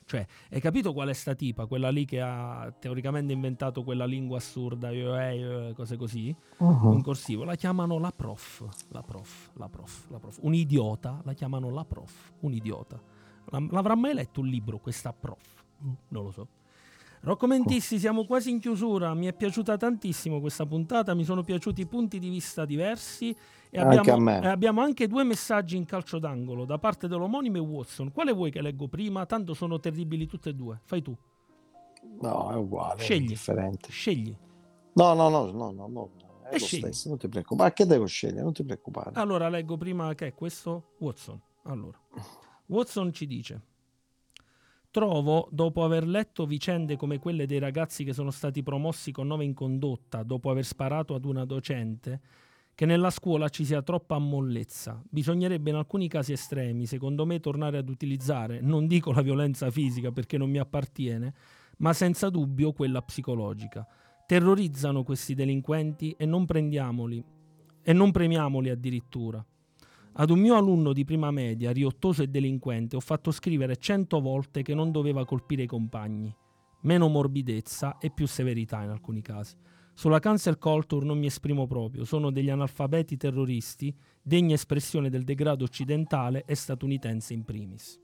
[0.06, 1.66] Cioè, hai capito qual è sta tipa?
[1.66, 6.34] Quella lì che ha teoricamente inventato quella lingua assurda, io, eh, eh, cose così,
[6.94, 7.44] in corsivo.
[7.44, 10.38] La chiamano la prof, la prof, la prof, la prof.
[10.40, 12.98] Un idiota, la chiamano la prof, un idiota.
[13.50, 15.64] La- L'avrà mai letto un libro questa prof?
[15.84, 16.48] Mm, Non lo so.
[17.20, 19.12] Rocco Mentissi, siamo quasi in chiusura.
[19.14, 21.12] Mi è piaciuta tantissimo questa puntata.
[21.14, 23.34] Mi sono piaciuti punti di vista diversi.
[23.68, 24.42] E Anche abbiamo, a me.
[24.42, 28.12] e abbiamo anche due messaggi in calcio d'angolo da parte dell'omonimo e Watson.
[28.12, 29.26] Quale vuoi che leggo prima?
[29.26, 30.78] Tanto sono terribili tutte e due.
[30.84, 31.16] Fai tu.
[32.20, 33.26] No, è uguale, è Scegli.
[33.26, 33.90] differente.
[33.90, 34.36] Scegli.
[34.92, 36.10] No, no, no, no, no, no,
[36.44, 36.80] è E lo scegli.
[36.80, 37.68] stesso, non ti preoccupare.
[37.70, 38.42] Ma che devo scegliere?
[38.42, 39.10] Non ti preoccupare.
[39.14, 41.40] Allora leggo prima che è questo Watson.
[41.64, 41.98] Allora,
[42.66, 43.60] Watson ci dice:
[44.90, 49.44] Trovo, dopo aver letto vicende come quelle dei ragazzi che sono stati promossi con nove
[49.44, 52.20] in condotta dopo aver sparato ad una docente,
[52.74, 55.02] che nella scuola ci sia troppa mollezza.
[55.08, 60.12] Bisognerebbe in alcuni casi estremi, secondo me, tornare ad utilizzare, non dico la violenza fisica
[60.12, 61.34] perché non mi appartiene,
[61.78, 63.86] ma senza dubbio quella psicologica.
[64.26, 67.22] Terrorizzano questi delinquenti e non prendiamoli
[67.82, 69.44] e non premiamoli addirittura.
[70.18, 74.62] Ad un mio alunno di prima media, riottoso e delinquente, ho fatto scrivere cento volte
[74.62, 76.34] che non doveva colpire i compagni.
[76.82, 79.56] Meno morbidezza e più severità in alcuni casi.
[79.92, 85.64] Sulla cancel culture non mi esprimo proprio, sono degli analfabeti terroristi, degna espressione del degrado
[85.64, 88.00] occidentale e statunitense in primis.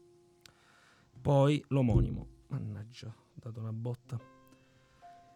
[1.18, 2.26] Poi l'omonimo.
[2.48, 4.20] Mannaggia, ho dato una botta.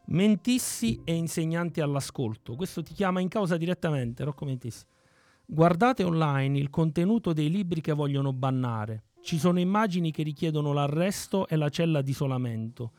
[0.09, 2.55] Mentissi e insegnanti all'ascolto.
[2.55, 4.85] Questo ti chiama in causa direttamente, Rocco Mentissi.
[5.49, 9.05] Guardate online il contenuto dei libri che vogliono bannare.
[9.23, 12.91] Ci sono immagini che richiedono l'arresto e la cella di isolamento.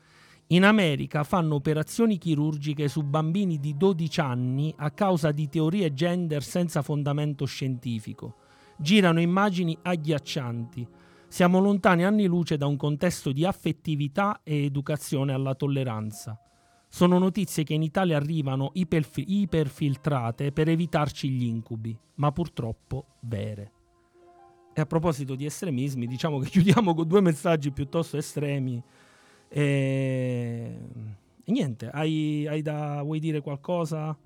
[0.47, 6.41] In America fanno operazioni chirurgiche su bambini di 12 anni a causa di teorie gender
[6.41, 8.37] senza fondamento scientifico.
[8.77, 10.87] Girano immagini agghiaccianti.
[11.27, 16.39] Siamo lontani anni luce da un contesto di affettività e educazione alla tolleranza.
[16.89, 23.71] Sono notizie che in Italia arrivano iperfi- iperfiltrate per evitarci gli incubi, ma purtroppo vere.
[24.73, 28.81] E a proposito di estremismi, diciamo che chiudiamo con due messaggi piuttosto estremi.
[29.49, 30.79] E,
[31.43, 34.17] e niente, hai, hai da, vuoi dire qualcosa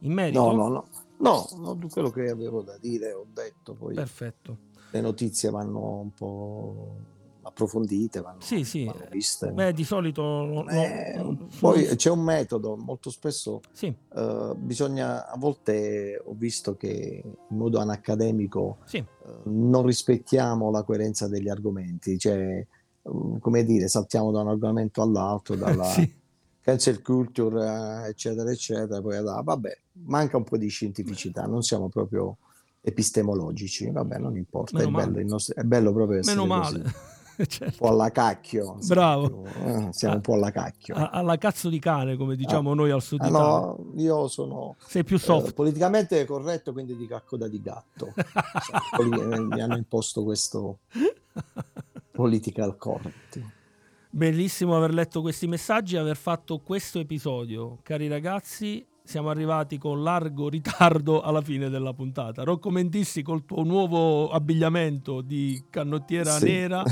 [0.00, 0.40] in merito?
[0.40, 0.84] No, no, no.
[1.18, 4.58] No, no, quello che avevo da dire ho detto, poi Perfetto.
[4.90, 6.96] le notizie vanno un po'
[7.42, 8.84] approfondite, vanno, Sì, sì.
[8.84, 9.50] vanno viste.
[9.50, 10.22] Beh, di solito...
[10.22, 16.34] no- Eh, sono- poi c'è un metodo, molto spesso Sì, eh, bisogna, a volte ho
[16.34, 19.06] visto che in modo anacademico sì, eh,
[19.44, 22.66] non rispettiamo la coerenza degli argomenti, cioè, eh,
[23.40, 26.14] come dire, saltiamo da un argomento all'altro, dalla sì.
[26.60, 31.88] cancel culture, eh, eccetera, eccetera, poi da, vabbè, manca un po' di scientificità, non siamo
[31.88, 32.36] proprio
[32.84, 35.10] epistemologici, vabbè, non importa, è male.
[35.12, 36.82] bello, nostro- è bello proprio essere Meno così,
[37.36, 37.38] male.
[37.42, 37.76] un Certo.
[37.78, 39.44] po' alla cacchio, Bravo.
[39.50, 40.94] siamo, eh, siamo un po' alla cacchio.
[40.94, 43.46] A- alla cazzo di cane, come diciamo noi al sud Ah, Italia.
[43.48, 45.54] no, io sono Sei più eh, soft.
[45.54, 48.12] politicamente corretto, quindi dico a coda di gatto.
[48.16, 50.78] Cioè, poli- mi hanno imposto questo
[52.12, 53.40] political correct.
[54.10, 57.78] Bellissimo aver letto questi messaggi e aver fatto questo episodio.
[57.82, 62.42] Cari ragazzi, siamo arrivati con largo ritardo alla fine della puntata.
[62.44, 66.44] Rocco Mentissi col tuo nuovo abbigliamento di canottiera Sì.
[66.44, 66.82] nera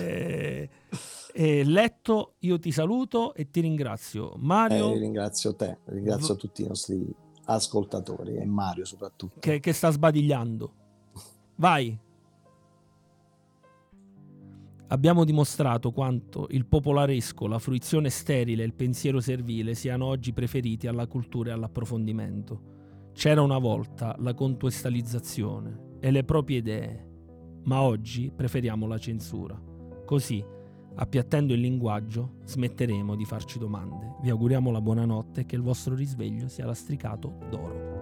[0.00, 0.68] e,
[1.32, 4.34] e letto, io ti saluto e ti ringrazio.
[4.38, 7.06] Mario, Eh, ringrazio te, ringrazio tutti i nostri
[7.44, 9.40] ascoltatori e Mario soprattutto.
[9.40, 10.72] che, che sta sbadigliando.
[11.56, 11.98] Vai.
[14.90, 20.86] Abbiamo dimostrato quanto il popolaresco, la fruizione sterile e il pensiero servile siano oggi preferiti
[20.86, 23.10] alla cultura e all'approfondimento.
[23.12, 27.06] C'era una volta la contestualizzazione e le proprie idee,
[27.64, 29.60] ma oggi preferiamo la censura.
[30.06, 30.42] Così,
[30.94, 34.14] appiattendo il linguaggio, smetteremo di farci domande.
[34.22, 37.97] Vi auguriamo la buonanotte e che il vostro risveglio sia lastricato d'oro.